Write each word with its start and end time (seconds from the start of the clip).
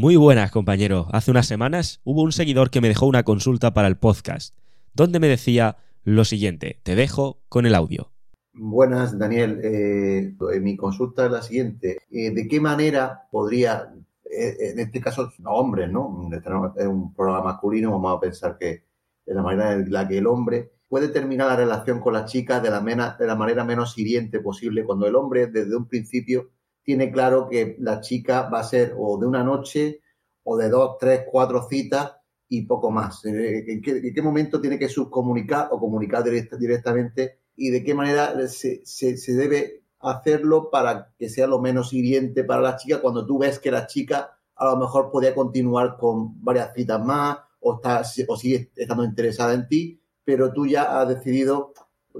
Muy 0.00 0.14
buenas, 0.14 0.52
compañeros. 0.52 1.08
Hace 1.10 1.32
unas 1.32 1.48
semanas 1.48 2.00
hubo 2.04 2.22
un 2.22 2.30
seguidor 2.30 2.70
que 2.70 2.80
me 2.80 2.86
dejó 2.86 3.06
una 3.06 3.24
consulta 3.24 3.74
para 3.74 3.88
el 3.88 3.96
podcast, 3.96 4.56
donde 4.94 5.18
me 5.18 5.26
decía 5.26 5.78
lo 6.04 6.24
siguiente. 6.24 6.78
Te 6.84 6.94
dejo 6.94 7.40
con 7.48 7.66
el 7.66 7.74
audio. 7.74 8.12
Buenas, 8.52 9.18
Daniel. 9.18 9.60
Eh, 9.60 10.36
mi 10.60 10.76
consulta 10.76 11.26
es 11.26 11.32
la 11.32 11.42
siguiente. 11.42 11.98
Eh, 12.12 12.30
¿De 12.30 12.46
qué 12.46 12.60
manera 12.60 13.26
podría 13.32 13.92
eh, 14.30 14.70
en 14.70 14.78
este 14.78 15.00
caso, 15.00 15.32
no 15.40 15.50
hombres, 15.50 15.90
¿no? 15.90 16.30
Es 16.76 16.86
un 16.86 17.12
programa 17.12 17.42
masculino, 17.42 17.90
vamos 17.90 18.18
a 18.18 18.20
pensar 18.20 18.56
que 18.56 18.84
de 19.26 19.34
la 19.34 19.42
manera 19.42 19.72
en 19.72 19.90
la 19.90 20.06
que 20.06 20.18
el 20.18 20.28
hombre 20.28 20.70
puede 20.88 21.08
terminar 21.08 21.48
la 21.48 21.56
relación 21.56 21.98
con 21.98 22.12
la, 22.12 22.24
de 22.24 23.26
la 23.26 23.34
manera 23.34 23.64
menos 23.64 23.98
hiriente 23.98 24.38
posible, 24.38 24.84
cuando 24.84 25.08
el 25.08 25.16
hombre 25.16 25.48
desde 25.48 25.74
un 25.74 25.88
principio 25.88 26.50
tiene 26.88 27.12
claro 27.12 27.50
que 27.50 27.76
la 27.80 28.00
chica 28.00 28.48
va 28.48 28.60
a 28.60 28.64
ser 28.64 28.94
o 28.96 29.18
de 29.18 29.26
una 29.26 29.44
noche 29.44 30.00
o 30.42 30.56
de 30.56 30.70
dos, 30.70 30.96
tres, 30.98 31.24
cuatro 31.30 31.68
citas 31.68 32.16
y 32.48 32.62
poco 32.62 32.90
más. 32.90 33.22
Eh, 33.26 33.62
¿En 33.68 33.82
qué, 33.82 34.22
momento 34.22 34.58
tiene 34.58 34.78
que 34.78 34.88
subcomunicar 34.88 35.68
o 35.70 35.78
comunicar 35.78 36.24
directamente 36.24 37.40
y 37.56 37.68
de 37.68 37.84
qué 37.84 37.92
manera 37.92 38.34
se, 38.48 38.86
se 38.86 39.34
debe 39.34 39.82
hacerlo 39.98 40.70
para 40.70 41.12
que 41.18 41.28
sea 41.28 41.46
lo 41.46 41.60
menos 41.60 41.92
hiriente 41.92 42.42
para 42.42 42.62
la 42.62 42.76
chica 42.76 43.02
cuando 43.02 43.26
tú 43.26 43.36
ves 43.36 43.58
que 43.58 43.70
la 43.70 43.86
chica 43.86 44.38
a 44.56 44.64
lo 44.64 44.78
mejor 44.78 45.10
podía 45.10 45.34
continuar 45.34 45.98
con 45.98 46.42
varias 46.42 46.72
citas 46.72 47.04
más 47.04 47.36
o, 47.60 47.74
está, 47.74 48.00
o 48.28 48.36
sigue 48.38 48.70
estando 48.74 49.04
interesada 49.04 49.52
en 49.52 49.68
ti, 49.68 50.00
pero 50.24 50.54
tú 50.54 50.66
ya 50.66 51.02
has 51.02 51.06
decidido 51.06 51.74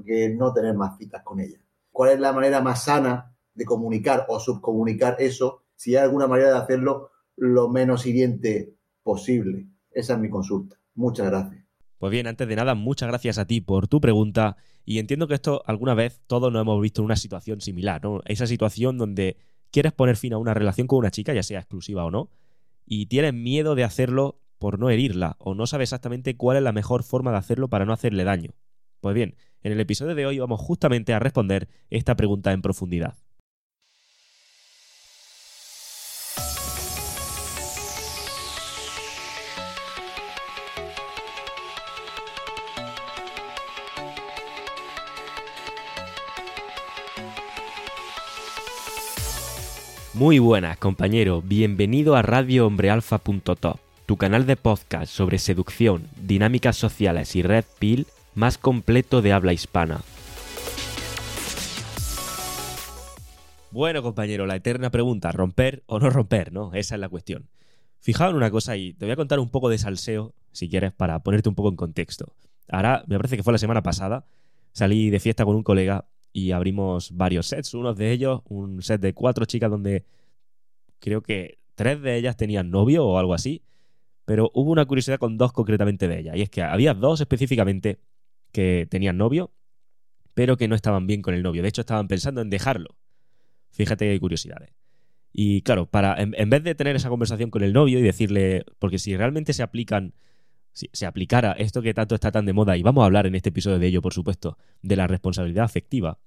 que 0.04 0.28
no 0.28 0.52
tener 0.52 0.74
más 0.74 0.98
citas 0.98 1.22
con 1.24 1.40
ella. 1.40 1.58
¿Cuál 1.90 2.10
es 2.10 2.20
la 2.20 2.34
manera 2.34 2.60
más 2.60 2.84
sana 2.84 3.34
de 3.58 3.64
comunicar 3.64 4.24
o 4.28 4.38
subcomunicar 4.38 5.16
eso? 5.18 5.64
Si 5.74 5.96
hay 5.96 6.04
alguna 6.04 6.28
manera 6.28 6.50
de 6.50 6.58
hacerlo 6.58 7.10
lo 7.36 7.68
menos 7.68 8.06
hiriente 8.06 8.74
posible. 9.02 9.68
Esa 9.90 10.14
es 10.14 10.20
mi 10.20 10.30
consulta. 10.30 10.76
Muchas 10.94 11.26
gracias. 11.26 11.64
Pues 11.98 12.12
bien, 12.12 12.28
antes 12.28 12.46
de 12.46 12.54
nada, 12.54 12.76
muchas 12.76 13.08
gracias 13.08 13.38
a 13.38 13.46
ti 13.46 13.60
por 13.60 13.88
tu 13.88 14.00
pregunta 14.00 14.56
y 14.84 15.00
entiendo 15.00 15.26
que 15.26 15.34
esto 15.34 15.62
alguna 15.66 15.94
vez 15.94 16.20
todos 16.28 16.52
nos 16.52 16.62
hemos 16.62 16.80
visto 16.80 17.00
en 17.00 17.06
una 17.06 17.16
situación 17.16 17.60
similar, 17.60 18.02
¿no? 18.02 18.20
Esa 18.26 18.46
situación 18.46 18.96
donde 18.96 19.36
quieres 19.72 19.92
poner 19.92 20.16
fin 20.16 20.32
a 20.32 20.38
una 20.38 20.54
relación 20.54 20.86
con 20.86 21.00
una 21.00 21.10
chica, 21.10 21.34
ya 21.34 21.42
sea 21.42 21.58
exclusiva 21.58 22.04
o 22.04 22.12
no, 22.12 22.30
y 22.86 23.06
tienes 23.06 23.34
miedo 23.34 23.74
de 23.74 23.82
hacerlo 23.82 24.40
por 24.58 24.78
no 24.78 24.88
herirla 24.88 25.36
o 25.40 25.54
no 25.54 25.66
sabes 25.66 25.88
exactamente 25.88 26.36
cuál 26.36 26.58
es 26.58 26.62
la 26.62 26.72
mejor 26.72 27.02
forma 27.02 27.32
de 27.32 27.38
hacerlo 27.38 27.68
para 27.68 27.84
no 27.84 27.92
hacerle 27.92 28.22
daño. 28.22 28.54
Pues 29.00 29.14
bien, 29.14 29.34
en 29.62 29.72
el 29.72 29.80
episodio 29.80 30.14
de 30.14 30.26
hoy 30.26 30.38
vamos 30.38 30.60
justamente 30.60 31.12
a 31.12 31.18
responder 31.18 31.68
esta 31.90 32.14
pregunta 32.14 32.52
en 32.52 32.62
profundidad. 32.62 33.16
Muy 50.18 50.40
buenas, 50.40 50.76
compañero. 50.78 51.42
Bienvenido 51.42 52.16
a 52.16 52.22
RadioHombreAlfa.top, 52.22 53.78
tu 54.04 54.16
canal 54.16 54.46
de 54.46 54.56
podcast 54.56 55.12
sobre 55.12 55.38
seducción, 55.38 56.08
dinámicas 56.20 56.76
sociales 56.76 57.36
y 57.36 57.42
red 57.42 57.64
pill 57.78 58.04
más 58.34 58.58
completo 58.58 59.22
de 59.22 59.32
habla 59.32 59.52
hispana. 59.52 60.00
Bueno, 63.70 64.02
compañero, 64.02 64.44
la 64.46 64.56
eterna 64.56 64.90
pregunta, 64.90 65.30
¿romper 65.30 65.84
o 65.86 66.00
no 66.00 66.10
romper? 66.10 66.52
¿No? 66.52 66.74
Esa 66.74 66.96
es 66.96 67.00
la 67.00 67.08
cuestión. 67.08 67.48
Fijaos 68.00 68.30
en 68.30 68.38
una 68.38 68.50
cosa 68.50 68.76
y 68.76 68.94
te 68.94 69.04
voy 69.04 69.12
a 69.12 69.16
contar 69.16 69.38
un 69.38 69.50
poco 69.50 69.68
de 69.68 69.78
salseo, 69.78 70.34
si 70.50 70.68
quieres, 70.68 70.92
para 70.92 71.20
ponerte 71.20 71.48
un 71.48 71.54
poco 71.54 71.68
en 71.68 71.76
contexto. 71.76 72.34
Ahora, 72.68 73.04
me 73.06 73.18
parece 73.18 73.36
que 73.36 73.44
fue 73.44 73.52
la 73.52 73.60
semana 73.60 73.84
pasada, 73.84 74.26
salí 74.72 75.10
de 75.10 75.20
fiesta 75.20 75.44
con 75.44 75.54
un 75.54 75.62
colega 75.62 76.06
y 76.32 76.52
abrimos 76.52 77.16
varios 77.16 77.46
sets. 77.46 77.74
Uno 77.74 77.94
de 77.94 78.12
ellos, 78.12 78.42
un 78.44 78.82
set 78.82 79.00
de 79.00 79.14
cuatro 79.14 79.44
chicas 79.44 79.70
donde 79.70 80.04
creo 81.00 81.22
que 81.22 81.58
tres 81.74 82.00
de 82.02 82.16
ellas 82.16 82.36
tenían 82.36 82.70
novio 82.70 83.06
o 83.06 83.18
algo 83.18 83.34
así, 83.34 83.62
pero 84.24 84.50
hubo 84.54 84.70
una 84.70 84.84
curiosidad 84.84 85.18
con 85.18 85.38
dos 85.38 85.52
concretamente 85.52 86.08
de 86.08 86.20
ellas. 86.20 86.36
Y 86.36 86.42
es 86.42 86.50
que 86.50 86.62
había 86.62 86.94
dos 86.94 87.20
específicamente 87.20 88.00
que 88.52 88.86
tenían 88.90 89.16
novio, 89.16 89.52
pero 90.34 90.56
que 90.56 90.68
no 90.68 90.74
estaban 90.74 91.06
bien 91.06 91.22
con 91.22 91.34
el 91.34 91.42
novio. 91.42 91.62
De 91.62 91.68
hecho, 91.68 91.80
estaban 91.80 92.08
pensando 92.08 92.40
en 92.40 92.50
dejarlo. 92.50 92.96
Fíjate 93.70 94.12
qué 94.12 94.20
curiosidades. 94.20 94.74
Y 95.32 95.62
claro, 95.62 95.86
para, 95.86 96.20
en, 96.20 96.34
en 96.36 96.50
vez 96.50 96.62
de 96.62 96.74
tener 96.74 96.96
esa 96.96 97.08
conversación 97.08 97.50
con 97.50 97.62
el 97.62 97.72
novio 97.72 97.98
y 97.98 98.02
decirle, 98.02 98.64
porque 98.78 98.98
si 98.98 99.16
realmente 99.16 99.52
se 99.52 99.62
aplican 99.62 100.14
si 100.78 100.88
se 100.92 101.06
aplicara 101.06 101.52
esto 101.52 101.82
que 101.82 101.92
tanto 101.92 102.14
está 102.14 102.30
tan 102.30 102.46
de 102.46 102.52
moda, 102.52 102.76
y 102.76 102.84
vamos 102.84 103.02
a 103.02 103.06
hablar 103.06 103.26
en 103.26 103.34
este 103.34 103.48
episodio 103.48 103.80
de 103.80 103.88
ello, 103.88 104.00
por 104.00 104.14
supuesto, 104.14 104.58
de 104.80 104.94
la 104.94 105.08
responsabilidad 105.08 105.64
afectiva, 105.64 106.20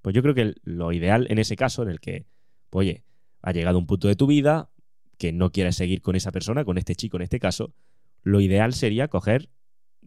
pues 0.00 0.14
yo 0.14 0.22
creo 0.22 0.32
que 0.32 0.54
lo 0.62 0.92
ideal 0.92 1.26
en 1.28 1.40
ese 1.40 1.56
caso, 1.56 1.82
en 1.82 1.88
el 1.88 1.98
que, 1.98 2.26
pues, 2.70 2.86
oye, 2.86 3.04
ha 3.42 3.50
llegado 3.50 3.78
un 3.78 3.86
punto 3.86 4.06
de 4.06 4.14
tu 4.14 4.28
vida 4.28 4.70
que 5.18 5.32
no 5.32 5.50
quieres 5.50 5.74
seguir 5.74 6.02
con 6.02 6.14
esa 6.14 6.30
persona, 6.30 6.64
con 6.64 6.78
este 6.78 6.94
chico 6.94 7.16
en 7.16 7.24
este 7.24 7.40
caso, 7.40 7.74
lo 8.22 8.40
ideal 8.40 8.74
sería 8.74 9.08
coger, 9.08 9.50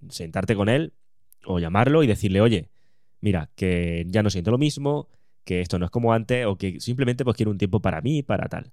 sentarte 0.08 0.56
con 0.56 0.70
él 0.70 0.94
o 1.46 1.60
llamarlo 1.60 2.04
y 2.04 2.08
decirle, 2.08 2.40
oye, 2.40 2.70
mira, 3.20 3.52
que 3.56 4.06
ya 4.08 4.24
no 4.24 4.30
siento 4.30 4.52
lo 4.52 4.58
mismo, 4.58 5.10
que 5.44 5.60
esto 5.60 5.78
no 5.78 5.84
es 5.84 5.92
como 5.92 6.14
antes, 6.14 6.46
o 6.46 6.58
que 6.58 6.80
simplemente 6.80 7.26
pues 7.26 7.36
quiero 7.36 7.52
un 7.52 7.58
tiempo 7.58 7.82
para 7.82 8.00
mí, 8.00 8.24
para 8.24 8.48
tal. 8.48 8.72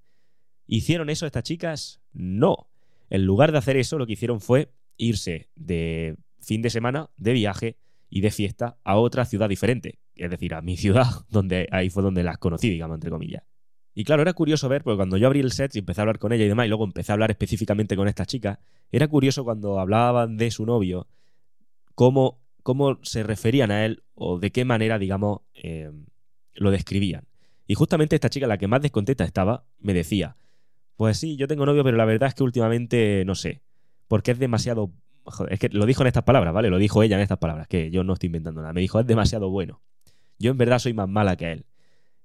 ¿Hicieron 0.69 1.11
eso 1.11 1.27
estas 1.27 1.43
chicas? 1.43 2.01
No. 2.13 2.71
En 3.09 3.27
lugar 3.27 3.51
de 3.51 3.59
hacer 3.59 3.77
eso, 3.77 3.99
lo 3.99 4.07
que 4.07 4.13
hicieron 4.13 4.41
fue 4.41 4.71
irse 5.01 5.49
de 5.57 6.17
fin 6.41 6.63
de 6.63 6.71
semana, 6.71 7.11
de 7.17 7.33
viaje 7.33 7.77
y 8.09 8.21
de 8.21 8.31
fiesta 8.31 8.77
a 8.85 8.97
otra 8.97 9.25
ciudad 9.25 9.49
diferente. 9.49 9.99
Es 10.15 10.31
decir, 10.31 10.55
a 10.55 10.61
mi 10.61 10.77
ciudad, 10.77 11.07
donde 11.31 11.69
ahí 11.73 11.91
fue 11.91 12.03
donde 12.03 12.23
las 12.23 12.39
conocí, 12.39 12.71
digamos, 12.71 12.97
entre 12.97 13.11
comillas. 13.11 13.43
Y 13.95 14.05
claro, 14.05 14.23
era 14.23 14.33
curioso 14.33 14.69
ver, 14.69 14.83
porque 14.83 14.97
cuando 14.97 15.17
yo 15.17 15.27
abrí 15.27 15.41
el 15.41 15.53
set 15.53 15.75
y 15.75 15.81
empecé 15.81 16.01
a 16.01 16.03
hablar 16.03 16.19
con 16.19 16.33
ella 16.33 16.45
y 16.45 16.49
demás, 16.49 16.67
y 16.67 16.69
luego 16.69 16.85
empecé 16.85 17.13
a 17.13 17.15
hablar 17.15 17.31
específicamente 17.31 17.97
con 17.97 18.07
esta 18.09 18.25
chica, 18.25 18.61
era 18.93 19.09
curioso 19.09 19.43
cuando 19.45 19.81
hablaban 19.81 20.37
de 20.37 20.51
su 20.51 20.65
novio, 20.65 21.09
cómo, 21.95 22.41
cómo 22.63 22.99
se 23.03 23.23
referían 23.23 23.71
a 23.71 23.85
él 23.85 24.05
o 24.15 24.39
de 24.39 24.53
qué 24.53 24.65
manera, 24.65 24.99
digamos, 24.99 25.41
eh, 25.55 25.91
lo 26.55 26.71
describían. 26.71 27.27
Y 27.67 27.75
justamente 27.75 28.15
esta 28.15 28.31
chica, 28.31 28.47
la 28.47 28.59
que 28.59 28.69
más 28.69 28.83
descontenta 28.83 29.25
estaba, 29.25 29.65
me 29.79 29.93
decía, 29.93 30.37
pues 30.97 31.19
sí, 31.19 31.37
yo 31.37 31.49
tengo 31.49 31.67
novio, 31.67 31.83
pero 31.83 31.97
la 31.97 32.05
verdad 32.05 32.29
es 32.29 32.35
que 32.35 32.43
últimamente, 32.43 33.25
no 33.25 33.35
sé, 33.35 33.63
porque 34.11 34.33
es 34.33 34.41
demasiado... 34.41 34.91
Es 35.51 35.61
que 35.61 35.69
lo 35.69 35.87
dijo 35.87 36.03
en 36.03 36.09
estas 36.09 36.25
palabras, 36.25 36.53
¿vale? 36.53 36.69
Lo 36.69 36.79
dijo 36.79 37.05
ella 37.05 37.15
en 37.15 37.23
estas 37.23 37.39
palabras, 37.39 37.69
que 37.69 37.93
yo 37.93 38.03
no 38.03 38.15
estoy 38.15 38.27
inventando 38.27 38.61
nada. 38.61 38.73
Me 38.73 38.81
dijo, 38.81 38.99
es 38.99 39.07
demasiado 39.07 39.51
bueno. 39.51 39.83
Yo 40.37 40.51
en 40.51 40.59
verdad 40.59 40.81
soy 40.81 40.95
más 40.95 41.09
mala 41.09 41.37
que 41.37 41.53
él. 41.53 41.67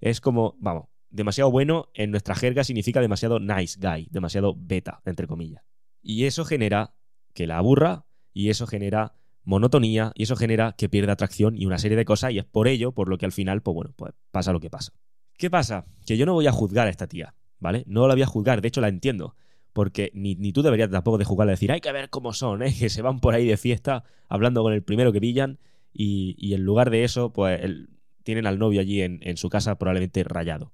Es 0.01 0.19
como, 0.19 0.55
vamos, 0.57 0.85
demasiado 1.11 1.51
bueno 1.51 1.89
en 1.93 2.09
nuestra 2.09 2.33
jerga 2.33 2.63
significa 2.63 3.01
demasiado 3.01 3.39
nice 3.39 3.77
guy, 3.79 4.07
demasiado 4.09 4.55
beta, 4.57 5.03
entre 5.05 5.27
comillas. 5.27 5.61
Y 6.01 6.23
eso 6.23 6.43
genera 6.43 6.95
que 7.35 7.45
la 7.45 7.59
aburra 7.59 8.07
y 8.33 8.49
eso 8.49 8.65
genera 8.65 9.13
monotonía 9.43 10.11
y 10.15 10.23
eso 10.23 10.35
genera 10.35 10.73
que 10.75 10.89
pierda 10.89 11.13
atracción 11.13 11.55
y 11.55 11.67
una 11.67 11.77
serie 11.77 11.97
de 11.97 12.05
cosas 12.05 12.31
y 12.31 12.39
es 12.39 12.45
por 12.45 12.67
ello 12.67 12.93
por 12.93 13.09
lo 13.09 13.19
que 13.19 13.27
al 13.27 13.31
final, 13.31 13.61
pues 13.61 13.75
bueno, 13.75 13.93
pues 13.95 14.11
pasa 14.31 14.51
lo 14.51 14.59
que 14.59 14.71
pasa. 14.71 14.91
¿Qué 15.37 15.51
pasa? 15.51 15.85
Que 16.07 16.17
yo 16.17 16.25
no 16.25 16.33
voy 16.33 16.47
a 16.47 16.51
juzgar 16.51 16.87
a 16.87 16.89
esta 16.89 17.05
tía, 17.05 17.35
¿vale? 17.59 17.83
No 17.85 18.07
la 18.07 18.15
voy 18.15 18.23
a 18.23 18.27
juzgar, 18.27 18.61
de 18.61 18.69
hecho 18.69 18.81
la 18.81 18.87
entiendo 18.87 19.35
porque 19.75 20.09
ni, 20.13 20.53
tú 20.53 20.61
deberías 20.61 20.89
tampoco 20.89 21.17
de 21.17 21.25
jugar 21.25 21.49
a 21.49 21.51
decir, 21.51 21.69
hay 21.69 21.81
que 21.81 21.91
ver 21.91 22.09
cómo 22.09 22.31
son, 22.31 22.63
¿eh? 22.63 22.73
que 22.79 22.87
se 22.87 23.01
van 23.01 23.19
por 23.19 23.33
ahí 23.33 23.45
de 23.45 23.57
fiesta 23.57 24.05
hablando 24.29 24.63
con 24.63 24.71
el 24.71 24.81
primero 24.83 25.11
que 25.11 25.19
pillan 25.19 25.59
y, 25.91 26.53
en 26.53 26.63
lugar 26.63 26.89
de 26.89 27.03
eso, 27.03 27.33
pues 27.33 27.59
tienen 28.23 28.47
al 28.47 28.57
novio 28.57 28.79
allí 28.79 29.01
en, 29.01 29.35
su 29.35 29.49
casa 29.49 29.77
probablemente 29.77 30.23
rayado. 30.23 30.73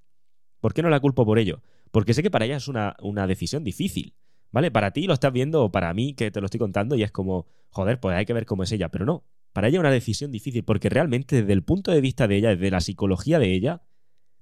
¿Por 0.60 0.72
qué 0.72 0.82
no 0.82 0.88
la 0.88 1.00
culpo 1.00 1.26
por 1.26 1.40
ello? 1.40 1.62
Porque 1.90 2.14
sé 2.14 2.22
que 2.22 2.30
para 2.30 2.44
ella 2.44 2.56
es 2.56 2.68
una, 2.68 2.94
una 3.02 3.26
decisión 3.26 3.64
difícil, 3.64 4.14
¿vale? 4.52 4.70
Para 4.70 4.92
ti 4.92 5.08
lo 5.08 5.14
estás 5.14 5.32
viendo 5.32 5.64
o 5.64 5.72
para 5.72 5.92
mí 5.94 6.14
que 6.14 6.30
te 6.30 6.40
lo 6.40 6.44
estoy 6.44 6.60
contando 6.60 6.94
y 6.94 7.02
es 7.02 7.10
como, 7.10 7.48
joder, 7.70 7.98
pues 7.98 8.14
hay 8.14 8.24
que 8.24 8.34
ver 8.34 8.46
cómo 8.46 8.62
es 8.62 8.70
ella, 8.70 8.88
pero 8.88 9.04
no. 9.04 9.24
Para 9.52 9.66
ella 9.66 9.78
es 9.78 9.80
una 9.80 9.90
decisión 9.90 10.30
difícil 10.30 10.62
porque 10.62 10.88
realmente 10.88 11.40
desde 11.40 11.52
el 11.52 11.64
punto 11.64 11.90
de 11.90 12.00
vista 12.00 12.28
de 12.28 12.36
ella, 12.36 12.50
desde 12.50 12.70
la 12.70 12.80
psicología 12.80 13.40
de 13.40 13.52
ella, 13.52 13.82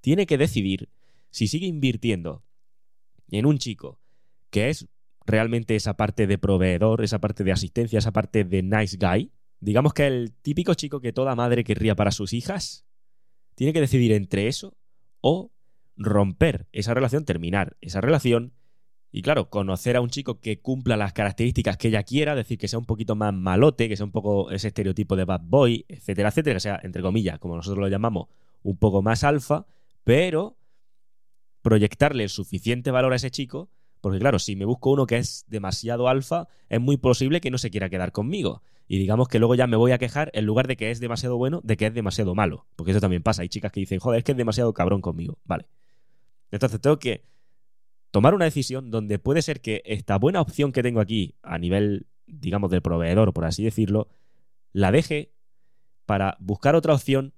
tiene 0.03 0.27
que 0.27 0.37
decidir 0.37 0.91
si 1.31 1.49
sigue 1.49 1.67
invirtiendo 1.67 2.45
en 3.31 3.47
un 3.47 3.57
chico 3.57 4.01
que 4.51 4.69
es 4.69 4.89
realmente 5.27 5.77
esa 5.77 5.97
parte 5.97 6.27
de 6.27 6.39
proveedor, 6.39 7.03
esa 7.03 7.21
parte 7.21 7.45
de 7.45 7.53
asistencia, 7.53 7.99
esa 7.99 8.13
parte 8.13 8.45
de 8.45 8.63
nice 8.63 8.97
guy. 9.01 9.33
Digamos 9.61 9.95
que 9.95 10.07
el 10.07 10.33
típico 10.43 10.75
chico 10.75 11.01
que 11.01 11.13
toda 11.13 11.35
madre 11.35 11.65
querría 11.65 11.95
para 11.95 12.11
sus 12.11 12.33
hijas, 12.33 12.87
tiene 13.55 13.73
que 13.73 13.81
decidir 13.81 14.13
entre 14.13 14.49
eso 14.49 14.77
o 15.21 15.53
romper 15.97 16.67
esa 16.73 16.95
relación, 16.95 17.25
terminar 17.25 17.77
esa 17.81 18.01
relación 18.01 18.55
y 19.13 19.23
claro, 19.23 19.51
conocer 19.51 19.97
a 19.97 20.01
un 20.01 20.09
chico 20.09 20.41
que 20.41 20.61
cumpla 20.61 20.97
las 20.97 21.13
características 21.13 21.77
que 21.77 21.89
ella 21.89 22.05
quiera, 22.05 22.37
decir 22.37 22.59
que 22.59 22.69
sea 22.69 22.79
un 22.79 22.87
poquito 22.87 23.17
más 23.17 23.35
malote, 23.35 23.89
que 23.89 23.97
sea 23.97 24.07
un 24.07 24.13
poco 24.13 24.51
ese 24.51 24.69
estereotipo 24.69 25.17
de 25.17 25.25
bad 25.25 25.41
boy, 25.43 25.85
etcétera, 25.89 26.29
etcétera, 26.29 26.55
que 26.55 26.61
sea, 26.61 26.81
entre 26.83 27.03
comillas, 27.03 27.39
como 27.39 27.57
nosotros 27.57 27.81
lo 27.81 27.89
llamamos, 27.89 28.29
un 28.63 28.77
poco 28.77 29.03
más 29.03 29.25
alfa, 29.25 29.67
pero 30.05 30.57
proyectarle 31.63 32.23
el 32.23 32.31
suficiente 32.31 32.93
valor 32.93 33.13
a 33.13 33.17
ese 33.17 33.31
chico, 33.31 33.69
porque 34.01 34.19
claro, 34.19 34.39
si 34.39 34.57
me 34.57 34.65
busco 34.65 34.91
uno 34.91 35.07
que 35.07 35.17
es 35.17 35.45
demasiado 35.49 36.09
alfa, 36.09 36.49
es 36.69 36.81
muy 36.81 36.97
posible 36.97 37.41
que 37.41 37.51
no 37.51 37.59
se 37.59 37.71
quiera 37.71 37.91
quedar 37.91 38.13
conmigo. 38.13 38.63
Y 38.89 38.99
digamos 38.99 39.29
que 39.29 39.39
luego 39.39 39.55
ya 39.55 39.67
me 39.67 39.77
voy 39.77 39.93
a 39.93 39.99
quejar, 39.99 40.31
en 40.35 40.47
lugar 40.47 40.67
de 40.67 40.77
que 40.77 40.91
es 40.91 40.99
demasiado 40.99 41.37
bueno, 41.37 41.61
de 41.63 41.77
que 41.77 41.87
es 41.87 41.95
demasiado 41.95 42.35
malo. 42.35 42.67
Porque 42.77 42.91
eso 42.91 43.01
también 43.01 43.23
pasa. 43.23 43.43
Hay 43.43 43.49
chicas 43.49 43.71
que 43.71 43.81
dicen, 43.81 44.01
joder, 44.01 44.19
es 44.19 44.25
que 44.25 44.33
es 44.33 44.39
demasiado 44.39 44.73
cabrón 44.75 45.01
conmigo. 45.01 45.39
Vale. 45.45 45.67
Entonces 46.51 46.81
tengo 46.81 46.99
que 46.99 47.25
tomar 48.11 48.35
una 48.35 48.47
decisión 48.47 48.91
donde 48.91 49.19
puede 49.19 49.43
ser 49.43 49.61
que 49.61 49.83
esta 49.85 50.19
buena 50.19 50.41
opción 50.41 50.73
que 50.73 50.83
tengo 50.83 51.01
aquí 51.01 51.37
a 51.43 51.59
nivel, 51.59 52.07
digamos, 52.27 52.71
del 52.71 52.83
proveedor, 52.83 53.33
por 53.33 53.45
así 53.45 53.63
decirlo, 53.63 54.09
la 54.73 54.91
deje 54.91 55.35
para 56.07 56.37
buscar 56.41 56.75
otra 56.75 56.95
opción 56.95 57.35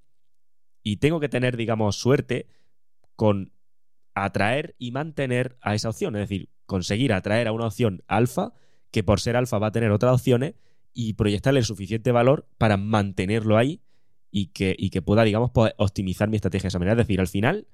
y 0.82 0.96
tengo 0.96 1.20
que 1.20 1.28
tener, 1.28 1.56
digamos, 1.56 1.96
suerte 1.96 2.46
con 3.16 3.52
atraer 4.14 4.74
y 4.78 4.92
mantener 4.92 5.56
a 5.60 5.74
esa 5.74 5.90
opción. 5.90 6.16
Es 6.16 6.28
decir, 6.28 6.50
conseguir 6.66 7.12
atraer 7.12 7.48
a 7.48 7.52
una 7.52 7.66
opción 7.66 8.02
alfa 8.06 8.52
que 8.90 9.02
por 9.02 9.20
ser 9.20 9.36
alfa 9.36 9.58
va 9.58 9.68
a 9.68 9.72
tener 9.72 9.90
otras 9.90 10.14
opciones 10.14 10.54
y 10.92 11.14
proyectarle 11.14 11.60
el 11.60 11.66
suficiente 11.66 12.12
valor 12.12 12.46
para 12.58 12.76
mantenerlo 12.76 13.56
ahí 13.56 13.82
y 14.30 14.48
que, 14.48 14.74
y 14.78 14.90
que 14.90 15.02
pueda, 15.02 15.24
digamos, 15.24 15.50
optimizar 15.76 16.28
mi 16.28 16.36
estrategia 16.36 16.64
de 16.64 16.68
esa 16.68 16.78
manera. 16.78 17.00
Es 17.00 17.06
decir, 17.06 17.20
al 17.20 17.28
final 17.28 17.66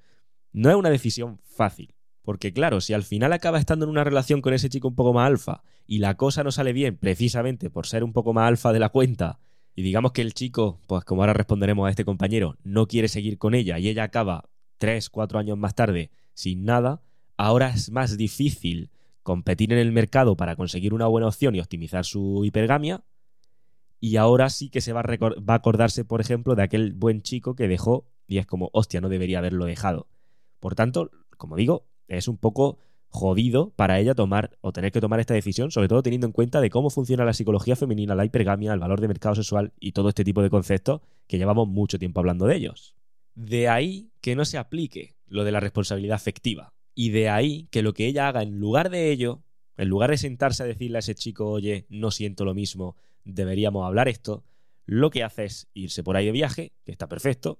no 0.51 0.69
es 0.69 0.75
una 0.75 0.89
decisión 0.89 1.39
fácil. 1.43 1.95
Porque 2.21 2.53
claro, 2.53 2.81
si 2.81 2.93
al 2.93 3.03
final 3.03 3.33
acaba 3.33 3.59
estando 3.59 3.85
en 3.85 3.91
una 3.91 4.03
relación 4.03 4.41
con 4.41 4.53
ese 4.53 4.69
chico 4.69 4.87
un 4.87 4.95
poco 4.95 5.13
más 5.13 5.27
alfa 5.27 5.63
y 5.87 5.99
la 5.99 6.15
cosa 6.15 6.43
no 6.43 6.51
sale 6.51 6.73
bien 6.73 6.97
precisamente 6.97 7.69
por 7.69 7.87
ser 7.87 8.03
un 8.03 8.13
poco 8.13 8.33
más 8.33 8.47
alfa 8.47 8.71
de 8.71 8.79
la 8.79 8.89
cuenta 8.89 9.39
y 9.79 9.81
digamos 9.81 10.11
que 10.11 10.21
el 10.21 10.33
chico, 10.33 10.81
pues 10.87 11.05
como 11.05 11.21
ahora 11.21 11.33
responderemos 11.33 11.87
a 11.87 11.89
este 11.89 12.03
compañero, 12.03 12.57
no 12.63 12.87
quiere 12.87 13.07
seguir 13.07 13.37
con 13.37 13.55
ella 13.55 13.79
y 13.79 13.87
ella 13.87 14.03
acaba 14.03 14.49
tres, 14.77 15.09
cuatro 15.09 15.39
años 15.39 15.57
más 15.57 15.73
tarde 15.73 16.11
sin 16.39 16.63
nada, 16.63 17.01
ahora 17.35 17.69
es 17.69 17.91
más 17.91 18.15
difícil 18.15 18.91
competir 19.23 19.73
en 19.73 19.79
el 19.79 19.91
mercado 19.91 20.37
para 20.37 20.55
conseguir 20.55 20.93
una 20.93 21.05
buena 21.05 21.27
opción 21.27 21.53
y 21.53 21.59
optimizar 21.59 22.05
su 22.05 22.45
hipergamia. 22.45 23.03
Y 23.99 24.15
ahora 24.15 24.49
sí 24.49 24.69
que 24.69 24.79
se 24.79 24.93
va 24.93 25.01
a, 25.01 25.03
va 25.03 25.53
a 25.53 25.57
acordarse, 25.57 26.05
por 26.05 26.21
ejemplo, 26.21 26.55
de 26.55 26.63
aquel 26.63 26.93
buen 26.93 27.21
chico 27.21 27.55
que 27.55 27.67
dejó 27.67 28.05
y 28.25 28.37
es 28.37 28.45
como, 28.45 28.69
hostia, 28.71 29.01
no 29.01 29.09
debería 29.09 29.39
haberlo 29.39 29.65
dejado. 29.65 30.07
Por 30.61 30.75
tanto, 30.75 31.11
como 31.35 31.57
digo, 31.57 31.87
es 32.07 32.29
un 32.29 32.37
poco 32.37 32.77
jodido 33.09 33.71
para 33.75 33.99
ella 33.99 34.15
tomar 34.15 34.57
o 34.61 34.71
tener 34.71 34.93
que 34.93 35.01
tomar 35.01 35.19
esta 35.19 35.33
decisión, 35.33 35.71
sobre 35.71 35.89
todo 35.89 36.01
teniendo 36.01 36.27
en 36.27 36.31
cuenta 36.31 36.61
de 36.61 36.69
cómo 36.69 36.89
funciona 36.89 37.25
la 37.25 37.33
psicología 37.33 37.75
femenina, 37.75 38.15
la 38.15 38.23
hipergamia, 38.23 38.71
el 38.71 38.79
valor 38.79 39.01
de 39.01 39.09
mercado 39.09 39.35
sexual 39.35 39.73
y 39.77 39.91
todo 39.91 40.07
este 40.07 40.23
tipo 40.23 40.41
de 40.41 40.49
conceptos 40.49 41.01
que 41.27 41.37
llevamos 41.37 41.67
mucho 41.67 41.99
tiempo 41.99 42.21
hablando 42.21 42.45
de 42.45 42.55
ellos. 42.55 42.95
De 43.35 43.67
ahí 43.67 44.11
que 44.21 44.37
no 44.37 44.45
se 44.45 44.57
aplique 44.57 45.18
lo 45.29 45.43
de 45.43 45.51
la 45.51 45.59
responsabilidad 45.59 46.15
afectiva. 46.15 46.73
Y 46.95 47.11
de 47.11 47.29
ahí 47.29 47.67
que 47.71 47.81
lo 47.81 47.93
que 47.93 48.07
ella 48.07 48.27
haga 48.27 48.43
en 48.43 48.59
lugar 48.59 48.89
de 48.89 49.11
ello, 49.11 49.43
en 49.77 49.87
lugar 49.87 50.09
de 50.09 50.17
sentarse 50.17 50.63
a 50.63 50.65
decirle 50.65 50.97
a 50.97 50.99
ese 50.99 51.15
chico, 51.15 51.49
oye, 51.49 51.85
no 51.89 52.11
siento 52.11 52.43
lo 52.45 52.53
mismo, 52.53 52.97
deberíamos 53.23 53.85
hablar 53.85 54.07
esto, 54.07 54.43
lo 54.85 55.09
que 55.09 55.23
hace 55.23 55.45
es 55.45 55.69
irse 55.73 56.03
por 56.03 56.17
ahí 56.17 56.25
de 56.25 56.31
viaje, 56.31 56.73
que 56.83 56.91
está 56.91 57.07
perfecto, 57.07 57.59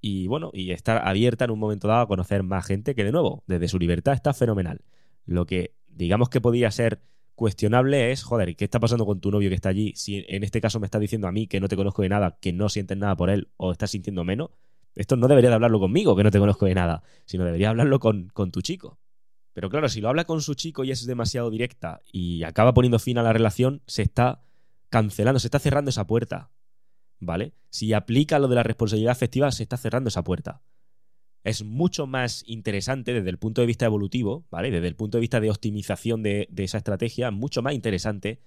y 0.00 0.26
bueno, 0.26 0.50
y 0.54 0.70
estar 0.70 1.06
abierta 1.06 1.44
en 1.44 1.50
un 1.50 1.58
momento 1.58 1.86
dado 1.86 2.00
a 2.00 2.08
conocer 2.08 2.42
más 2.42 2.66
gente 2.66 2.94
que 2.94 3.04
de 3.04 3.12
nuevo, 3.12 3.44
desde 3.46 3.68
su 3.68 3.78
libertad 3.78 4.14
está 4.14 4.32
fenomenal. 4.32 4.80
Lo 5.26 5.46
que 5.46 5.74
digamos 5.86 6.30
que 6.30 6.40
podía 6.40 6.70
ser 6.70 7.02
cuestionable 7.34 8.10
es, 8.10 8.22
joder, 8.22 8.56
¿qué 8.56 8.64
está 8.64 8.80
pasando 8.80 9.04
con 9.06 9.20
tu 9.20 9.30
novio 9.30 9.48
que 9.48 9.54
está 9.54 9.68
allí? 9.68 9.92
Si 9.96 10.24
en 10.28 10.42
este 10.42 10.60
caso 10.60 10.80
me 10.80 10.86
estás 10.86 11.00
diciendo 11.00 11.28
a 11.28 11.32
mí 11.32 11.46
que 11.46 11.60
no 11.60 11.68
te 11.68 11.76
conozco 11.76 12.02
de 12.02 12.08
nada, 12.08 12.38
que 12.40 12.52
no 12.52 12.68
sientes 12.68 12.96
nada 12.96 13.16
por 13.16 13.30
él 13.30 13.48
o 13.56 13.72
estás 13.72 13.90
sintiendo 13.90 14.24
menos, 14.24 14.50
esto 14.94 15.16
no 15.16 15.28
debería 15.28 15.50
de 15.50 15.54
hablarlo 15.54 15.80
conmigo, 15.80 16.16
que 16.16 16.24
no 16.24 16.30
te 16.30 16.38
conozco 16.38 16.66
de 16.66 16.74
nada, 16.74 17.02
sino 17.24 17.44
debería 17.44 17.70
hablarlo 17.70 17.98
con, 18.00 18.28
con 18.28 18.50
tu 18.50 18.60
chico. 18.60 18.98
Pero 19.52 19.70
claro, 19.70 19.88
si 19.88 20.00
lo 20.00 20.08
habla 20.08 20.24
con 20.24 20.42
su 20.42 20.54
chico 20.54 20.84
y 20.84 20.90
es 20.90 21.06
demasiado 21.06 21.50
directa 21.50 22.00
y 22.12 22.42
acaba 22.44 22.72
poniendo 22.72 22.98
fin 22.98 23.18
a 23.18 23.22
la 23.22 23.32
relación, 23.32 23.82
se 23.86 24.02
está 24.02 24.42
cancelando, 24.88 25.40
se 25.40 25.48
está 25.48 25.58
cerrando 25.58 25.90
esa 25.90 26.06
puerta. 26.06 26.50
¿vale? 27.20 27.52
Si 27.68 27.92
aplica 27.92 28.38
lo 28.38 28.48
de 28.48 28.56
la 28.56 28.62
responsabilidad 28.62 29.12
afectiva, 29.12 29.52
se 29.52 29.62
está 29.62 29.76
cerrando 29.76 30.08
esa 30.08 30.24
puerta. 30.24 30.62
Es 31.44 31.62
mucho 31.62 32.06
más 32.06 32.42
interesante 32.46 33.12
desde 33.12 33.30
el 33.30 33.38
punto 33.38 33.60
de 33.60 33.66
vista 33.66 33.86
evolutivo, 33.86 34.44
¿vale? 34.50 34.70
Desde 34.70 34.88
el 34.88 34.96
punto 34.96 35.16
de 35.16 35.20
vista 35.20 35.40
de 35.40 35.50
optimización 35.50 36.22
de, 36.22 36.48
esa 36.56 36.78
estrategia, 36.78 37.30
mucho 37.30 37.62
más 37.62 37.74
interesante 37.74 38.40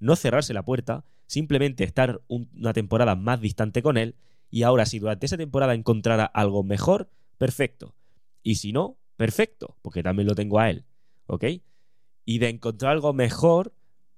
no 0.00 0.14
cerrarse 0.16 0.54
la 0.54 0.64
puerta, 0.64 1.04
simplemente 1.26 1.84
estar 1.84 2.22
una 2.28 2.72
temporada 2.72 3.16
más 3.16 3.40
distante 3.40 3.82
con 3.82 3.96
él 3.96 4.14
y 4.50 4.62
ahora 4.62 4.86
si 4.86 4.98
durante 4.98 5.26
esa 5.26 5.36
temporada 5.36 5.74
encontrara 5.74 6.24
algo 6.24 6.62
mejor, 6.62 7.10
perfecto. 7.36 7.94
Y 8.42 8.56
si 8.56 8.72
no, 8.72 8.98
perfecto, 9.16 9.76
porque 9.82 10.02
también 10.02 10.28
lo 10.28 10.34
tengo 10.34 10.58
a 10.58 10.70
él, 10.70 10.84
¿ok? 11.26 11.44
Y 12.24 12.38
de 12.38 12.48
encontrar 12.48 12.92
algo 12.92 13.12
mejor, 13.12 13.74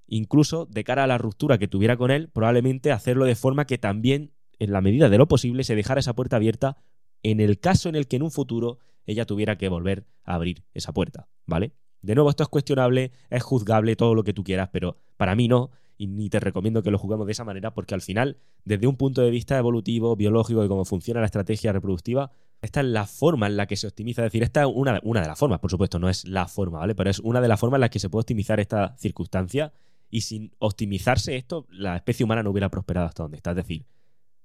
incluso 0.06 0.66
de 0.66 0.84
cara 0.84 1.04
a 1.04 1.06
la 1.06 1.18
ruptura 1.18 1.58
que 1.58 1.68
tuviera 1.68 1.96
con 1.96 2.10
él, 2.10 2.28
probablemente 2.28 2.92
hacerlo 2.92 3.24
de 3.24 3.34
forma 3.34 3.66
que 3.66 3.78
también, 3.78 4.32
en 4.58 4.72
la 4.72 4.80
medida 4.80 5.08
de 5.08 5.18
lo 5.18 5.28
posible, 5.28 5.64
se 5.64 5.74
dejara 5.74 6.00
esa 6.00 6.14
puerta 6.14 6.36
abierta 6.36 6.76
en 7.22 7.40
el 7.40 7.58
caso 7.58 7.88
en 7.88 7.96
el 7.96 8.06
que 8.06 8.16
en 8.16 8.22
un 8.22 8.30
futuro 8.30 8.78
ella 9.06 9.26
tuviera 9.26 9.56
que 9.56 9.68
volver 9.68 10.06
a 10.24 10.34
abrir 10.34 10.64
esa 10.72 10.92
puerta, 10.92 11.28
¿vale? 11.46 11.72
De 12.02 12.14
nuevo, 12.14 12.30
esto 12.30 12.42
es 12.42 12.48
cuestionable, 12.48 13.12
es 13.28 13.42
juzgable, 13.42 13.96
todo 13.96 14.14
lo 14.14 14.24
que 14.24 14.32
tú 14.32 14.42
quieras, 14.42 14.70
pero 14.72 14.96
para 15.16 15.34
mí 15.34 15.48
no, 15.48 15.70
y 16.00 16.06
ni 16.06 16.30
te 16.30 16.40
recomiendo 16.40 16.82
que 16.82 16.90
lo 16.90 16.96
juguemos 16.96 17.26
de 17.26 17.32
esa 17.32 17.44
manera, 17.44 17.74
porque 17.74 17.92
al 17.94 18.00
final, 18.00 18.38
desde 18.64 18.86
un 18.86 18.96
punto 18.96 19.20
de 19.20 19.30
vista 19.30 19.58
evolutivo, 19.58 20.16
biológico, 20.16 20.62
de 20.62 20.68
cómo 20.68 20.86
funciona 20.86 21.20
la 21.20 21.26
estrategia 21.26 21.74
reproductiva, 21.74 22.32
esta 22.62 22.80
es 22.80 22.86
la 22.86 23.04
forma 23.04 23.48
en 23.48 23.58
la 23.58 23.66
que 23.66 23.76
se 23.76 23.86
optimiza. 23.86 24.22
Es 24.22 24.32
decir, 24.32 24.42
esta 24.42 24.62
es 24.62 24.68
una, 24.72 24.98
una 25.02 25.20
de 25.20 25.28
las 25.28 25.38
formas, 25.38 25.60
por 25.60 25.70
supuesto, 25.70 25.98
no 25.98 26.08
es 26.08 26.26
la 26.26 26.48
forma, 26.48 26.78
¿vale? 26.78 26.94
Pero 26.94 27.10
es 27.10 27.18
una 27.18 27.42
de 27.42 27.48
las 27.48 27.60
formas 27.60 27.76
en 27.76 27.82
las 27.82 27.90
que 27.90 27.98
se 27.98 28.08
puede 28.08 28.22
optimizar 28.22 28.60
esta 28.60 28.96
circunstancia 28.96 29.74
y 30.08 30.22
sin 30.22 30.54
optimizarse 30.58 31.36
esto, 31.36 31.66
la 31.68 31.96
especie 31.96 32.24
humana 32.24 32.42
no 32.42 32.50
hubiera 32.50 32.70
prosperado 32.70 33.06
hasta 33.06 33.22
donde 33.22 33.36
está. 33.36 33.50
Es 33.50 33.56
decir, 33.56 33.84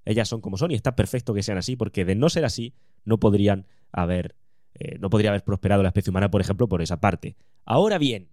ellas 0.04 0.28
son 0.28 0.42
como 0.42 0.58
son 0.58 0.72
y 0.72 0.76
está 0.76 0.98
perfecto 0.98 1.34
que 1.34 1.42
sean 1.42 1.58
así, 1.58 1.78
porque 1.78 2.04
de 2.04 2.16
no 2.16 2.28
ser 2.28 2.44
así, 2.44 2.74
no 3.06 3.18
podrían 3.18 3.66
haber, 3.94 4.36
eh, 4.74 4.98
no 5.00 5.10
podría 5.10 5.30
haber 5.30 5.46
prosperado 5.46 5.84
la 5.84 5.90
especie 5.90 6.12
humana, 6.12 6.30
por 6.30 6.42
ejemplo, 6.42 6.68
por 6.68 6.82
esa 6.82 7.00
parte. 7.00 7.38
Ahora 7.64 7.98
bien, 7.98 8.28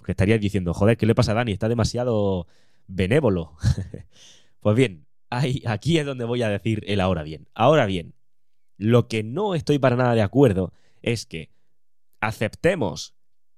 porque 0.00 0.12
estarías 0.12 0.40
diciendo, 0.40 0.72
joder, 0.72 0.96
¿qué 0.96 1.04
le 1.04 1.14
pasa 1.14 1.32
a 1.32 1.34
Dani? 1.34 1.52
Está 1.52 1.68
demasiado 1.68 2.46
benévolo. 2.86 3.54
pues 4.60 4.74
bien, 4.74 5.06
aquí 5.28 5.98
es 5.98 6.06
donde 6.06 6.24
voy 6.24 6.40
a 6.40 6.48
decir 6.48 6.82
el 6.86 7.02
ahora 7.02 7.22
bien. 7.22 7.48
Ahora 7.52 7.84
bien, 7.84 8.14
lo 8.78 9.08
que 9.08 9.22
no 9.22 9.54
estoy 9.54 9.78
para 9.78 9.96
nada 9.96 10.14
de 10.14 10.22
acuerdo 10.22 10.72
es 11.02 11.26
que 11.26 11.50
aceptemos 12.20 13.14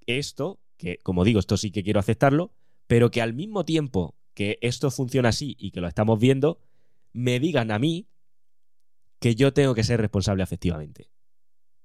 esto, 0.07 0.59
que 0.77 0.99
como 1.05 1.23
digo, 1.23 1.39
esto 1.39 1.57
sí 1.57 1.71
que 1.71 1.85
quiero 1.85 2.01
aceptarlo, 2.01 2.53
pero 2.89 3.13
que 3.13 3.23
al 3.23 3.35
mismo 3.35 3.65
tiempo 3.65 4.17
que 4.35 4.59
esto 4.63 4.91
funciona 4.91 5.29
así 5.29 5.55
y 5.61 5.71
que 5.71 5.81
lo 5.81 5.87
estamos 5.87 6.19
viendo, 6.19 6.59
me 7.13 7.39
digan 7.39 7.71
a 7.71 7.79
mí 7.79 8.09
que 9.21 9.37
yo 9.37 9.53
tengo 9.53 9.77
que 9.77 9.85
ser 9.85 10.01
responsable 10.01 10.43
afectivamente. 10.43 11.09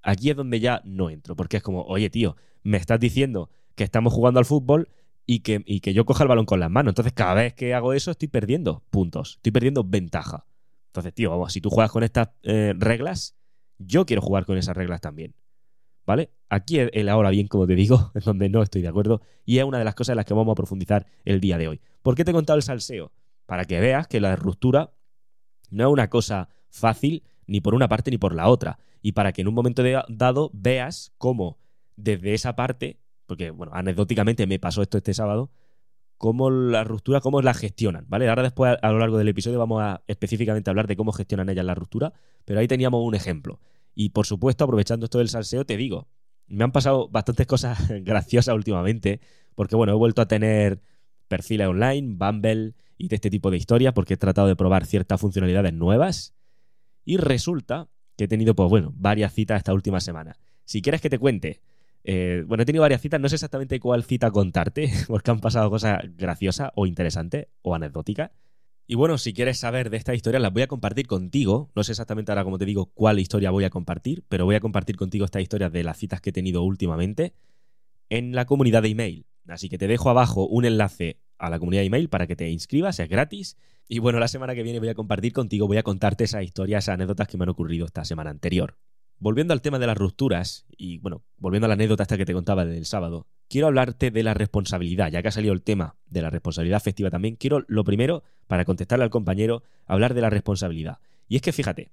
Aquí 0.01 0.31
es 0.31 0.35
donde 0.35 0.59
ya 0.59 0.81
no 0.83 1.11
entro, 1.11 1.35
porque 1.35 1.57
es 1.57 1.63
como, 1.63 1.83
oye 1.83 2.09
tío, 2.09 2.37
me 2.63 2.77
estás 2.77 2.99
diciendo 2.99 3.51
que 3.77 3.83
estamos 3.83 4.11
jugando 4.11 4.39
al 4.39 4.45
fútbol 4.45 4.89
y 5.27 5.41
que, 5.41 5.63
que 5.63 5.93
yo 5.93 6.03
coja 6.03 6.23
el 6.23 6.27
balón 6.27 6.45
con 6.45 6.59
las 6.59 6.71
manos. 6.71 6.91
Entonces 6.91 7.13
cada 7.13 7.35
vez 7.35 7.53
que 7.53 7.75
hago 7.75 7.93
eso 7.93 8.09
estoy 8.09 8.27
perdiendo 8.27 8.83
puntos, 8.89 9.35
estoy 9.35 9.51
perdiendo 9.51 9.83
ventaja. 9.83 10.45
Entonces, 10.87 11.13
tío, 11.13 11.29
vamos, 11.29 11.53
si 11.53 11.61
tú 11.61 11.69
juegas 11.69 11.91
con 11.91 12.03
estas 12.03 12.29
eh, 12.41 12.73
reglas, 12.75 13.37
yo 13.77 14.07
quiero 14.07 14.23
jugar 14.23 14.45
con 14.45 14.57
esas 14.57 14.75
reglas 14.75 14.99
también. 14.99 15.35
¿Vale? 16.07 16.31
Aquí 16.49 16.79
el 16.79 17.07
ahora 17.07 17.29
bien, 17.29 17.47
como 17.47 17.67
te 17.67 17.75
digo, 17.75 18.11
es 18.15 18.25
donde 18.25 18.49
no 18.49 18.63
estoy 18.63 18.81
de 18.81 18.87
acuerdo 18.87 19.21
y 19.45 19.59
es 19.59 19.63
una 19.63 19.77
de 19.77 19.85
las 19.85 19.93
cosas 19.93 20.13
en 20.13 20.17
las 20.17 20.25
que 20.25 20.33
vamos 20.33 20.53
a 20.53 20.55
profundizar 20.55 21.05
el 21.23 21.39
día 21.39 21.59
de 21.59 21.67
hoy. 21.67 21.81
¿Por 22.01 22.15
qué 22.15 22.25
te 22.25 22.31
he 22.31 22.33
contado 22.33 22.57
el 22.57 22.63
salseo? 22.63 23.11
Para 23.45 23.65
que 23.65 23.79
veas 23.79 24.07
que 24.07 24.19
la 24.19 24.35
ruptura 24.35 24.91
no 25.69 25.87
es 25.87 25.93
una 25.93 26.09
cosa 26.09 26.49
fácil 26.69 27.23
ni 27.45 27.61
por 27.61 27.75
una 27.75 27.87
parte 27.87 28.09
ni 28.09 28.17
por 28.17 28.33
la 28.33 28.49
otra. 28.49 28.79
Y 29.03 29.11
para 29.11 29.33
que 29.33 29.41
en 29.41 29.49
un 29.49 29.53
momento 29.53 29.83
dado 30.09 30.49
veas 30.51 31.13
cómo 31.19 31.59
desde 31.95 32.33
esa 32.33 32.55
parte, 32.55 32.99
porque 33.27 33.51
bueno, 33.51 33.73
anecdóticamente 33.75 34.47
me 34.47 34.57
pasó 34.57 34.81
esto 34.81 34.97
este 34.97 35.13
sábado, 35.13 35.51
cómo 36.17 36.49
la 36.49 36.83
ruptura, 36.83 37.21
cómo 37.21 37.41
la 37.41 37.53
gestionan, 37.53 38.05
¿vale? 38.07 38.27
Ahora 38.27 38.41
después 38.41 38.77
a 38.81 38.91
lo 38.91 38.99
largo 38.99 39.17
del 39.17 39.27
episodio 39.27 39.59
vamos 39.59 39.83
a 39.83 40.01
específicamente 40.07 40.69
hablar 40.69 40.87
de 40.87 40.95
cómo 40.95 41.11
gestionan 41.11 41.49
ellas 41.49 41.65
la 41.65 41.75
ruptura, 41.75 42.13
pero 42.45 42.59
ahí 42.59 42.67
teníamos 42.67 43.05
un 43.05 43.13
ejemplo. 43.13 43.59
Y 43.93 44.09
por 44.09 44.25
supuesto, 44.25 44.63
aprovechando 44.63 45.05
esto 45.05 45.19
del 45.19 45.29
salseo, 45.29 45.65
te 45.65 45.77
digo, 45.77 46.07
me 46.47 46.63
han 46.63 46.71
pasado 46.71 47.07
bastantes 47.09 47.45
cosas 47.45 47.77
graciosas 48.01 48.55
últimamente, 48.55 49.21
porque 49.53 49.75
bueno, 49.75 49.93
he 49.93 49.95
vuelto 49.95 50.21
a 50.21 50.27
tener 50.27 50.81
perfiles 51.27 51.67
online, 51.67 52.15
Bumble 52.15 52.73
y 52.97 53.09
de 53.09 53.15
este 53.15 53.29
tipo 53.29 53.51
de 53.51 53.57
historias, 53.57 53.93
porque 53.93 54.15
he 54.15 54.17
tratado 54.17 54.47
de 54.47 54.55
probar 54.55 54.85
ciertas 54.85 55.19
funcionalidades 55.19 55.73
nuevas. 55.73 56.33
Y 57.03 57.17
resulta 57.17 57.89
que 58.15 58.23
he 58.25 58.27
tenido, 58.27 58.55
pues 58.55 58.69
bueno, 58.69 58.93
varias 58.95 59.33
citas 59.33 59.57
esta 59.57 59.73
última 59.73 60.01
semana. 60.01 60.37
Si 60.65 60.81
quieres 60.81 61.01
que 61.01 61.09
te 61.09 61.19
cuente, 61.19 61.61
eh, 62.09 62.45
bueno, 62.47 62.63
he 62.63 62.65
tenido 62.65 62.83
varias 62.83 63.01
citas, 63.01 63.19
no 63.19 63.27
sé 63.27 63.35
exactamente 63.35 63.81
cuál 63.81 64.01
cita 64.01 64.31
contarte, 64.31 64.89
porque 65.09 65.29
han 65.29 65.41
pasado 65.41 65.69
cosas 65.69 65.99
graciosas 66.15 66.71
o 66.73 66.85
interesantes 66.85 67.47
o 67.61 67.75
anecdóticas. 67.75 68.31
Y 68.87 68.95
bueno, 68.95 69.17
si 69.17 69.33
quieres 69.33 69.59
saber 69.59 69.89
de 69.89 69.97
esta 69.97 70.15
historia, 70.15 70.39
las 70.39 70.53
voy 70.53 70.61
a 70.61 70.67
compartir 70.67 71.05
contigo. 71.05 71.69
No 71.75 71.83
sé 71.83 71.91
exactamente 71.91 72.31
ahora, 72.31 72.45
como 72.45 72.57
te 72.57 72.63
digo, 72.63 72.85
cuál 72.93 73.19
historia 73.19 73.51
voy 73.51 73.65
a 73.65 73.69
compartir, 73.69 74.23
pero 74.29 74.45
voy 74.45 74.55
a 74.55 74.61
compartir 74.61 74.95
contigo 74.95 75.25
esta 75.25 75.41
historia 75.41 75.69
de 75.69 75.83
las 75.83 75.97
citas 75.97 76.21
que 76.21 76.29
he 76.29 76.33
tenido 76.33 76.63
últimamente 76.63 77.33
en 78.09 78.33
la 78.33 78.45
comunidad 78.45 78.83
de 78.83 78.87
email. 78.87 79.25
Así 79.49 79.67
que 79.67 79.77
te 79.77 79.89
dejo 79.89 80.09
abajo 80.09 80.47
un 80.47 80.63
enlace 80.63 81.19
a 81.37 81.49
la 81.49 81.59
comunidad 81.59 81.81
de 81.81 81.87
email 81.87 82.07
para 82.07 82.25
que 82.25 82.37
te 82.37 82.49
inscribas, 82.49 83.01
es 83.01 83.09
gratis. 83.09 83.57
Y 83.89 83.99
bueno, 83.99 84.19
la 84.19 84.29
semana 84.29 84.55
que 84.55 84.63
viene 84.63 84.79
voy 84.79 84.87
a 84.87 84.95
compartir 84.95 85.33
contigo, 85.33 85.67
voy 85.67 85.77
a 85.77 85.83
contarte 85.83 86.23
esas 86.23 86.43
historias, 86.43 86.85
esas 86.85 86.93
anécdotas 86.93 87.27
que 87.27 87.37
me 87.37 87.43
han 87.43 87.49
ocurrido 87.49 87.85
esta 87.85 88.05
semana 88.05 88.29
anterior. 88.29 88.77
Volviendo 89.19 89.53
al 89.53 89.61
tema 89.61 89.79
de 89.79 89.87
las 89.87 89.97
rupturas, 89.97 90.65
y 90.77 90.99
bueno, 90.99 91.23
volviendo 91.37 91.65
a 91.65 91.67
la 91.69 91.73
anécdota 91.73 92.03
esta 92.03 92.17
que 92.17 92.25
te 92.25 92.33
contaba 92.33 92.65
del 92.65 92.85
sábado, 92.85 93.25
quiero 93.49 93.67
hablarte 93.67 94.11
de 94.11 94.23
la 94.23 94.33
responsabilidad, 94.33 95.11
ya 95.11 95.21
que 95.21 95.29
ha 95.29 95.31
salido 95.31 95.53
el 95.53 95.63
tema 95.63 95.95
de 96.05 96.21
la 96.21 96.29
responsabilidad 96.29 96.77
afectiva 96.77 97.09
también, 97.09 97.35
quiero 97.35 97.63
lo 97.67 97.83
primero, 97.83 98.23
para 98.47 98.65
contestarle 98.65 99.05
al 99.05 99.09
compañero, 99.09 99.63
hablar 99.85 100.13
de 100.13 100.21
la 100.21 100.29
responsabilidad. 100.29 100.99
Y 101.27 101.35
es 101.35 101.41
que 101.41 101.51
fíjate, 101.51 101.91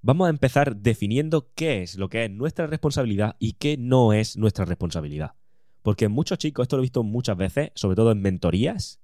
vamos 0.00 0.26
a 0.26 0.30
empezar 0.30 0.76
definiendo 0.76 1.48
qué 1.54 1.82
es 1.82 1.96
lo 1.96 2.08
que 2.08 2.24
es 2.24 2.30
nuestra 2.30 2.66
responsabilidad 2.66 3.36
y 3.38 3.52
qué 3.52 3.76
no 3.76 4.12
es 4.12 4.36
nuestra 4.36 4.64
responsabilidad. 4.64 5.34
Porque 5.82 6.08
muchos 6.08 6.38
chicos, 6.38 6.64
esto 6.64 6.76
lo 6.76 6.82
he 6.82 6.86
visto 6.86 7.02
muchas 7.04 7.36
veces, 7.36 7.70
sobre 7.74 7.96
todo 7.96 8.10
en 8.10 8.20
mentorías, 8.20 9.00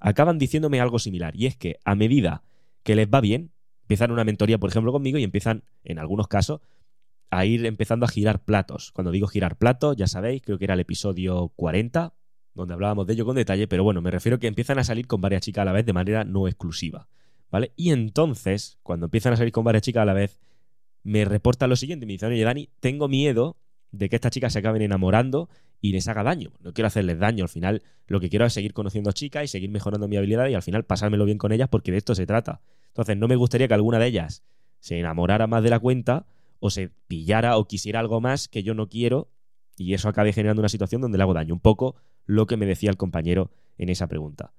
acaban 0.00 0.38
diciéndome 0.38 0.80
algo 0.80 0.98
similar, 0.98 1.36
y 1.36 1.46
es 1.46 1.56
que 1.56 1.78
a 1.84 1.94
medida 1.94 2.42
que 2.82 2.96
les 2.96 3.08
va 3.08 3.20
bien, 3.20 3.50
empiezan 3.82 4.10
una 4.12 4.24
mentoría, 4.24 4.58
por 4.58 4.70
ejemplo, 4.70 4.92
conmigo 4.92 5.18
y 5.18 5.24
empiezan, 5.24 5.64
en 5.84 5.98
algunos 5.98 6.28
casos, 6.28 6.60
a 7.30 7.44
ir 7.44 7.64
empezando 7.64 8.04
a 8.04 8.08
girar 8.08 8.42
platos. 8.44 8.90
Cuando 8.92 9.10
digo 9.10 9.28
girar 9.28 9.56
platos, 9.56 9.96
ya 9.96 10.06
sabéis, 10.06 10.42
creo 10.42 10.58
que 10.58 10.64
era 10.64 10.74
el 10.74 10.80
episodio 10.80 11.52
40, 11.56 12.12
donde 12.54 12.74
hablábamos 12.74 13.06
de 13.06 13.14
ello 13.14 13.24
con 13.24 13.36
detalle, 13.36 13.68
pero 13.68 13.84
bueno, 13.84 14.02
me 14.02 14.10
refiero 14.10 14.38
que 14.38 14.48
empiezan 14.48 14.78
a 14.78 14.84
salir 14.84 15.06
con 15.06 15.20
varias 15.20 15.42
chicas 15.42 15.62
a 15.62 15.64
la 15.64 15.72
vez 15.72 15.86
de 15.86 15.92
manera 15.92 16.24
no 16.24 16.48
exclusiva, 16.48 17.08
¿vale? 17.50 17.72
Y 17.76 17.90
entonces, 17.90 18.78
cuando 18.82 19.06
empiezan 19.06 19.32
a 19.32 19.36
salir 19.36 19.52
con 19.52 19.64
varias 19.64 19.82
chicas 19.82 20.02
a 20.02 20.06
la 20.06 20.12
vez, 20.12 20.40
me 21.02 21.24
reportan 21.24 21.70
lo 21.70 21.76
siguiente, 21.76 22.04
me 22.04 22.12
dicen, 22.12 22.32
oye, 22.32 22.42
Dani, 22.42 22.68
tengo 22.80 23.08
miedo 23.08 23.56
de 23.92 24.08
que 24.08 24.16
estas 24.16 24.32
chicas 24.32 24.52
se 24.52 24.58
acaben 24.58 24.82
enamorando 24.82 25.48
y 25.80 25.92
les 25.92 26.08
haga 26.08 26.22
daño. 26.22 26.52
No 26.60 26.72
quiero 26.72 26.88
hacerles 26.88 27.18
daño, 27.18 27.44
al 27.44 27.48
final 27.48 27.82
lo 28.06 28.20
que 28.20 28.28
quiero 28.28 28.44
es 28.44 28.52
seguir 28.52 28.74
conociendo 28.74 29.12
chicas 29.12 29.44
y 29.44 29.48
seguir 29.48 29.70
mejorando 29.70 30.08
mi 30.08 30.16
habilidad 30.16 30.48
y 30.48 30.54
al 30.54 30.62
final 30.62 30.84
pasármelo 30.84 31.24
bien 31.24 31.38
con 31.38 31.52
ellas 31.52 31.68
porque 31.68 31.92
de 31.92 31.98
esto 31.98 32.14
se 32.14 32.26
trata. 32.26 32.60
Entonces, 32.88 33.16
no 33.16 33.28
me 33.28 33.36
gustaría 33.36 33.68
que 33.68 33.74
alguna 33.74 33.98
de 33.98 34.06
ellas 34.06 34.42
se 34.80 34.98
enamorara 34.98 35.46
más 35.46 35.62
de 35.62 35.70
la 35.70 35.78
cuenta 35.78 36.26
o 36.60 36.70
se 36.70 36.90
pillara 37.08 37.56
o 37.56 37.66
quisiera 37.66 37.98
algo 38.00 38.20
más 38.20 38.48
que 38.48 38.62
yo 38.62 38.74
no 38.74 38.88
quiero 38.88 39.30
y 39.76 39.94
eso 39.94 40.08
acabe 40.08 40.32
generando 40.32 40.60
una 40.60 40.68
situación 40.68 41.00
donde 41.00 41.18
le 41.18 41.22
hago 41.22 41.34
daño. 41.34 41.54
Un 41.54 41.60
poco 41.60 41.96
lo 42.26 42.46
que 42.46 42.56
me 42.56 42.66
decía 42.66 42.90
el 42.90 42.96
compañero 42.96 43.50
en 43.78 43.88
esa 43.88 44.06
pregunta. 44.06 44.52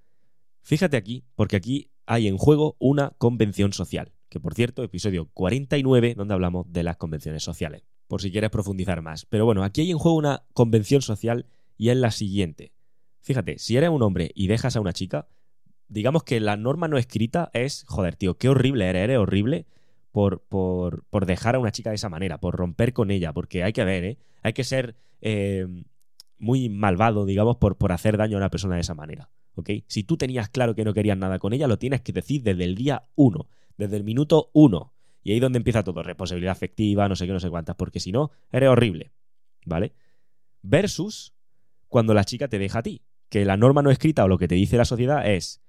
Fíjate 0.61 0.97
aquí, 0.97 1.23
porque 1.35 1.55
aquí 1.55 1.91
hay 2.05 2.27
en 2.27 2.37
juego 2.37 2.75
una 2.79 3.11
convención 3.17 3.71
social, 3.71 4.11
que 4.29 4.39
por 4.39 4.53
cierto, 4.53 4.83
episodio 4.83 5.29
49, 5.33 6.15
donde 6.15 6.33
hablamos 6.33 6.71
de 6.71 6.83
las 6.83 6.97
convenciones 6.97 7.43
sociales, 7.43 7.83
por 8.07 8.21
si 8.21 8.31
quieres 8.31 8.49
profundizar 8.49 9.01
más. 9.01 9.25
Pero 9.25 9.45
bueno, 9.45 9.63
aquí 9.63 9.81
hay 9.81 9.91
en 9.91 9.99
juego 9.99 10.17
una 10.17 10.43
convención 10.53 11.01
social 11.01 11.45
y 11.77 11.89
es 11.89 11.97
la 11.97 12.11
siguiente. 12.11 12.73
Fíjate, 13.21 13.59
si 13.59 13.77
eres 13.77 13.89
un 13.89 14.01
hombre 14.01 14.31
y 14.33 14.47
dejas 14.47 14.75
a 14.75 14.81
una 14.81 14.93
chica, 14.93 15.27
digamos 15.87 16.23
que 16.23 16.39
la 16.39 16.57
norma 16.57 16.87
no 16.87 16.97
escrita 16.97 17.51
es, 17.53 17.85
joder, 17.87 18.15
tío, 18.15 18.37
qué 18.37 18.49
horrible 18.49 18.89
eres, 18.89 19.03
eres 19.03 19.17
horrible 19.19 19.67
por, 20.11 20.41
por, 20.41 21.05
por, 21.05 21.25
dejar 21.25 21.55
a 21.55 21.59
una 21.59 21.71
chica 21.71 21.89
de 21.89 21.95
esa 21.95 22.09
manera, 22.09 22.39
por 22.39 22.55
romper 22.55 22.93
con 22.93 23.11
ella, 23.11 23.33
porque 23.33 23.63
hay 23.63 23.73
que 23.73 23.83
ver, 23.83 24.03
¿eh? 24.03 24.17
Hay 24.43 24.53
que 24.53 24.63
ser 24.63 24.95
eh, 25.21 25.67
muy 26.37 26.69
malvado, 26.69 27.25
digamos, 27.25 27.57
por, 27.57 27.77
por 27.77 27.91
hacer 27.91 28.17
daño 28.17 28.37
a 28.37 28.39
una 28.39 28.49
persona 28.49 28.75
de 28.75 28.81
esa 28.81 28.93
manera, 28.93 29.29
¿ok? 29.55 29.69
Si 29.87 30.03
tú 30.03 30.17
tenías 30.17 30.49
claro 30.49 30.75
que 30.75 30.83
no 30.83 30.93
querías 30.93 31.17
nada 31.17 31.39
con 31.39 31.53
ella, 31.53 31.67
lo 31.67 31.77
tienes 31.77 32.01
que 32.01 32.11
decir 32.11 32.43
desde 32.43 32.63
el 32.63 32.75
día 32.75 33.05
uno, 33.15 33.47
desde 33.77 33.97
el 33.97 34.03
minuto 34.03 34.49
uno. 34.53 34.93
Y 35.23 35.31
ahí 35.31 35.39
donde 35.39 35.57
empieza 35.57 35.83
todo, 35.83 36.01
responsabilidad 36.01 36.51
afectiva, 36.51 37.07
no 37.07 37.15
sé 37.15 37.27
qué, 37.27 37.33
no 37.33 37.39
sé 37.39 37.49
cuántas, 37.49 37.75
porque 37.75 37.99
si 37.99 38.11
no, 38.11 38.31
eres 38.51 38.69
horrible, 38.69 39.11
¿vale? 39.65 39.93
Versus 40.63 41.33
cuando 41.87 42.13
la 42.13 42.23
chica 42.23 42.47
te 42.47 42.57
deja 42.57 42.79
a 42.79 42.83
ti, 42.83 43.03
que 43.29 43.45
la 43.45 43.55
norma 43.55 43.81
no 43.81 43.91
escrita 43.91 44.25
o 44.25 44.27
lo 44.27 44.37
que 44.37 44.47
te 44.47 44.55
dice 44.55 44.77
la 44.77 44.85
sociedad 44.85 45.29
es, 45.29 45.61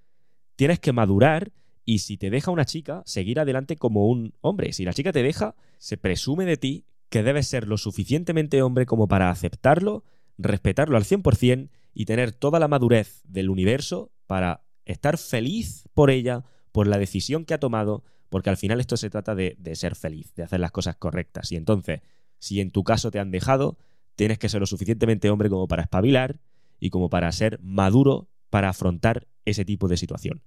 tienes 0.56 0.80
que 0.80 0.92
madurar 0.92 1.52
y 1.84 1.98
si 1.98 2.16
te 2.16 2.30
deja 2.30 2.50
una 2.50 2.64
chica, 2.64 3.02
seguir 3.06 3.40
adelante 3.40 3.76
como 3.76 4.06
un 4.08 4.34
hombre. 4.40 4.72
Si 4.72 4.84
la 4.84 4.92
chica 4.92 5.12
te 5.12 5.22
deja, 5.22 5.54
se 5.78 5.96
presume 5.96 6.44
de 6.44 6.56
ti 6.56 6.84
que 7.08 7.22
debes 7.22 7.48
ser 7.48 7.66
lo 7.68 7.76
suficientemente 7.76 8.62
hombre 8.62 8.86
como 8.86 9.08
para 9.08 9.30
aceptarlo, 9.30 10.04
respetarlo 10.38 10.96
al 10.96 11.04
100% 11.04 11.70
y 11.94 12.04
tener 12.06 12.32
toda 12.32 12.58
la 12.58 12.68
madurez 12.68 13.22
del 13.24 13.50
universo 13.50 14.12
para 14.26 14.64
estar 14.84 15.18
feliz 15.18 15.88
por 15.92 16.10
ella, 16.10 16.44
por 16.72 16.86
la 16.86 16.98
decisión 16.98 17.44
que 17.44 17.54
ha 17.54 17.60
tomado, 17.60 18.04
porque 18.30 18.50
al 18.50 18.56
final 18.56 18.80
esto 18.80 18.96
se 18.96 19.10
trata 19.10 19.34
de, 19.34 19.56
de 19.58 19.76
ser 19.76 19.94
feliz, 19.94 20.34
de 20.34 20.44
hacer 20.44 20.60
las 20.60 20.70
cosas 20.70 20.96
correctas. 20.96 21.52
Y 21.52 21.56
entonces, 21.56 22.00
si 22.38 22.60
en 22.60 22.70
tu 22.70 22.82
caso 22.82 23.10
te 23.10 23.18
han 23.18 23.30
dejado, 23.30 23.76
tienes 24.16 24.38
que 24.38 24.48
ser 24.48 24.60
lo 24.60 24.66
suficientemente 24.66 25.30
hombre 25.30 25.50
como 25.50 25.68
para 25.68 25.82
espabilar 25.82 26.40
y 26.80 26.90
como 26.90 27.10
para 27.10 27.30
ser 27.32 27.60
maduro 27.62 28.28
para 28.50 28.68
afrontar 28.68 29.26
ese 29.44 29.64
tipo 29.64 29.88
de 29.88 29.96
situación. 29.96 30.42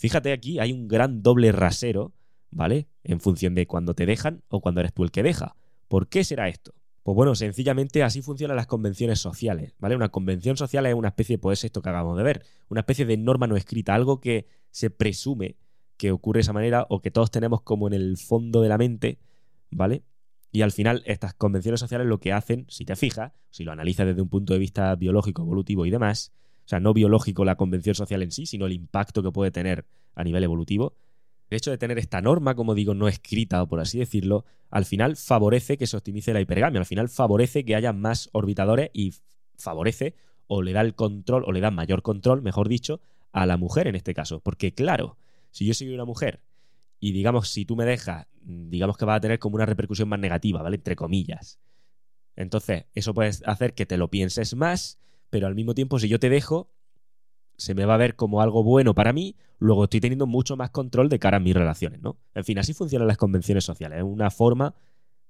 Fíjate 0.00 0.32
aquí, 0.32 0.58
hay 0.58 0.72
un 0.72 0.88
gran 0.88 1.22
doble 1.22 1.52
rasero, 1.52 2.14
¿vale? 2.50 2.88
En 3.04 3.20
función 3.20 3.54
de 3.54 3.66
cuando 3.66 3.92
te 3.92 4.06
dejan 4.06 4.42
o 4.48 4.62
cuando 4.62 4.80
eres 4.80 4.94
tú 4.94 5.04
el 5.04 5.10
que 5.10 5.22
deja. 5.22 5.56
¿Por 5.88 6.08
qué 6.08 6.24
será 6.24 6.48
esto? 6.48 6.72
Pues 7.02 7.14
bueno, 7.14 7.34
sencillamente 7.34 8.02
así 8.02 8.22
funcionan 8.22 8.56
las 8.56 8.66
convenciones 8.66 9.18
sociales, 9.18 9.74
¿vale? 9.78 9.96
Una 9.96 10.08
convención 10.08 10.56
social 10.56 10.86
es 10.86 10.94
una 10.94 11.08
especie, 11.08 11.36
pues 11.36 11.64
esto 11.64 11.82
que 11.82 11.90
acabamos 11.90 12.16
de 12.16 12.22
ver, 12.22 12.46
una 12.70 12.80
especie 12.80 13.04
de 13.04 13.18
norma 13.18 13.46
no 13.46 13.56
escrita, 13.56 13.94
algo 13.94 14.22
que 14.22 14.46
se 14.70 14.88
presume 14.88 15.56
que 15.98 16.12
ocurre 16.12 16.38
de 16.38 16.42
esa 16.42 16.54
manera 16.54 16.86
o 16.88 17.02
que 17.02 17.10
todos 17.10 17.30
tenemos 17.30 17.60
como 17.60 17.86
en 17.86 17.92
el 17.92 18.16
fondo 18.16 18.62
de 18.62 18.70
la 18.70 18.78
mente, 18.78 19.18
¿vale? 19.70 20.02
Y 20.50 20.62
al 20.62 20.72
final 20.72 21.02
estas 21.04 21.34
convenciones 21.34 21.78
sociales 21.78 22.06
lo 22.06 22.20
que 22.20 22.32
hacen, 22.32 22.64
si 22.70 22.86
te 22.86 22.96
fijas, 22.96 23.32
si 23.50 23.64
lo 23.64 23.72
analizas 23.72 24.06
desde 24.06 24.22
un 24.22 24.30
punto 24.30 24.54
de 24.54 24.60
vista 24.60 24.94
biológico, 24.94 25.42
evolutivo 25.42 25.84
y 25.84 25.90
demás, 25.90 26.32
sea, 26.70 26.80
no 26.80 26.94
biológico 26.94 27.44
la 27.44 27.56
convención 27.56 27.94
social 27.94 28.22
en 28.22 28.30
sí, 28.30 28.46
sino 28.46 28.66
el 28.66 28.72
impacto 28.72 29.22
que 29.22 29.32
puede 29.32 29.50
tener 29.50 29.86
a 30.14 30.24
nivel 30.24 30.44
evolutivo. 30.44 30.94
El 31.50 31.56
hecho 31.56 31.70
de 31.70 31.78
tener 31.78 31.98
esta 31.98 32.20
norma, 32.20 32.54
como 32.54 32.74
digo, 32.74 32.94
no 32.94 33.08
escrita, 33.08 33.62
o 33.62 33.66
por 33.66 33.80
así 33.80 33.98
decirlo, 33.98 34.44
al 34.70 34.84
final 34.84 35.16
favorece 35.16 35.76
que 35.76 35.86
se 35.86 35.96
optimice 35.96 36.32
la 36.32 36.40
hipergamia, 36.40 36.78
al 36.78 36.86
final 36.86 37.08
favorece 37.08 37.64
que 37.64 37.74
haya 37.74 37.92
más 37.92 38.30
orbitadores 38.32 38.90
y 38.92 39.14
favorece 39.56 40.14
o 40.46 40.62
le 40.62 40.72
da 40.72 40.80
el 40.80 40.94
control, 40.94 41.44
o 41.46 41.52
le 41.52 41.60
da 41.60 41.70
mayor 41.70 42.02
control, 42.02 42.42
mejor 42.42 42.68
dicho, 42.68 43.00
a 43.32 43.46
la 43.46 43.56
mujer 43.56 43.88
en 43.88 43.96
este 43.96 44.14
caso. 44.14 44.40
Porque 44.40 44.72
claro, 44.72 45.16
si 45.50 45.66
yo 45.66 45.74
soy 45.74 45.92
una 45.92 46.04
mujer 46.04 46.40
y 47.00 47.12
digamos, 47.12 47.48
si 47.48 47.64
tú 47.64 47.76
me 47.76 47.84
dejas, 47.84 48.26
digamos 48.42 48.96
que 48.96 49.06
va 49.06 49.16
a 49.16 49.20
tener 49.20 49.38
como 49.38 49.56
una 49.56 49.66
repercusión 49.66 50.08
más 50.08 50.20
negativa, 50.20 50.62
¿vale? 50.62 50.76
Entre 50.76 50.96
comillas. 50.96 51.58
Entonces, 52.36 52.84
eso 52.94 53.12
puede 53.12 53.30
hacer 53.44 53.74
que 53.74 53.86
te 53.86 53.96
lo 53.96 54.08
pienses 54.08 54.54
más, 54.54 54.98
pero 55.30 55.46
al 55.46 55.54
mismo 55.54 55.74
tiempo 55.74 55.98
si 55.98 56.08
yo 56.08 56.18
te 56.18 56.28
dejo, 56.28 56.70
se 57.56 57.74
me 57.74 57.84
va 57.84 57.94
a 57.94 57.98
ver 57.98 58.16
como 58.16 58.40
algo 58.40 58.62
bueno 58.62 58.94
para 58.94 59.12
mí, 59.12 59.36
luego 59.58 59.84
estoy 59.84 60.00
teniendo 60.00 60.26
mucho 60.26 60.56
más 60.56 60.70
control 60.70 61.08
de 61.08 61.18
cara 61.18 61.38
a 61.38 61.40
mis 61.40 61.54
relaciones, 61.54 62.00
¿no? 62.00 62.18
En 62.34 62.44
fin, 62.44 62.58
así 62.58 62.72
funcionan 62.74 63.08
las 63.08 63.16
convenciones 63.16 63.64
sociales, 63.64 63.98
es 63.98 64.04
una 64.04 64.30
forma 64.30 64.74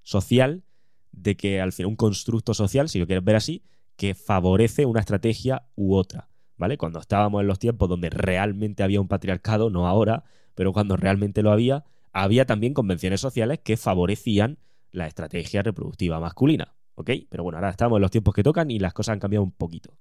social 0.02 0.64
de 1.12 1.36
que 1.36 1.60
al 1.60 1.72
final 1.72 1.90
un 1.90 1.96
constructo 1.96 2.54
social, 2.54 2.88
si 2.88 2.98
lo 2.98 3.06
quieres 3.06 3.24
ver 3.24 3.36
así, 3.36 3.62
que 3.96 4.14
favorece 4.14 4.86
una 4.86 5.00
estrategia 5.00 5.66
u 5.76 5.94
otra, 5.94 6.30
¿vale? 6.56 6.78
Cuando 6.78 7.00
estábamos 7.00 7.40
en 7.40 7.48
los 7.48 7.58
tiempos 7.58 7.88
donde 7.88 8.10
realmente 8.10 8.82
había 8.82 9.00
un 9.00 9.08
patriarcado, 9.08 9.68
no 9.68 9.86
ahora, 9.86 10.24
pero 10.54 10.72
cuando 10.72 10.96
realmente 10.96 11.42
lo 11.42 11.52
había, 11.52 11.84
había 12.12 12.46
también 12.46 12.74
convenciones 12.74 13.20
sociales 13.20 13.60
que 13.62 13.76
favorecían 13.76 14.58
la 14.92 15.06
estrategia 15.06 15.62
reproductiva 15.62 16.20
masculina. 16.20 16.74
¿Ok? 17.00 17.10
Pero 17.28 17.42
bueno, 17.42 17.58
ahora 17.58 17.70
estamos 17.70 17.96
en 17.96 18.02
los 18.02 18.10
tiempos 18.10 18.34
que 18.34 18.42
tocan 18.42 18.70
y 18.70 18.78
las 18.78 18.92
cosas 18.92 19.14
han 19.14 19.20
cambiado 19.20 19.44
un 19.44 19.52
poquito. 19.52 19.96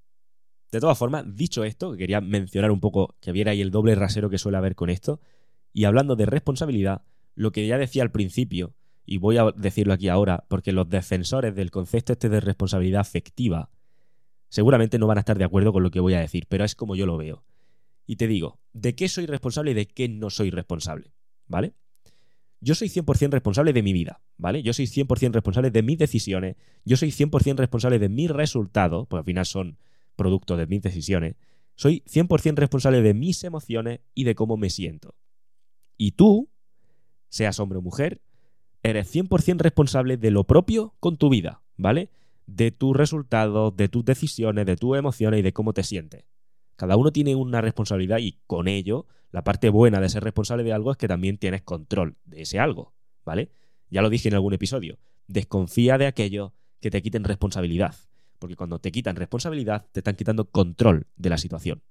De 0.72 0.80
todas 0.80 0.98
formas, 0.98 1.26
dicho 1.36 1.64
esto, 1.64 1.92
que 1.92 1.98
quería 1.98 2.22
mencionar 2.22 2.72
un 2.72 2.80
poco 2.80 3.16
que 3.20 3.32
viera 3.32 3.52
ahí 3.52 3.62
el 3.62 3.72
doble 3.72 3.96
rasero 3.96 4.30
que 4.30 4.38
suele 4.38 4.58
haber 4.58 4.76
con 4.76 4.90
esto, 4.90 5.20
y 5.74 5.86
hablando 5.86 6.16
de 6.16 6.26
responsabilidad, 6.26 7.04
lo 7.36 7.52
que 7.52 7.66
ya 7.66 7.78
decía 7.78 8.04
al 8.04 8.12
principio, 8.12 8.76
y 9.06 9.18
voy 9.18 9.38
a 9.38 9.52
decirlo 9.56 9.94
aquí 9.94 10.10
ahora, 10.10 10.46
porque 10.48 10.72
los 10.72 10.88
defensores 10.88 11.56
del 11.56 11.72
concepto 11.72 12.14
este 12.14 12.30
de 12.30 12.40
responsabilidad 12.40 13.02
afectiva 13.02 13.72
seguramente 14.50 15.00
no 15.00 15.08
van 15.08 15.18
a 15.18 15.22
estar 15.22 15.38
de 15.38 15.46
acuerdo 15.46 15.74
con 15.74 15.84
lo 15.84 15.92
que 15.92 16.00
voy 16.00 16.14
a 16.14 16.20
decir, 16.20 16.46
pero 16.48 16.64
es 16.64 16.76
como 16.76 16.96
yo 16.96 17.06
lo 17.06 17.18
veo. 17.18 17.44
Y 18.06 18.18
te 18.18 18.28
digo, 18.28 18.60
¿de 18.74 18.96
qué 18.96 19.08
soy 19.08 19.26
responsable 19.26 19.72
y 19.72 19.76
de 19.76 19.88
qué 19.88 20.10
no 20.10 20.30
soy 20.30 20.50
responsable? 20.52 21.14
¿Vale? 21.48 21.74
Yo 22.62 22.76
soy 22.76 22.90
100% 22.90 23.32
responsable 23.32 23.74
de 23.74 23.84
mi 23.84 23.94
vida, 23.94 24.22
¿vale? 24.38 24.62
Yo 24.64 24.74
soy 24.74 24.86
100% 24.86 25.32
responsable 25.32 25.72
de 25.72 25.82
mis 25.82 25.98
decisiones, 25.98 26.56
yo 26.86 26.98
soy 26.98 27.10
100% 27.10 27.58
responsable 27.58 28.00
de 28.00 28.10
mis 28.10 28.30
resultados, 28.30 29.08
porque 29.08 29.20
al 29.20 29.26
final 29.26 29.46
son 29.46 29.78
producto 30.16 30.58
de 30.58 30.68
mis 30.68 30.82
decisiones, 30.82 31.36
soy 31.76 32.04
100% 32.06 32.56
responsable 32.56 33.02
de 33.02 33.14
mis 33.14 33.44
emociones 33.44 34.02
y 34.14 34.26
de 34.26 34.36
cómo 34.36 34.58
me 34.58 34.70
siento. 34.70 35.16
Y 35.98 36.12
tú, 36.12 36.50
seas 37.30 37.60
hombre 37.60 37.80
o 37.80 37.82
mujer, 37.82 38.22
eres 38.84 39.14
100% 39.14 39.60
responsable 39.60 40.18
de 40.18 40.32
lo 40.32 40.44
propio 40.46 40.96
con 41.00 41.18
tu 41.18 41.30
vida, 41.30 41.62
¿vale? 41.78 42.10
De 42.48 42.72
tus 42.72 42.96
resultados, 42.96 43.76
de 43.78 43.88
tus 43.88 44.04
decisiones, 44.04 44.66
de 44.66 44.76
tus 44.76 44.98
emociones 44.98 45.40
y 45.40 45.44
de 45.44 45.54
cómo 45.54 45.74
te 45.74 45.84
sientes. 45.84 46.26
Cada 46.80 46.96
uno 46.96 47.12
tiene 47.12 47.36
una 47.36 47.60
responsabilidad 47.60 48.20
y 48.20 48.40
con 48.48 48.70
ello, 48.70 49.06
la 49.32 49.44
parte 49.44 49.70
buena 49.70 50.00
de 50.00 50.08
ser 50.08 50.24
responsable 50.24 50.64
de 50.64 50.72
algo 50.72 50.92
es 50.92 50.98
que 50.98 51.10
también 51.10 51.38
tienes 51.38 51.62
control 51.62 52.16
de 52.24 52.44
ese 52.44 52.58
algo, 52.58 52.94
¿vale? 53.26 53.52
Ya 53.90 54.02
lo 54.02 54.10
dije 54.10 54.30
en 54.30 54.36
algún 54.36 54.54
episodio. 54.54 54.98
Desconfía 55.28 55.98
de 55.98 56.08
aquello 56.08 56.54
que 56.80 56.90
te 56.90 57.02
quiten 57.02 57.26
responsabilidad 57.26 57.96
porque 58.40 58.56
cuando 58.56 58.80
te 58.80 58.92
quitan 58.92 59.18
responsabilidad, 59.18 59.86
te 59.92 60.00
están 60.00 60.16
quitando 60.16 60.50
control 60.50 61.08
de 61.18 61.30
la 61.30 61.38
situación. 61.38 61.84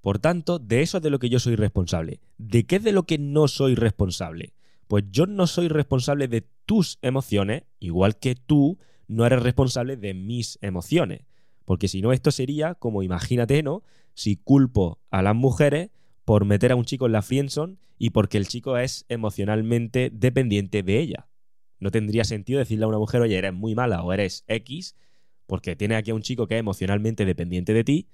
Por 0.00 0.20
tanto, 0.20 0.58
de 0.60 0.82
eso 0.82 0.98
es 0.98 1.02
de 1.02 1.10
lo 1.10 1.18
que 1.18 1.28
yo 1.28 1.40
soy 1.40 1.56
responsable. 1.56 2.20
¿De 2.38 2.64
qué 2.64 2.76
es 2.76 2.84
de 2.84 2.92
lo 2.92 3.02
que 3.02 3.18
no 3.18 3.48
soy 3.48 3.74
responsable? 3.74 4.54
Pues 4.86 5.04
yo 5.10 5.26
no 5.26 5.48
soy 5.48 5.66
responsable 5.66 6.28
de 6.28 6.46
tus 6.64 6.98
emociones, 7.02 7.64
igual 7.80 8.16
que 8.16 8.36
tú 8.36 8.78
no 9.08 9.26
eres 9.26 9.42
responsable 9.42 9.96
de 9.96 10.14
mis 10.14 10.58
emociones. 10.62 11.22
Porque 11.66 11.88
si 11.88 12.00
no, 12.00 12.12
esto 12.12 12.30
sería 12.30 12.74
como, 12.74 13.02
imagínate, 13.02 13.62
¿no? 13.62 13.82
Si 14.14 14.36
culpo 14.36 14.98
a 15.10 15.20
las 15.20 15.34
mujeres 15.34 15.90
por 16.24 16.46
meter 16.46 16.72
a 16.72 16.76
un 16.76 16.86
chico 16.86 17.04
en 17.04 17.12
la 17.12 17.20
friendzone 17.20 17.76
y 17.98 18.10
porque 18.10 18.38
el 18.38 18.48
chico 18.48 18.78
es 18.78 19.04
emocionalmente 19.08 20.10
dependiente 20.10 20.82
de 20.82 20.98
ella. 21.00 21.28
No 21.78 21.90
tendría 21.90 22.24
sentido 22.24 22.58
decirle 22.58 22.84
a 22.84 22.88
una 22.88 22.98
mujer, 22.98 23.20
oye, 23.20 23.36
eres 23.36 23.52
muy 23.52 23.74
mala 23.74 24.02
o 24.02 24.12
eres 24.12 24.44
X, 24.46 24.96
porque 25.46 25.76
tiene 25.76 25.96
aquí 25.96 26.12
a 26.12 26.14
un 26.14 26.22
chico 26.22 26.46
que 26.46 26.54
es 26.54 26.60
emocionalmente 26.60 27.24
dependiente 27.24 27.74
de 27.74 27.84
ti 27.84 28.08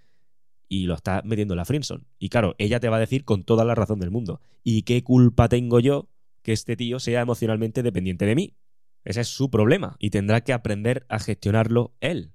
y 0.68 0.86
lo 0.86 0.94
está 0.94 1.22
metiendo 1.24 1.54
en 1.54 1.58
la 1.58 1.64
friendzone. 1.64 2.04
Y 2.18 2.30
claro, 2.30 2.54
ella 2.58 2.80
te 2.80 2.88
va 2.88 2.96
a 2.96 3.00
decir 3.00 3.24
con 3.24 3.44
toda 3.44 3.64
la 3.64 3.74
razón 3.74 4.00
del 4.00 4.10
mundo, 4.10 4.40
¿y 4.64 4.82
qué 4.82 5.04
culpa 5.04 5.48
tengo 5.48 5.78
yo 5.78 6.08
que 6.42 6.52
este 6.52 6.74
tío 6.74 6.98
sea 6.98 7.20
emocionalmente 7.20 7.82
dependiente 7.82 8.24
de 8.24 8.34
mí? 8.34 8.56
Ese 9.04 9.20
es 9.20 9.28
su 9.28 9.50
problema 9.50 9.96
y 9.98 10.10
tendrá 10.10 10.42
que 10.42 10.52
aprender 10.52 11.04
a 11.08 11.18
gestionarlo 11.18 11.92
él. 12.00 12.32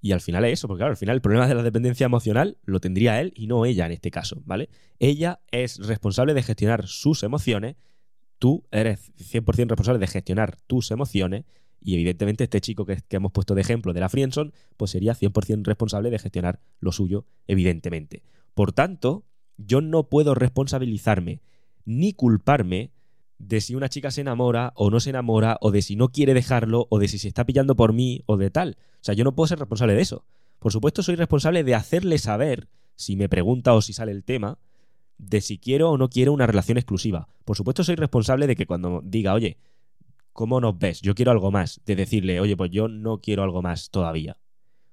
Y 0.00 0.12
al 0.12 0.20
final 0.20 0.44
es 0.44 0.54
eso, 0.54 0.68
porque 0.68 0.80
claro, 0.80 0.92
al 0.92 0.96
final 0.96 1.16
el 1.16 1.22
problema 1.22 1.48
de 1.48 1.54
la 1.54 1.62
dependencia 1.62 2.04
emocional 2.04 2.58
lo 2.64 2.80
tendría 2.80 3.20
él 3.20 3.32
y 3.34 3.46
no 3.46 3.64
ella 3.64 3.86
en 3.86 3.92
este 3.92 4.10
caso, 4.10 4.42
¿vale? 4.44 4.68
Ella 4.98 5.40
es 5.50 5.78
responsable 5.78 6.34
de 6.34 6.42
gestionar 6.42 6.86
sus 6.86 7.22
emociones, 7.22 7.76
tú 8.38 8.64
eres 8.70 9.12
100% 9.16 9.68
responsable 9.68 9.98
de 9.98 10.06
gestionar 10.06 10.56
tus 10.66 10.90
emociones 10.90 11.44
y 11.80 11.94
evidentemente 11.94 12.44
este 12.44 12.60
chico 12.60 12.84
que, 12.84 12.98
hemos 13.10 13.32
puesto 13.32 13.54
de 13.54 13.60
ejemplo 13.60 13.92
de 13.92 14.00
la 14.00 14.08
Frienson, 14.08 14.52
pues 14.76 14.90
sería 14.90 15.14
100% 15.14 15.64
responsable 15.64 16.10
de 16.10 16.18
gestionar 16.18 16.60
lo 16.80 16.92
suyo, 16.92 17.26
evidentemente. 17.46 18.22
Por 18.54 18.72
tanto, 18.72 19.24
yo 19.56 19.80
no 19.80 20.08
puedo 20.08 20.34
responsabilizarme 20.34 21.42
ni 21.84 22.12
culparme 22.12 22.90
de 23.38 23.60
si 23.60 23.74
una 23.74 23.88
chica 23.88 24.10
se 24.10 24.22
enamora 24.22 24.72
o 24.76 24.90
no 24.90 25.00
se 25.00 25.10
enamora, 25.10 25.58
o 25.60 25.70
de 25.70 25.82
si 25.82 25.96
no 25.96 26.08
quiere 26.08 26.34
dejarlo, 26.34 26.86
o 26.90 26.98
de 26.98 27.08
si 27.08 27.18
se 27.18 27.28
está 27.28 27.44
pillando 27.44 27.76
por 27.76 27.92
mí, 27.92 28.22
o 28.26 28.36
de 28.36 28.50
tal. 28.50 28.78
O 28.94 29.04
sea, 29.04 29.14
yo 29.14 29.24
no 29.24 29.34
puedo 29.34 29.46
ser 29.46 29.58
responsable 29.58 29.94
de 29.94 30.02
eso. 30.02 30.24
Por 30.58 30.72
supuesto, 30.72 31.02
soy 31.02 31.16
responsable 31.16 31.64
de 31.64 31.74
hacerle 31.74 32.18
saber, 32.18 32.68
si 32.94 33.16
me 33.16 33.28
pregunta 33.28 33.74
o 33.74 33.82
si 33.82 33.92
sale 33.92 34.12
el 34.12 34.24
tema, 34.24 34.58
de 35.18 35.40
si 35.40 35.58
quiero 35.58 35.90
o 35.90 35.98
no 35.98 36.08
quiero 36.08 36.32
una 36.32 36.46
relación 36.46 36.78
exclusiva. 36.78 37.28
Por 37.44 37.56
supuesto, 37.56 37.84
soy 37.84 37.96
responsable 37.96 38.46
de 38.46 38.56
que 38.56 38.66
cuando 38.66 39.02
diga, 39.04 39.34
oye, 39.34 39.58
¿cómo 40.32 40.60
nos 40.60 40.78
ves? 40.78 41.00
Yo 41.00 41.14
quiero 41.14 41.30
algo 41.30 41.50
más. 41.50 41.80
De 41.84 41.96
decirle, 41.96 42.40
oye, 42.40 42.56
pues 42.56 42.70
yo 42.70 42.88
no 42.88 43.20
quiero 43.20 43.42
algo 43.42 43.62
más 43.62 43.90
todavía. 43.90 44.38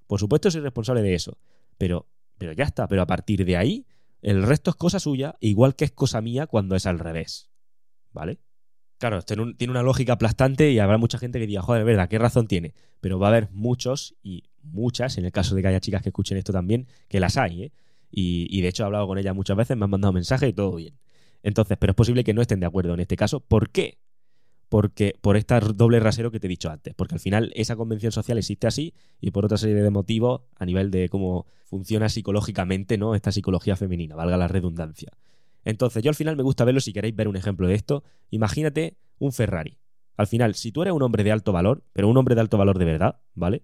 Por 0.07 0.19
supuesto 0.19 0.51
soy 0.51 0.61
responsable 0.61 1.01
de 1.01 1.15
eso. 1.15 1.37
Pero, 1.77 2.07
pero 2.37 2.53
ya 2.53 2.65
está. 2.65 2.87
Pero 2.87 3.01
a 3.01 3.07
partir 3.07 3.45
de 3.45 3.57
ahí, 3.57 3.85
el 4.21 4.43
resto 4.43 4.69
es 4.69 4.75
cosa 4.75 4.99
suya, 4.99 5.35
igual 5.39 5.75
que 5.75 5.85
es 5.85 5.91
cosa 5.91 6.21
mía 6.21 6.47
cuando 6.47 6.75
es 6.75 6.85
al 6.85 6.99
revés. 6.99 7.49
¿Vale? 8.13 8.39
Claro, 8.97 9.21
tiene 9.21 9.71
una 9.71 9.83
lógica 9.83 10.13
aplastante 10.13 10.71
y 10.71 10.79
habrá 10.79 10.97
mucha 10.97 11.17
gente 11.17 11.39
que 11.39 11.47
diga, 11.47 11.61
joder, 11.61 11.83
verdad, 11.83 12.07
¿qué 12.07 12.19
razón 12.19 12.47
tiene? 12.47 12.73
Pero 13.01 13.19
va 13.19 13.27
a 13.27 13.29
haber 13.31 13.49
muchos 13.51 14.15
y 14.23 14.45
muchas, 14.61 15.17
en 15.17 15.25
el 15.25 15.31
caso 15.31 15.55
de 15.55 15.61
que 15.61 15.67
haya 15.67 15.81
chicas 15.81 16.01
que 16.01 16.09
escuchen 16.09 16.37
esto 16.37 16.53
también, 16.53 16.87
que 17.09 17.19
las 17.19 17.35
hay, 17.35 17.63
¿eh? 17.63 17.71
Y, 18.09 18.47
y 18.49 18.61
de 18.61 18.69
hecho 18.69 18.83
he 18.83 18.85
hablado 18.85 19.07
con 19.07 19.17
ellas 19.17 19.35
muchas 19.35 19.57
veces, 19.57 19.75
me 19.75 19.83
han 19.83 19.89
mandado 19.89 20.13
mensajes 20.13 20.47
y 20.47 20.53
todo 20.53 20.75
bien. 20.75 20.97
Entonces, 21.41 21.77
pero 21.77 21.91
es 21.91 21.95
posible 21.95 22.23
que 22.23 22.33
no 22.33 22.41
estén 22.41 22.61
de 22.61 22.65
acuerdo 22.65 22.93
en 22.93 23.01
este 23.01 23.17
caso. 23.17 23.41
¿Por 23.41 23.71
qué? 23.71 23.97
porque 24.73 25.13
por 25.21 25.37
este 25.37 25.59
doble 25.75 25.99
rasero 25.99 26.31
que 26.31 26.39
te 26.39 26.47
he 26.47 26.49
dicho 26.49 26.71
antes, 26.71 26.95
porque 26.95 27.13
al 27.13 27.19
final 27.19 27.51
esa 27.53 27.75
convención 27.75 28.11
social 28.11 28.39
existe 28.39 28.65
así 28.65 28.95
y 29.21 29.29
por 29.29 29.45
otra 29.45 29.59
serie 29.59 29.75
de 29.75 29.89
motivos 29.91 30.41
a 30.55 30.65
nivel 30.65 30.89
de 30.89 31.09
cómo 31.09 31.45
funciona 31.63 32.09
psicológicamente, 32.09 32.97
¿no? 32.97 33.13
Esta 33.13 33.31
psicología 33.31 33.75
femenina, 33.75 34.15
valga 34.15 34.35
la 34.35 34.47
redundancia. 34.47 35.11
Entonces, 35.63 36.03
yo 36.03 36.09
al 36.09 36.15
final 36.15 36.35
me 36.35 36.43
gusta 36.43 36.65
verlo 36.65 36.81
si 36.81 36.93
queréis 36.93 37.15
ver 37.15 37.27
un 37.27 37.35
ejemplo 37.35 37.67
de 37.67 37.75
esto. 37.75 38.03
Imagínate 38.29 38.97
un 39.19 39.31
Ferrari. 39.31 39.77
Al 40.17 40.27
final, 40.27 40.55
si 40.55 40.71
tú 40.71 40.81
eres 40.81 40.93
un 40.93 41.01
hombre 41.01 41.23
de 41.23 41.31
alto 41.31 41.51
valor, 41.51 41.83
pero 41.93 42.07
un 42.07 42.17
hombre 42.17 42.35
de 42.35 42.41
alto 42.41 42.57
valor 42.57 42.77
de 42.77 42.85
verdad, 42.85 43.19
¿vale? 43.33 43.63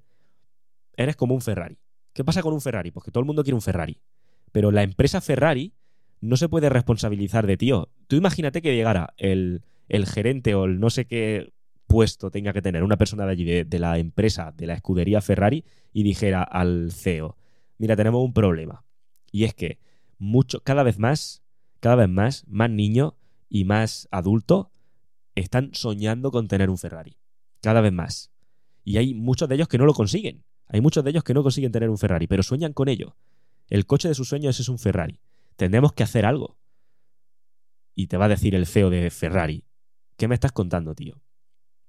Eres 0.95 1.15
como 1.15 1.35
un 1.35 1.41
Ferrari. 1.41 1.77
¿Qué 2.13 2.23
pasa 2.23 2.41
con 2.41 2.53
un 2.53 2.61
Ferrari? 2.61 2.91
Pues 2.91 3.03
que 3.03 3.11
todo 3.11 3.21
el 3.21 3.27
mundo 3.27 3.43
quiere 3.43 3.55
un 3.55 3.61
Ferrari. 3.61 3.99
Pero 4.51 4.71
la 4.71 4.83
empresa 4.83 5.21
Ferrari 5.21 5.73
no 6.21 6.37
se 6.37 6.49
puede 6.49 6.69
responsabilizar 6.69 7.45
de 7.45 7.57
tío. 7.57 7.89
Tú 8.07 8.15
imagínate 8.15 8.61
que 8.61 8.75
llegara 8.75 9.13
el, 9.17 9.63
el 9.87 10.05
gerente 10.05 10.55
o 10.55 10.65
el 10.65 10.79
no 10.79 10.89
sé 10.89 11.05
qué 11.05 11.51
puesto 11.89 12.29
tenga 12.29 12.53
que 12.53 12.61
tener 12.61 12.83
una 12.83 12.97
persona 12.97 13.25
de 13.25 13.31
allí, 13.31 13.63
de, 13.63 13.79
la 13.79 13.97
empresa, 13.97 14.53
de 14.55 14.67
la 14.67 14.75
escudería 14.75 15.21
Ferrari, 15.21 15.65
y 15.91 16.03
dijera 16.03 16.43
al 16.43 16.91
CEO, 16.91 17.35
mira, 17.79 17.95
tenemos 17.95 18.23
un 18.23 18.31
problema. 18.31 18.85
Y 19.31 19.43
es 19.45 19.55
que 19.55 19.79
mucho, 20.19 20.61
cada 20.61 20.83
vez 20.83 20.99
más, 20.99 21.41
cada 21.79 21.95
vez 21.95 22.09
más, 22.09 22.45
más 22.47 22.69
niños 22.69 23.13
y 23.49 23.65
más 23.65 24.07
adultos 24.11 24.67
están 25.35 25.71
soñando 25.73 26.31
con 26.31 26.47
tener 26.47 26.69
un 26.69 26.77
Ferrari. 26.77 27.17
Cada 27.61 27.81
vez 27.81 27.93
más. 27.93 28.31
Y 28.83 28.97
hay 28.97 29.13
muchos 29.13 29.49
de 29.49 29.55
ellos 29.55 29.67
que 29.67 29.77
no 29.77 29.85
lo 29.85 29.93
consiguen. 29.93 30.43
Hay 30.67 30.81
muchos 30.81 31.03
de 31.03 31.11
ellos 31.11 31.23
que 31.23 31.33
no 31.33 31.43
consiguen 31.43 31.71
tener 31.71 31.89
un 31.89 31.97
Ferrari, 31.97 32.27
pero 32.27 32.43
sueñan 32.43 32.73
con 32.73 32.89
ello. 32.89 33.15
El 33.67 33.85
coche 33.85 34.07
de 34.07 34.15
sus 34.15 34.29
sueños 34.29 34.59
es 34.59 34.69
un 34.69 34.79
Ferrari. 34.79 35.19
Tendremos 35.55 35.93
que 35.93 36.03
hacer 36.03 36.25
algo. 36.25 36.57
Y 37.95 38.07
te 38.07 38.17
va 38.17 38.25
a 38.25 38.29
decir 38.29 38.55
el 38.55 38.65
CEO 38.65 38.89
de 38.89 39.09
Ferrari, 39.09 39.65
¿Qué 40.19 40.27
me 40.27 40.35
estás 40.35 40.51
contando, 40.51 40.95
tío? 40.95 41.21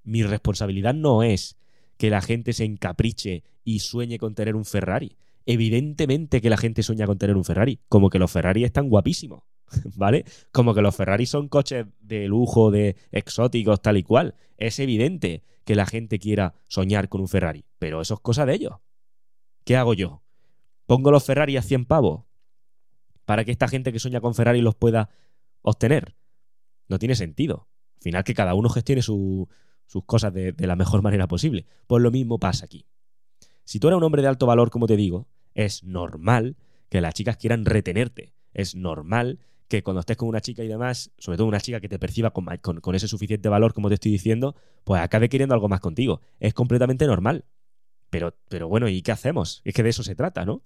Mi 0.05 0.22
responsabilidad 0.22 0.94
no 0.94 1.24
es 1.24 1.59
que 1.96 2.11
la 2.11 2.20
gente 2.20 2.53
se 2.53 2.64
encapriche 2.64 3.42
y 3.64 3.81
sueñe 3.81 4.18
con 4.18 4.37
tener 4.37 4.55
un 4.55 4.64
Ferrari. 4.64 5.16
Evidentemente 5.46 6.40
que 6.40 6.48
la 6.48 6.57
gente 6.57 6.85
sueña 6.85 7.07
con 7.07 7.18
tener 7.18 7.37
un 7.37 7.44
Ferrari, 7.44 7.81
como 7.88 8.09
que 8.09 8.20
los 8.20 8.31
Ferrari 8.31 8.62
están 8.62 8.88
guapísimos, 8.88 9.42
¿vale? 9.96 10.24
Como 10.52 10.74
que 10.74 10.83
los 10.83 10.94
Ferrari 10.94 11.26
son 11.26 11.48
coches 11.48 11.87
de 12.00 12.26
lujo, 12.26 12.70
de 12.70 12.96
exóticos, 13.12 13.80
tal 13.83 13.96
y 13.96 14.02
cual. 14.02 14.35
Es 14.56 14.78
evidente 14.78 15.42
que 15.64 15.74
la 15.74 15.87
gente 15.87 16.18
quiera 16.18 16.54
soñar 16.68 17.09
con 17.09 17.20
un 17.20 17.28
Ferrari, 17.28 17.64
pero 17.78 18.00
eso 18.00 18.14
es 18.14 18.20
cosa 18.20 18.46
de 18.46 18.54
ellos. 18.54 18.74
¿Qué 19.64 19.76
hago 19.76 19.94
yo? 19.94 20.22
¿Pongo 20.87 21.11
los 21.11 21.24
Ferrari 21.24 21.56
a 21.56 21.62
100 21.62 21.85
pavos 21.85 22.24
para 23.24 23.44
que 23.44 23.52
esta 23.52 23.68
gente 23.68 23.92
que 23.92 24.00
sueña 24.00 24.20
con 24.20 24.35
Ferrari 24.35 24.61
los 24.61 24.74
pueda 24.74 25.11
obtener? 25.62 26.16
No 26.88 26.98
tiene 26.98 27.14
sentido. 27.14 27.68
Al 27.98 28.02
final 28.02 28.24
que 28.24 28.35
cada 28.35 28.54
uno 28.54 28.68
gestione 28.68 29.02
sus 29.02 29.46
cosas 30.06 30.33
de, 30.35 30.54
la 30.59 30.76
mejor 30.76 31.02
manera 31.02 31.28
posible. 31.28 31.66
Pues 31.87 32.02
lo 32.02 32.11
mismo 32.11 32.38
pasa 32.38 32.64
aquí. 32.64 32.87
Si 33.64 33.78
tú 33.78 33.87
eres 33.87 33.98
un 33.98 34.02
hombre 34.02 34.22
de 34.22 34.28
alto 34.28 34.46
valor, 34.46 34.70
como 34.70 34.88
te 34.88 34.96
digo, 34.96 35.28
es 35.54 35.85
normal 35.85 36.56
que 36.88 37.00
las 37.00 37.14
chicas 37.14 37.37
quieran 37.37 37.64
retenerte. 37.64 38.35
Es 38.52 38.74
normal 38.74 39.38
que 39.70 39.85
cuando 39.85 40.00
estés 40.00 40.16
con 40.16 40.28
una 40.28 40.40
chica 40.40 40.64
y 40.64 40.68
demás, 40.68 41.12
sobre 41.16 41.38
todo 41.38 41.46
una 41.46 41.61
chica 41.61 41.80
que 41.80 41.88
te 41.88 41.98
perciba 41.98 42.33
con, 42.33 42.94
ese 42.94 43.06
suficiente 43.06 43.48
valor, 43.48 43.72
como 43.72 43.88
te 43.88 43.94
estoy 43.94 44.11
diciendo, 44.11 44.56
pues 44.83 45.00
acabe 45.00 45.28
queriendo 45.28 45.54
algo 45.54 45.68
más 45.68 45.78
contigo. 45.78 46.20
Es 46.40 46.52
completamente 46.54 47.06
normal. 47.06 47.44
Pero, 48.11 48.35
pero 48.48 48.68
bueno, 48.68 48.88
¿y 48.88 49.00
qué 49.00 49.12
hacemos? 49.12 49.62
Es 49.64 49.72
que 49.72 49.85
de 49.85 49.90
eso 49.90 50.02
se 50.02 50.16
trata, 50.16 50.44
¿no? 50.44 50.64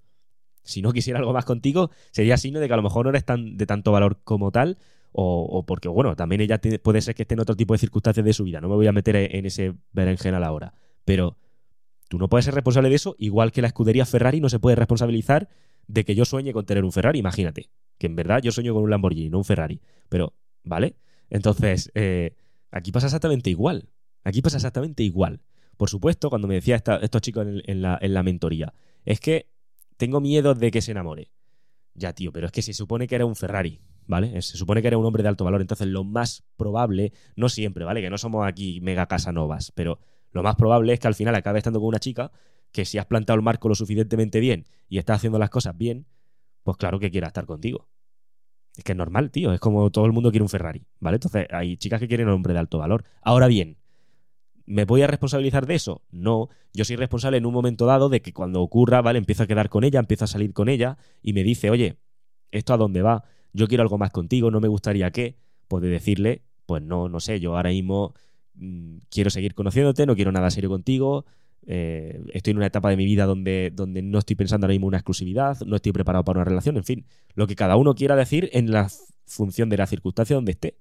Si 0.63 0.81
no 0.81 0.91
quisiera 0.91 1.19
algo 1.19 1.33
más 1.33 1.45
contigo, 1.45 1.91
sería 2.11 2.35
signo 2.37 2.59
de 2.59 2.67
que 2.67 2.73
a 2.73 2.77
lo 2.77 2.81
mejor 2.81 3.05
no 3.05 3.11
eres 3.11 3.23
tan, 3.23 3.57
de 3.57 3.67
tanto 3.67 3.91
valor 3.91 4.21
como 4.23 4.51
tal, 4.51 4.79
o, 5.11 5.63
porque, 5.67 5.87
bueno, 5.87 6.15
también 6.15 6.41
ella 6.41 6.59
puede 6.81 6.99
ser 6.99 7.13
que 7.13 7.21
esté 7.21 7.35
en 7.35 7.39
otro 7.39 7.55
tipo 7.55 7.75
de 7.75 7.77
circunstancias 7.77 8.25
de 8.25 8.33
su 8.33 8.43
vida. 8.43 8.59
No 8.59 8.67
me 8.67 8.75
voy 8.75 8.87
a 8.87 8.91
meter 8.91 9.15
en 9.15 9.45
ese 9.45 9.75
berenjena 9.93 10.39
a 10.39 10.51
hora. 10.51 10.73
Pero 11.05 11.37
tú 12.09 12.17
no 12.17 12.27
puedes 12.27 12.45
ser 12.45 12.55
responsable 12.55 12.89
de 12.89 12.95
eso, 12.95 13.15
igual 13.19 13.51
que 13.51 13.61
la 13.61 13.67
escudería 13.67 14.05
Ferrari 14.05 14.41
no 14.41 14.49
se 14.49 14.59
puede 14.59 14.75
responsabilizar 14.75 15.47
de 15.87 16.03
que 16.03 16.15
yo 16.15 16.25
sueñe 16.25 16.51
con 16.51 16.65
tener 16.65 16.83
un 16.83 16.91
Ferrari. 16.91 17.19
Imagínate, 17.19 17.69
que 17.97 18.07
en 18.07 18.15
verdad 18.15 18.41
yo 18.41 18.51
sueño 18.51 18.73
con 18.73 18.83
un 18.83 18.89
Lamborghini, 18.89 19.29
no 19.29 19.37
un 19.37 19.45
Ferrari. 19.45 19.81
Pero, 20.09 20.33
¿vale? 20.63 20.97
Entonces, 21.29 21.91
eh, 21.95 22.35
aquí 22.71 22.91
pasa 22.91 23.07
exactamente 23.07 23.49
igual. 23.49 23.89
Aquí 24.23 24.41
pasa 24.41 24.57
exactamente 24.57 25.03
igual. 25.03 25.41
Por 25.77 25.89
supuesto, 25.89 26.29
cuando 26.29 26.47
me 26.47 26.55
decía 26.55 26.75
estos 26.75 27.21
chicos 27.21 27.47
en, 27.65 27.81
la, 27.81 27.97
en 28.01 28.13
la 28.13 28.23
mentoría, 28.23 28.73
es 29.03 29.19
que 29.19 29.49
tengo 29.97 30.21
miedo 30.21 30.55
de 30.55 30.71
que 30.71 30.81
se 30.81 30.91
enamore. 30.91 31.31
Ya, 31.93 32.13
tío, 32.13 32.31
pero 32.31 32.47
es 32.47 32.51
que 32.51 32.61
se 32.61 32.73
supone 32.73 33.07
que 33.07 33.15
era 33.15 33.25
un 33.25 33.35
Ferrari. 33.35 33.81
¿vale? 34.07 34.41
Se 34.41 34.57
supone 34.57 34.81
que 34.81 34.87
eres 34.87 34.99
un 34.99 35.05
hombre 35.05 35.23
de 35.23 35.29
alto 35.29 35.43
valor, 35.45 35.61
entonces 35.61 35.87
lo 35.87 36.03
más 36.03 36.43
probable, 36.57 37.13
no 37.35 37.49
siempre, 37.49 37.85
¿vale? 37.85 38.01
Que 38.01 38.09
no 38.09 38.17
somos 38.17 38.47
aquí 38.47 38.79
mega 38.81 39.07
casanovas, 39.07 39.71
pero 39.71 39.99
lo 40.31 40.43
más 40.43 40.55
probable 40.55 40.93
es 40.93 40.99
que 40.99 41.07
al 41.07 41.15
final 41.15 41.35
acabes 41.35 41.59
estando 41.59 41.79
con 41.79 41.87
una 41.87 41.99
chica 41.99 42.31
que 42.71 42.85
si 42.85 42.97
has 42.97 43.05
plantado 43.05 43.35
el 43.37 43.41
marco 43.41 43.69
lo 43.69 43.75
suficientemente 43.75 44.39
bien 44.39 44.65
y 44.89 44.97
estás 44.97 45.17
haciendo 45.17 45.39
las 45.39 45.49
cosas 45.49 45.77
bien, 45.77 46.05
pues 46.65 46.77
claro 46.77 46.99
que 46.99 47.11
quiera 47.11 47.27
estar 47.27 47.45
contigo. 47.45 47.87
Es 48.75 48.83
que 48.83 48.93
es 48.93 48.97
normal, 48.97 49.29
tío. 49.29 49.53
Es 49.53 49.59
como 49.59 49.91
todo 49.91 50.05
el 50.07 50.13
mundo 50.13 50.31
quiere 50.31 50.41
un 50.41 50.49
Ferrari, 50.49 50.83
¿vale? 50.99 51.17
Entonces 51.17 51.45
hay 51.51 51.77
chicas 51.77 51.99
que 51.99 52.07
quieren 52.07 52.27
un 52.27 52.33
hombre 52.33 52.53
de 52.53 52.59
alto 52.59 52.79
valor. 52.79 53.05
Ahora 53.21 53.45
bien, 53.45 53.77
¿me 54.65 54.83
voy 54.85 55.03
a 55.03 55.07
responsabilizar 55.07 55.67
de 55.67 55.75
eso? 55.75 56.01
No. 56.09 56.49
Yo 56.73 56.83
soy 56.83 56.95
responsable 56.95 57.37
en 57.37 57.45
un 57.45 57.53
momento 57.53 57.85
dado 57.85 58.09
de 58.09 58.23
que 58.23 58.33
cuando 58.33 58.63
ocurra, 58.63 59.03
¿vale? 59.03 59.19
Empiezo 59.19 59.43
a 59.43 59.47
quedar 59.47 59.69
con 59.69 59.83
ella, 59.83 59.99
empiezo 59.99 60.25
a 60.25 60.27
salir 60.27 60.53
con 60.53 60.67
ella 60.67 60.97
y 61.21 61.33
me 61.33 61.43
dice, 61.43 61.69
oye, 61.69 61.99
¿esto 62.49 62.73
a 62.73 62.77
dónde 62.77 63.03
va? 63.03 63.23
Yo 63.53 63.67
quiero 63.67 63.83
algo 63.83 63.99
más 63.99 64.09
contigo, 64.09 64.49
no 64.49 64.59
me 64.59 64.67
gustaría 64.67 65.11
que. 65.11 65.37
Pues 65.67 65.83
de 65.83 65.89
decirle, 65.89 66.41
pues 66.65 66.81
no, 66.81 67.09
no 67.09 67.19
sé, 67.19 67.39
yo 67.39 67.55
ahora 67.55 67.69
mismo 67.69 68.15
mm, 68.55 68.97
quiero 69.11 69.29
seguir 69.29 69.53
conociéndote, 69.53 70.07
no 70.07 70.15
quiero 70.15 70.31
nada 70.31 70.49
serio 70.49 70.71
contigo. 70.71 71.25
Eh, 71.67 72.23
estoy 72.33 72.51
en 72.51 72.57
una 72.57 72.67
etapa 72.67 72.89
de 72.89 72.97
mi 72.97 73.05
vida 73.05 73.25
donde, 73.25 73.71
donde 73.73 74.01
no 74.01 74.19
estoy 74.19 74.35
pensando 74.35 74.65
ahora 74.65 74.73
mismo 74.73 74.87
una 74.87 74.97
exclusividad, 74.97 75.59
no 75.65 75.75
estoy 75.75 75.91
preparado 75.91 76.23
para 76.23 76.39
una 76.39 76.45
relación, 76.45 76.77
en 76.77 76.83
fin, 76.83 77.05
lo 77.33 77.47
que 77.47 77.55
cada 77.55 77.75
uno 77.75 77.95
quiera 77.95 78.15
decir 78.15 78.49
en 78.53 78.71
la 78.71 78.89
función 79.25 79.69
de 79.69 79.77
la 79.77 79.87
circunstancia 79.87 80.35
donde 80.35 80.51
esté. 80.51 80.77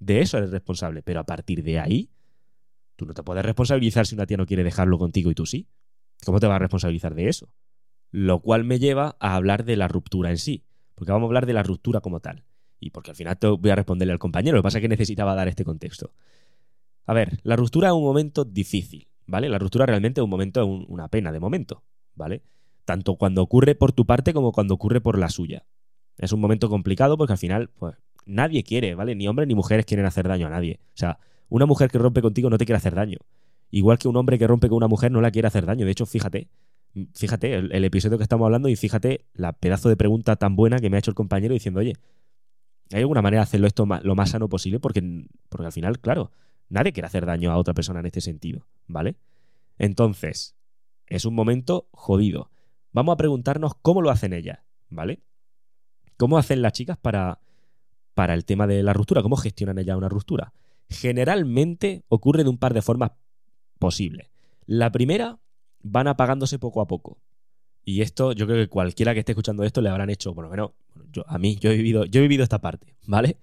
De 0.00 0.20
eso 0.20 0.38
eres 0.38 0.50
responsable, 0.50 1.02
pero 1.02 1.20
a 1.20 1.24
partir 1.24 1.62
de 1.62 1.78
ahí, 1.78 2.10
tú 2.96 3.06
no 3.06 3.14
te 3.14 3.22
puedes 3.22 3.44
responsabilizar 3.44 4.06
si 4.06 4.14
una 4.14 4.26
tía 4.26 4.36
no 4.36 4.46
quiere 4.46 4.64
dejarlo 4.64 4.98
contigo 4.98 5.30
y 5.30 5.34
tú 5.34 5.46
sí. 5.46 5.68
¿Cómo 6.24 6.40
te 6.40 6.46
vas 6.46 6.56
a 6.56 6.60
responsabilizar 6.60 7.14
de 7.14 7.28
eso? 7.28 7.48
Lo 8.10 8.40
cual 8.40 8.64
me 8.64 8.78
lleva 8.78 9.16
a 9.20 9.36
hablar 9.36 9.64
de 9.64 9.76
la 9.76 9.86
ruptura 9.86 10.30
en 10.30 10.38
sí, 10.38 10.64
porque 10.94 11.12
vamos 11.12 11.26
a 11.26 11.28
hablar 11.28 11.46
de 11.46 11.52
la 11.52 11.62
ruptura 11.62 12.00
como 12.00 12.20
tal. 12.20 12.44
Y 12.80 12.90
porque 12.90 13.10
al 13.10 13.16
final 13.16 13.38
te 13.38 13.48
voy 13.48 13.70
a 13.70 13.76
responderle 13.76 14.12
al 14.12 14.18
compañero, 14.18 14.56
lo 14.56 14.62
que 14.62 14.66
pasa 14.66 14.78
es 14.78 14.82
que 14.82 14.88
necesitaba 14.88 15.34
dar 15.34 15.48
este 15.48 15.64
contexto. 15.64 16.12
A 17.06 17.14
ver, 17.14 17.38
la 17.42 17.56
ruptura 17.56 17.88
es 17.88 17.94
un 17.94 18.02
momento 18.02 18.44
difícil, 18.44 19.07
¿vale? 19.28 19.48
La 19.48 19.58
ruptura 19.58 19.86
realmente 19.86 20.20
es 20.20 20.24
un 20.24 20.30
momento, 20.30 20.60
es 20.62 20.86
una 20.88 21.06
pena 21.08 21.30
de 21.30 21.38
momento, 21.38 21.84
¿vale? 22.14 22.42
Tanto 22.84 23.14
cuando 23.14 23.42
ocurre 23.42 23.76
por 23.76 23.92
tu 23.92 24.06
parte 24.06 24.32
como 24.32 24.50
cuando 24.50 24.74
ocurre 24.74 25.00
por 25.00 25.18
la 25.18 25.28
suya. 25.28 25.66
Es 26.16 26.32
un 26.32 26.40
momento 26.40 26.68
complicado 26.68 27.16
porque 27.16 27.34
al 27.34 27.38
final, 27.38 27.70
pues, 27.78 27.94
nadie 28.26 28.64
quiere, 28.64 28.94
¿vale? 28.94 29.14
Ni 29.14 29.28
hombres 29.28 29.46
ni 29.46 29.54
mujeres 29.54 29.86
quieren 29.86 30.06
hacer 30.06 30.26
daño 30.26 30.48
a 30.48 30.50
nadie. 30.50 30.80
O 30.88 30.96
sea, 30.96 31.18
una 31.48 31.66
mujer 31.66 31.90
que 31.90 31.98
rompe 31.98 32.22
contigo 32.22 32.50
no 32.50 32.58
te 32.58 32.64
quiere 32.64 32.78
hacer 32.78 32.94
daño. 32.94 33.18
Igual 33.70 33.98
que 33.98 34.08
un 34.08 34.16
hombre 34.16 34.38
que 34.38 34.46
rompe 34.46 34.68
con 34.68 34.78
una 34.78 34.88
mujer 34.88 35.12
no 35.12 35.20
la 35.20 35.30
quiere 35.30 35.46
hacer 35.46 35.66
daño. 35.66 35.84
De 35.84 35.92
hecho, 35.92 36.06
fíjate, 36.06 36.48
fíjate 37.14 37.54
el, 37.54 37.84
episodio 37.84 38.16
que 38.16 38.22
estamos 38.22 38.46
hablando 38.46 38.68
y 38.70 38.76
fíjate 38.76 39.26
la 39.34 39.52
pedazo 39.52 39.90
de 39.90 39.96
pregunta 39.96 40.36
tan 40.36 40.56
buena 40.56 40.78
que 40.78 40.88
me 40.88 40.96
ha 40.96 41.00
hecho 41.00 41.10
el 41.10 41.14
compañero 41.14 41.52
diciendo, 41.52 41.80
oye, 41.80 41.92
¿hay 42.92 43.00
alguna 43.00 43.20
manera 43.20 43.40
de 43.40 43.44
hacerlo 43.44 43.66
esto 43.66 43.86
lo 44.02 44.14
más 44.14 44.30
sano 44.30 44.48
posible? 44.48 44.80
Porque, 44.80 45.26
porque 45.50 45.66
al 45.66 45.72
final, 45.72 45.98
claro, 46.00 46.30
nadie 46.68 46.92
quiere 46.92 47.06
hacer 47.06 47.26
daño 47.26 47.50
a 47.50 47.56
otra 47.56 47.74
persona 47.74 48.00
en 48.00 48.06
este 48.06 48.20
sentido, 48.20 48.66
¿vale? 48.86 49.16
Entonces, 49.78 50.56
es 51.06 51.24
un 51.24 51.34
momento 51.34 51.88
jodido. 51.92 52.50
Vamos 52.92 53.14
a 53.14 53.16
preguntarnos 53.16 53.74
cómo 53.80 54.02
lo 54.02 54.10
hacen 54.10 54.32
ellas, 54.32 54.60
¿vale? 54.88 55.20
¿Cómo 56.16 56.38
hacen 56.38 56.62
las 56.62 56.72
chicas 56.72 56.96
para, 56.96 57.40
para 58.14 58.34
el 58.34 58.44
tema 58.44 58.66
de 58.66 58.82
la 58.82 58.92
ruptura? 58.92 59.22
¿Cómo 59.22 59.36
gestionan 59.36 59.78
ellas 59.78 59.96
una 59.96 60.08
ruptura? 60.08 60.52
Generalmente 60.88 62.04
ocurre 62.08 62.44
de 62.44 62.50
un 62.50 62.58
par 62.58 62.74
de 62.74 62.82
formas 62.82 63.12
posibles. 63.78 64.28
La 64.66 64.90
primera, 64.90 65.38
van 65.82 66.08
apagándose 66.08 66.58
poco 66.58 66.80
a 66.80 66.86
poco. 66.86 67.18
Y 67.84 68.02
esto, 68.02 68.32
yo 68.32 68.46
creo 68.46 68.58
que 68.58 68.68
cualquiera 68.68 69.14
que 69.14 69.20
esté 69.20 69.32
escuchando 69.32 69.64
esto 69.64 69.80
le 69.80 69.88
habrán 69.88 70.10
hecho, 70.10 70.34
bueno, 70.34 70.48
bueno, 70.48 70.74
yo, 71.10 71.24
a 71.26 71.38
mí, 71.38 71.56
yo 71.56 71.70
he 71.70 71.76
vivido, 71.76 72.04
yo 72.04 72.18
he 72.18 72.22
vivido 72.22 72.42
esta 72.42 72.60
parte, 72.60 72.96
¿vale? 73.06 73.38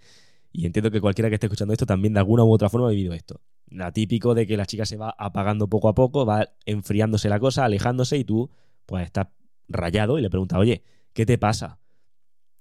Y 0.57 0.65
entiendo 0.65 0.89
que 0.89 1.01
cualquiera 1.01 1.27
que 1.27 1.35
esté 1.35 1.47
escuchando 1.47 1.73
esto 1.73 1.85
también 1.85 2.13
de 2.13 2.19
alguna 2.19 2.45
u 2.45 2.51
otra 2.51 2.69
forma 2.69 2.87
ha 2.87 2.91
vivido 2.91 3.13
esto. 3.13 3.41
La 3.67 3.91
típico 3.91 4.33
de 4.33 4.47
que 4.47 4.55
la 4.55 4.65
chica 4.65 4.85
se 4.85 4.95
va 4.95 5.13
apagando 5.17 5.67
poco 5.67 5.89
a 5.89 5.95
poco, 5.95 6.25
va 6.25 6.47
enfriándose 6.65 7.27
la 7.27 7.39
cosa, 7.39 7.65
alejándose 7.65 8.17
y 8.17 8.23
tú 8.23 8.49
pues 8.85 9.03
estás 9.05 9.27
rayado 9.67 10.17
y 10.17 10.21
le 10.21 10.29
preguntas, 10.29 10.57
oye, 10.57 10.83
¿qué 11.11 11.25
te 11.25 11.37
pasa? 11.37 11.79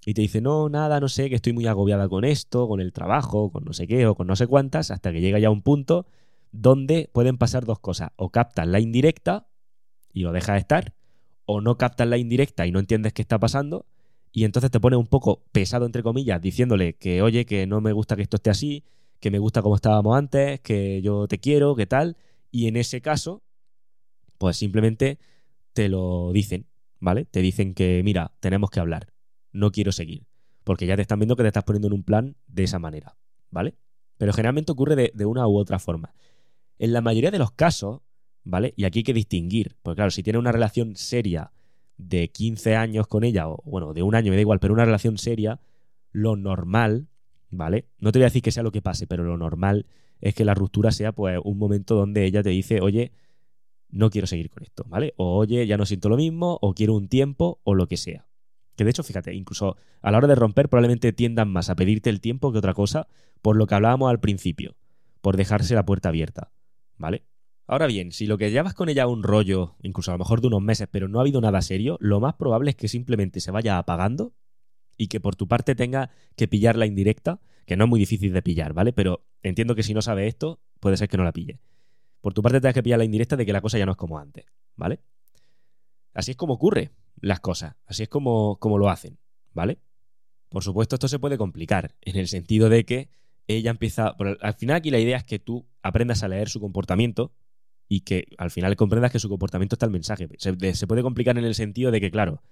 Y 0.05 0.15
te 0.15 0.23
dice, 0.23 0.41
no, 0.41 0.69
nada, 0.69 0.99
no 0.99 1.09
sé, 1.09 1.29
que 1.29 1.37
estoy 1.37 1.53
muy 1.53 1.67
agobiada 1.67 2.09
con 2.09 2.25
esto, 2.25 2.67
con 2.67 2.81
el 2.81 2.93
trabajo, 2.93 3.53
con 3.53 3.65
no 3.65 3.73
sé 3.73 3.87
qué 3.87 4.09
o 4.09 4.17
con 4.17 4.27
no 4.27 4.35
sé 4.35 4.49
cuántas, 4.49 4.91
hasta 4.91 5.13
que 5.13 5.21
llega 5.21 5.39
ya 5.39 5.51
un 5.51 5.63
punto 5.63 6.07
donde 6.51 7.09
pueden 7.13 7.39
pasar 7.39 7.65
dos 7.65 7.79
cosas. 7.79 8.11
O 8.17 8.31
captas 8.31 8.67
la 8.67 8.81
indirecta 8.81 9.47
y 10.13 10.23
lo 10.23 10.33
dejas 10.33 10.59
estar, 10.59 10.95
o 11.45 11.61
no 11.61 11.79
captas 11.79 12.09
la 12.09 12.19
indirecta 12.19 12.67
y 12.67 12.73
no 12.73 12.81
entiendes 12.81 13.13
qué 13.13 13.23
está 13.23 13.39
pasando, 13.39 13.87
y 14.37 14.45
entonces 14.45 14.73
te 14.73 14.81
pone 14.81 14.97
un 14.97 15.07
poco 15.07 15.45
pesado, 15.53 15.87
entre 15.87 16.03
comillas, 16.03 16.43
diciéndole 16.43 16.95
que, 16.95 17.23
oye, 17.23 17.47
que 17.47 17.69
no 17.69 17.81
me 17.81 17.93
gusta 17.93 18.17
que 18.17 18.23
esto 18.23 18.37
esté 18.37 18.51
así, 18.51 18.83
que 19.21 19.31
me 19.31 19.39
gusta 19.39 19.63
como 19.63 19.77
estábamos 19.77 20.19
antes, 20.19 20.59
que 20.59 21.01
yo 21.03 21.29
te 21.29 21.39
quiero, 21.39 21.77
que 21.77 21.87
tal. 21.87 22.17
Y 22.51 22.67
en 22.67 22.77
ese 22.77 23.01
caso, 23.01 23.45
pues 24.37 24.57
simplemente 24.57 25.21
te 25.73 25.89
lo 25.89 26.33
dicen, 26.33 26.67
¿vale? 26.99 27.27
Te 27.27 27.43
dicen 27.43 27.75
que, 27.75 28.03
mira, 28.03 28.33
tenemos 28.41 28.71
que 28.71 28.81
hablar, 28.81 29.13
no 29.53 29.71
quiero 29.71 29.93
seguir, 29.93 30.27
porque 30.65 30.87
ya 30.87 30.97
te 30.97 31.03
están 31.03 31.21
viendo 31.21 31.37
que 31.37 31.45
te 31.45 31.49
estás 31.49 31.63
poniendo 31.63 31.87
en 31.87 31.95
un 31.95 32.03
plan 32.03 32.37
de 32.49 32.65
esa 32.65 32.81
manera, 32.81 33.17
¿vale? 33.53 33.77
Pero 34.17 34.33
generalmente 34.33 34.73
ocurre 34.73 34.97
de, 34.97 35.13
de 35.15 35.27
una 35.27 35.47
u 35.47 35.57
otra 35.57 35.79
forma. 35.79 36.13
En 36.81 36.93
la 36.93 37.03
mayoría 37.03 37.31
de 37.31 37.39
los 37.39 37.53
casos, 37.53 38.01
¿vale? 38.43 38.75
Y 38.77 38.83
aquí 38.83 38.99
hay 38.99 39.05
que 39.05 39.15
distinguir, 39.15 39.77
porque 39.81 39.99
claro, 39.99 40.11
si 40.11 40.25
tienes 40.25 40.41
una 40.41 40.51
relación 40.51 40.97
seria 40.97 41.53
de 41.97 42.29
15 42.29 42.77
años 42.77 43.07
con 43.07 43.25
ella, 43.25 43.49
o 43.49 43.63
bueno, 43.65 43.95
de 43.95 44.03
un 44.03 44.15
año, 44.15 44.31
me 44.31 44.37
da 44.37 44.41
igual, 44.41 44.61
pero 44.61 44.75
una 44.75 44.85
relación 44.85 45.19
seria, 45.19 45.61
lo 46.13 46.37
normal, 46.37 47.09
¿vale? 47.51 47.87
No 47.99 48.13
te 48.13 48.19
voy 48.19 48.25
a 48.25 48.27
decir 48.27 48.43
que 48.43 48.51
sea 48.51 48.63
lo 48.63 48.73
que 48.73 48.83
pase, 48.83 49.07
pero 49.07 49.25
lo 49.25 49.37
normal 49.37 49.87
es 50.21 50.35
que 50.35 50.45
la 50.45 50.55
ruptura 50.55 50.91
sea 50.91 51.13
pues 51.13 51.39
un 51.43 51.59
momento 51.59 51.95
donde 51.95 52.25
ella 52.25 52.43
te 52.43 52.51
dice, 52.51 52.81
oye, 52.81 53.13
no 53.91 54.11
quiero 54.11 54.27
seguir 54.27 54.51
con 54.51 54.63
esto, 54.63 54.85
¿vale? 54.89 55.15
O 55.17 55.37
oye, 55.37 55.67
ya 55.67 55.77
no 55.77 55.87
siento 55.87 56.09
lo 56.09 56.17
mismo, 56.17 56.59
o 56.61 56.75
quiero 56.75 56.95
un 56.95 57.09
tiempo, 57.09 57.61
o 57.63 57.75
lo 57.75 57.87
que 57.87 57.97
sea. 57.97 58.27
Que 58.77 58.85
de 58.85 58.91
hecho, 58.91 59.05
fíjate, 59.05 59.35
incluso 59.35 59.77
a 60.03 60.11
la 60.11 60.19
hora 60.19 60.27
de 60.27 60.35
romper 60.35 60.69
probablemente 60.69 61.13
tiendan 61.13 61.49
más 61.49 61.71
a 61.71 61.77
pedirte 61.77 62.11
el 62.11 62.21
tiempo 62.21 62.51
que 62.53 62.59
otra 62.59 62.75
cosa, 62.75 63.07
por 63.41 63.57
lo 63.57 63.67
que 63.67 63.75
hablábamos 63.75 64.11
al 64.11 64.21
principio, 64.21 64.75
por 65.21 65.37
dejarse 65.37 65.75
la 65.75 65.85
puerta 65.85 66.09
abierta, 66.09 66.51
¿vale? 66.97 67.25
Ahora 67.67 67.87
bien, 67.87 68.13
si 68.13 68.27
lo 68.27 68.37
que 68.37 68.51
llevas 68.51 68.75
con 68.75 68.89
ella 68.89 69.07
un 69.07 69.23
rollo, 69.23 69.77
incluso 69.83 70.11
a 70.11 70.15
lo 70.15 70.19
mejor 70.19 70.41
de 70.41 70.49
unos 70.49 70.61
meses, 70.61 70.87
pero 70.91 71.09
no 71.09 71.19
ha 71.19 71.23
habido 71.23 71.41
nada 71.41 71.63
serio, 71.63 71.97
lo 72.01 72.21
más 72.21 72.35
probable 72.35 72.71
es 72.71 72.77
que 72.77 72.89
simplemente 72.89 73.41
se 73.41 73.51
vaya 73.51 73.79
apagando 73.79 74.35
y 74.99 75.09
que 75.09 75.19
por 75.19 75.35
tu 75.35 75.49
parte 75.49 75.75
tenga 75.75 76.11
que 76.37 76.47
pillar 76.47 76.77
la 76.77 76.87
indirecta, 76.87 77.41
que 77.67 77.77
no 77.77 77.85
es 77.85 77.91
muy 77.91 77.99
difícil 77.99 78.33
de 78.35 78.43
pillar, 78.43 78.75
¿vale? 78.75 78.93
Pero 78.93 79.25
entiendo 79.43 79.75
que 79.75 79.83
si 79.83 79.95
no 79.95 80.03
sabe 80.03 80.27
esto, 80.27 80.61
puede 80.79 80.99
ser 80.99 81.09
que 81.09 81.17
no 81.17 81.25
la 81.25 81.33
pille. 81.33 81.59
Por 82.21 82.35
tu 82.35 82.43
parte 82.43 82.61
tengas 82.61 82.75
que 82.75 82.83
pillar 82.83 82.99
la 82.99 83.05
indirecta 83.05 83.37
de 83.37 83.47
que 83.47 83.53
la 83.53 83.63
cosa 83.63 83.79
ya 83.79 83.87
no 83.87 83.93
es 83.93 83.99
como 83.99 84.19
antes, 84.19 84.45
¿vale? 84.77 85.01
Así 86.13 86.33
es 86.33 86.37
como 86.37 86.55
ocurre 86.55 86.93
las 87.21 87.41
cosas, 87.41 87.77
así 87.87 88.03
es 88.03 88.09
como, 88.11 88.59
como 88.59 88.77
lo 88.77 88.91
hacen, 88.91 89.19
¿vale? 89.55 89.79
Por 90.51 90.63
supuesto, 90.63 90.97
esto 90.97 91.09
se 91.09 91.19
puede 91.19 91.39
complicar, 91.39 91.95
en 92.03 92.17
el 92.17 92.29
sentido 92.29 92.69
de 92.69 92.85
que 92.85 93.09
ella 93.47 93.71
empieza. 93.71 94.15
Al 94.41 94.55
final, 94.55 94.77
aquí 94.77 94.91
la 94.91 95.01
idea 95.01 95.17
es 95.17 95.25
que 95.25 95.39
tú 95.39 95.67
aprendas 95.83 96.23
a 96.23 96.29
leer 96.29 96.49
su 96.49 96.61
comportamiento 96.61 97.33
y 97.89 98.01
que 98.01 98.27
al 98.39 98.51
final 98.51 98.77
comprendas 98.77 99.13
que 99.13 99.19
su 99.19 99.29
comportamiento 99.29 99.75
está 99.75 99.87
el 99.87 99.93
mensaje. 99.93 100.29
Se, 100.39 100.87
puede 100.87 101.03
complicar 101.03 101.39
en 101.39 101.45
el 101.45 101.55
sentido 101.55 101.91
de 101.91 102.01
que, 102.01 102.11
claro, 102.11 102.43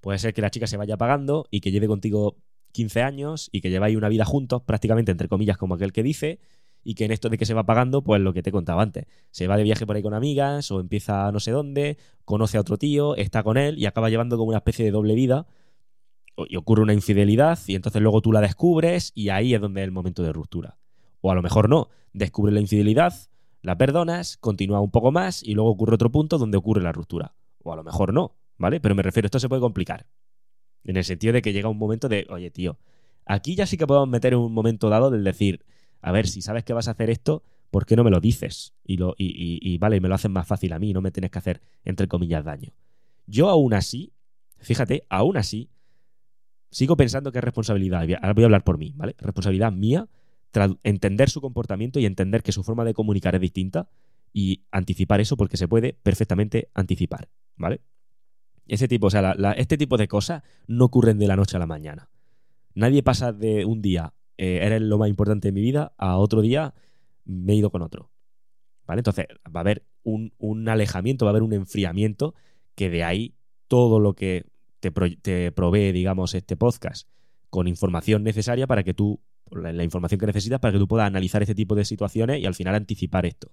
puede 0.00 0.18
ser 0.18 0.34
que 0.34 0.42
la 0.42 0.50
chica 0.50 0.66
se 0.66 0.76
vaya 0.76 0.96
pagando 0.96 1.46
y 1.50 1.60
que 1.60 1.70
lleve 1.70 1.86
contigo 1.86 2.36
15 2.72 3.02
años 3.02 3.48
y 3.52 3.60
que 3.60 3.70
lleváis 3.70 3.96
una 3.96 4.08
vida 4.08 4.24
juntos, 4.24 4.62
prácticamente 4.62 5.12
entre 5.12 5.28
comillas, 5.28 5.56
como 5.56 5.74
aquel 5.74 5.92
que 5.92 6.02
dice, 6.02 6.40
y 6.82 6.94
que 6.94 7.06
en 7.06 7.12
esto 7.12 7.30
de 7.30 7.38
que 7.38 7.46
se 7.46 7.54
va 7.54 7.64
pagando, 7.64 8.04
pues 8.04 8.20
lo 8.20 8.34
que 8.34 8.42
te 8.42 8.52
contaba 8.52 8.82
antes. 8.82 9.06
Se 9.30 9.46
va 9.46 9.56
de 9.56 9.62
viaje 9.62 9.86
por 9.86 9.96
ahí 9.96 10.02
con 10.02 10.12
amigas 10.12 10.70
o 10.70 10.80
empieza 10.80 11.32
no 11.32 11.40
sé 11.40 11.50
dónde, 11.50 11.96
conoce 12.24 12.58
a 12.58 12.60
otro 12.60 12.76
tío, 12.76 13.16
está 13.16 13.42
con 13.42 13.56
él 13.56 13.78
y 13.78 13.86
acaba 13.86 14.10
llevando 14.10 14.36
como 14.36 14.50
una 14.50 14.58
especie 14.58 14.84
de 14.84 14.90
doble 14.90 15.14
vida 15.14 15.46
y 16.36 16.56
ocurre 16.56 16.82
una 16.82 16.92
infidelidad 16.92 17.58
y 17.66 17.74
entonces 17.74 18.02
luego 18.02 18.20
tú 18.20 18.32
la 18.32 18.40
descubres 18.40 19.12
y 19.14 19.28
ahí 19.30 19.54
es 19.54 19.60
donde 19.60 19.80
es 19.80 19.84
el 19.84 19.92
momento 19.92 20.22
de 20.22 20.32
ruptura. 20.32 20.78
O 21.20 21.30
a 21.30 21.34
lo 21.34 21.42
mejor 21.42 21.68
no, 21.68 21.88
descubre 22.12 22.52
la 22.52 22.60
infidelidad, 22.60 23.14
la 23.64 23.78
perdonas, 23.78 24.36
continúa 24.36 24.80
un 24.80 24.90
poco 24.90 25.10
más 25.10 25.42
y 25.42 25.54
luego 25.54 25.70
ocurre 25.70 25.94
otro 25.94 26.12
punto 26.12 26.36
donde 26.36 26.58
ocurre 26.58 26.82
la 26.82 26.92
ruptura. 26.92 27.34
O 27.62 27.72
a 27.72 27.76
lo 27.76 27.82
mejor 27.82 28.12
no, 28.12 28.36
¿vale? 28.58 28.78
Pero 28.78 28.94
me 28.94 29.02
refiero, 29.02 29.24
esto 29.24 29.40
se 29.40 29.48
puede 29.48 29.62
complicar. 29.62 30.06
En 30.84 30.98
el 30.98 31.04
sentido 31.04 31.32
de 31.32 31.40
que 31.40 31.54
llega 31.54 31.70
un 31.70 31.78
momento 31.78 32.10
de, 32.10 32.26
oye, 32.28 32.50
tío, 32.50 32.76
aquí 33.24 33.54
ya 33.54 33.64
sí 33.64 33.78
que 33.78 33.86
podemos 33.86 34.10
meter 34.10 34.36
un 34.36 34.52
momento 34.52 34.90
dado 34.90 35.10
del 35.10 35.24
decir, 35.24 35.64
a 36.02 36.12
ver, 36.12 36.26
si 36.26 36.42
sabes 36.42 36.62
que 36.62 36.74
vas 36.74 36.88
a 36.88 36.90
hacer 36.90 37.08
esto, 37.08 37.42
¿por 37.70 37.86
qué 37.86 37.96
no 37.96 38.04
me 38.04 38.10
lo 38.10 38.20
dices? 38.20 38.74
Y, 38.84 38.98
lo, 38.98 39.14
y, 39.16 39.28
y, 39.28 39.58
y 39.62 39.78
vale, 39.78 39.98
me 39.98 40.10
lo 40.10 40.14
haces 40.14 40.30
más 40.30 40.46
fácil 40.46 40.74
a 40.74 40.78
mí, 40.78 40.92
no 40.92 41.00
me 41.00 41.10
tienes 41.10 41.30
que 41.30 41.38
hacer, 41.38 41.62
entre 41.84 42.06
comillas, 42.06 42.44
daño. 42.44 42.74
Yo 43.26 43.48
aún 43.48 43.72
así, 43.72 44.12
fíjate, 44.58 45.06
aún 45.08 45.38
así, 45.38 45.70
sigo 46.70 46.98
pensando 46.98 47.32
que 47.32 47.38
es 47.38 47.44
responsabilidad, 47.44 48.02
ahora 48.20 48.34
voy 48.34 48.44
a 48.44 48.46
hablar 48.46 48.64
por 48.64 48.76
mí, 48.76 48.92
¿vale? 48.94 49.14
Responsabilidad 49.16 49.72
mía 49.72 50.06
entender 50.82 51.30
su 51.30 51.40
comportamiento 51.40 52.00
y 52.00 52.06
entender 52.06 52.42
que 52.42 52.52
su 52.52 52.62
forma 52.62 52.84
de 52.84 52.94
comunicar 52.94 53.34
es 53.34 53.40
distinta 53.40 53.88
y 54.32 54.64
anticipar 54.70 55.20
eso 55.20 55.36
porque 55.36 55.56
se 55.56 55.68
puede 55.68 55.94
perfectamente 56.02 56.70
anticipar, 56.74 57.28
¿vale? 57.56 57.80
Ese 58.66 58.88
tipo, 58.88 59.08
o 59.08 59.10
sea, 59.10 59.32
este 59.56 59.76
tipo 59.76 59.96
de 59.96 60.08
cosas 60.08 60.42
no 60.66 60.86
ocurren 60.86 61.18
de 61.18 61.26
la 61.26 61.36
noche 61.36 61.56
a 61.56 61.60
la 61.60 61.66
mañana. 61.66 62.08
Nadie 62.74 63.02
pasa 63.02 63.32
de 63.32 63.64
un 63.64 63.82
día, 63.82 64.14
eh, 64.38 64.60
eres 64.62 64.82
lo 64.82 64.98
más 64.98 65.08
importante 65.08 65.48
de 65.48 65.52
mi 65.52 65.60
vida, 65.60 65.92
a 65.98 66.16
otro 66.16 66.40
día 66.40 66.74
me 67.24 67.52
he 67.52 67.56
ido 67.56 67.70
con 67.70 67.82
otro. 67.82 68.10
¿Vale? 68.86 69.00
Entonces 69.00 69.26
va 69.46 69.60
a 69.60 69.62
haber 69.62 69.86
un, 70.02 70.34
un 70.38 70.68
alejamiento, 70.68 71.24
va 71.24 71.30
a 71.30 71.32
haber 71.32 71.42
un 71.42 71.52
enfriamiento 71.52 72.34
que 72.74 72.90
de 72.90 73.04
ahí 73.04 73.34
todo 73.68 74.00
lo 74.00 74.14
que 74.14 74.46
te, 74.80 74.90
te, 74.90 75.52
provee, 75.52 75.92
digamos, 75.92 76.34
este 76.34 76.56
podcast 76.56 77.08
con 77.50 77.68
información 77.68 78.22
necesaria 78.22 78.66
para 78.66 78.82
que 78.82 78.94
tú, 78.94 79.20
la, 79.62 79.84
información 79.84 80.18
que 80.18 80.26
necesitas 80.26 80.60
para 80.60 80.72
que 80.72 80.78
tú 80.78 80.88
puedas 80.88 81.06
analizar 81.06 81.42
este 81.42 81.54
tipo 81.54 81.74
de 81.74 81.84
situaciones 81.84 82.40
y 82.40 82.46
al 82.46 82.54
final 82.54 82.74
anticipar 82.74 83.26
esto. 83.26 83.52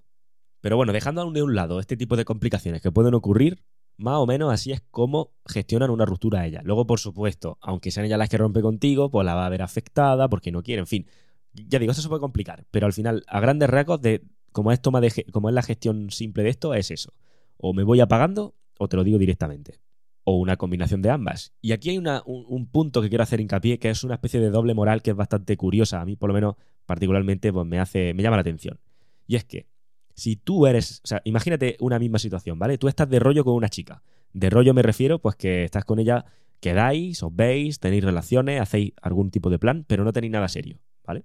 Pero 0.60 0.76
bueno, 0.76 0.92
dejando 0.92 1.30
de 1.30 1.42
un 1.42 1.54
lado 1.54 1.80
este 1.80 1.96
tipo 1.96 2.16
de 2.16 2.24
complicaciones 2.24 2.82
que 2.82 2.92
pueden 2.92 3.14
ocurrir, 3.14 3.62
más 3.96 4.16
o 4.16 4.26
menos 4.26 4.52
así 4.52 4.72
es 4.72 4.82
como 4.90 5.32
gestionan 5.46 5.90
una 5.90 6.04
ruptura 6.04 6.46
ella. 6.46 6.62
Luego, 6.64 6.86
por 6.86 7.00
supuesto, 7.00 7.58
aunque 7.60 7.90
sean 7.90 8.06
ellas 8.06 8.18
las 8.18 8.28
que 8.28 8.38
rompe 8.38 8.62
contigo, 8.62 9.10
pues 9.10 9.24
la 9.24 9.34
va 9.34 9.46
a 9.46 9.50
ver 9.50 9.62
afectada 9.62 10.28
porque 10.28 10.52
no 10.52 10.62
quiere, 10.62 10.80
en 10.80 10.86
fin. 10.86 11.06
Ya 11.52 11.78
digo, 11.78 11.92
eso 11.92 12.00
se 12.00 12.08
puede 12.08 12.20
complicar, 12.20 12.64
pero 12.70 12.86
al 12.86 12.92
final, 12.92 13.24
a 13.26 13.40
grandes 13.40 13.68
rasgos, 13.68 14.00
de, 14.00 14.22
como, 14.52 14.72
es 14.72 14.80
toma 14.80 15.00
de, 15.00 15.26
como 15.32 15.48
es 15.48 15.54
la 15.54 15.62
gestión 15.62 16.10
simple 16.10 16.42
de 16.42 16.50
esto, 16.50 16.74
es 16.74 16.90
eso. 16.90 17.12
O 17.58 17.74
me 17.74 17.82
voy 17.82 18.00
apagando 18.00 18.54
o 18.78 18.88
te 18.88 18.96
lo 18.96 19.04
digo 19.04 19.18
directamente. 19.18 19.78
O 20.24 20.36
una 20.36 20.56
combinación 20.56 21.02
de 21.02 21.10
ambas. 21.10 21.52
Y 21.60 21.72
aquí 21.72 21.90
hay 21.90 21.98
una, 21.98 22.22
un, 22.26 22.44
un, 22.48 22.66
punto 22.66 23.02
que 23.02 23.08
quiero 23.08 23.24
hacer 23.24 23.40
hincapié, 23.40 23.78
que 23.78 23.90
es 23.90 24.04
una 24.04 24.14
especie 24.14 24.38
de 24.40 24.50
doble 24.50 24.74
moral 24.74 25.02
que 25.02 25.10
es 25.10 25.16
bastante 25.16 25.56
curiosa. 25.56 26.00
A 26.00 26.04
mí, 26.04 26.14
por 26.14 26.28
lo 26.28 26.34
menos, 26.34 26.54
particularmente, 26.86 27.52
pues 27.52 27.66
me 27.66 27.80
hace. 27.80 28.14
me 28.14 28.22
llama 28.22 28.36
la 28.36 28.42
atención. 28.42 28.78
Y 29.26 29.36
es 29.36 29.44
que 29.44 29.66
si 30.14 30.36
tú 30.36 30.66
eres, 30.66 31.00
o 31.04 31.06
sea, 31.06 31.22
imagínate 31.24 31.76
una 31.80 31.98
misma 31.98 32.18
situación, 32.18 32.58
¿vale? 32.58 32.78
Tú 32.78 32.88
estás 32.88 33.08
de 33.08 33.18
rollo 33.18 33.44
con 33.44 33.54
una 33.54 33.68
chica. 33.68 34.02
De 34.32 34.50
rollo 34.50 34.74
me 34.74 34.82
refiero, 34.82 35.20
pues 35.20 35.36
que 35.36 35.64
estás 35.64 35.84
con 35.84 35.98
ella, 35.98 36.24
quedáis, 36.60 37.22
os 37.22 37.34
veis, 37.34 37.80
tenéis 37.80 38.04
relaciones, 38.04 38.60
hacéis 38.60 38.92
algún 39.00 39.30
tipo 39.30 39.50
de 39.50 39.58
plan, 39.58 39.84
pero 39.86 40.04
no 40.04 40.12
tenéis 40.12 40.32
nada 40.32 40.48
serio, 40.48 40.80
¿vale? 41.04 41.24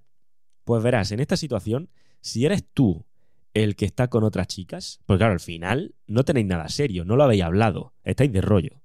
Pues 0.64 0.82
verás, 0.82 1.12
en 1.12 1.20
esta 1.20 1.36
situación, 1.36 1.90
si 2.20 2.44
eres 2.44 2.64
tú 2.72 3.06
el 3.54 3.76
que 3.76 3.86
está 3.86 4.08
con 4.08 4.24
otras 4.24 4.46
chicas, 4.48 5.00
pues 5.06 5.18
claro, 5.18 5.32
al 5.32 5.40
final 5.40 5.94
no 6.06 6.24
tenéis 6.24 6.46
nada 6.46 6.68
serio, 6.68 7.04
no 7.04 7.16
lo 7.16 7.24
habéis 7.24 7.42
hablado, 7.42 7.94
estáis 8.04 8.32
de 8.32 8.40
rollo. 8.40 8.82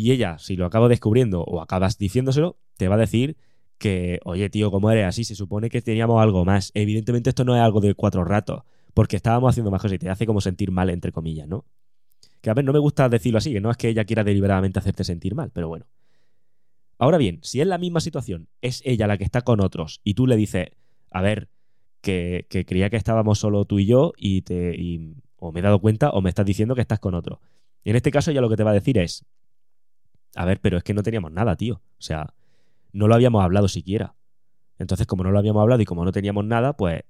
Y 0.00 0.12
ella, 0.12 0.38
si 0.38 0.56
lo 0.56 0.64
acabo 0.64 0.88
descubriendo 0.88 1.42
o 1.42 1.60
acabas 1.60 1.98
diciéndoselo, 1.98 2.56
te 2.78 2.88
va 2.88 2.94
a 2.94 2.98
decir 2.98 3.36
que, 3.76 4.18
oye, 4.24 4.48
tío, 4.48 4.70
¿cómo 4.70 4.90
eres 4.90 5.04
así? 5.04 5.24
Se 5.24 5.34
supone 5.34 5.68
que 5.68 5.82
teníamos 5.82 6.22
algo 6.22 6.46
más. 6.46 6.70
Evidentemente 6.72 7.28
esto 7.28 7.44
no 7.44 7.54
es 7.54 7.60
algo 7.60 7.82
de 7.82 7.94
cuatro 7.94 8.24
ratos 8.24 8.62
porque 8.94 9.16
estábamos 9.16 9.50
haciendo 9.50 9.70
más 9.70 9.82
cosas 9.82 9.96
y 9.96 9.98
te 9.98 10.08
hace 10.08 10.24
como 10.24 10.40
sentir 10.40 10.70
mal, 10.70 10.88
entre 10.88 11.12
comillas, 11.12 11.46
¿no? 11.46 11.66
Que 12.40 12.48
a 12.48 12.54
ver, 12.54 12.64
no 12.64 12.72
me 12.72 12.78
gusta 12.78 13.10
decirlo 13.10 13.36
así, 13.36 13.52
que 13.52 13.60
no 13.60 13.70
es 13.70 13.76
que 13.76 13.90
ella 13.90 14.06
quiera 14.06 14.24
deliberadamente 14.24 14.78
hacerte 14.78 15.04
sentir 15.04 15.34
mal, 15.34 15.50
pero 15.52 15.68
bueno. 15.68 15.86
Ahora 16.96 17.18
bien, 17.18 17.38
si 17.42 17.60
es 17.60 17.66
la 17.66 17.76
misma 17.76 18.00
situación, 18.00 18.48
es 18.62 18.80
ella 18.86 19.06
la 19.06 19.18
que 19.18 19.24
está 19.24 19.42
con 19.42 19.60
otros 19.60 20.00
y 20.02 20.14
tú 20.14 20.26
le 20.26 20.36
dices, 20.36 20.68
a 21.10 21.20
ver, 21.20 21.50
que, 22.00 22.46
creía 22.66 22.88
que 22.88 22.96
estábamos 22.96 23.38
solo 23.38 23.66
tú 23.66 23.78
y 23.78 23.84
yo 23.84 24.14
y 24.16 24.42
te 24.42 25.14
o 25.36 25.52
me 25.52 25.60
he 25.60 25.62
dado 25.62 25.78
cuenta 25.80 26.08
o 26.08 26.22
me 26.22 26.30
estás 26.30 26.46
diciendo 26.46 26.74
que 26.74 26.80
estás 26.80 27.00
con 27.00 27.14
otro. 27.14 27.40
Y 27.84 27.90
en 27.90 27.96
este 27.96 28.10
caso 28.10 28.30
ella 28.30 28.40
lo 28.40 28.48
que 28.48 28.56
te 28.56 28.64
va 28.64 28.70
a 28.70 28.74
decir 28.74 28.98
es, 28.98 29.24
a 30.34 30.44
ver, 30.44 30.60
pero 30.60 30.78
es 30.78 30.84
que 30.84 30.94
no 30.94 31.02
teníamos 31.02 31.32
nada, 31.32 31.56
tío. 31.56 31.76
O 31.76 32.02
sea, 32.02 32.34
no 32.92 33.08
lo 33.08 33.14
habíamos 33.14 33.42
hablado 33.42 33.68
siquiera. 33.68 34.14
Entonces, 34.78 35.06
como 35.06 35.24
no 35.24 35.30
lo 35.30 35.38
habíamos 35.38 35.60
hablado 35.60 35.82
y 35.82 35.84
como 35.84 36.04
no 36.04 36.12
teníamos 36.12 36.44
nada, 36.44 36.76
pues 36.76 37.02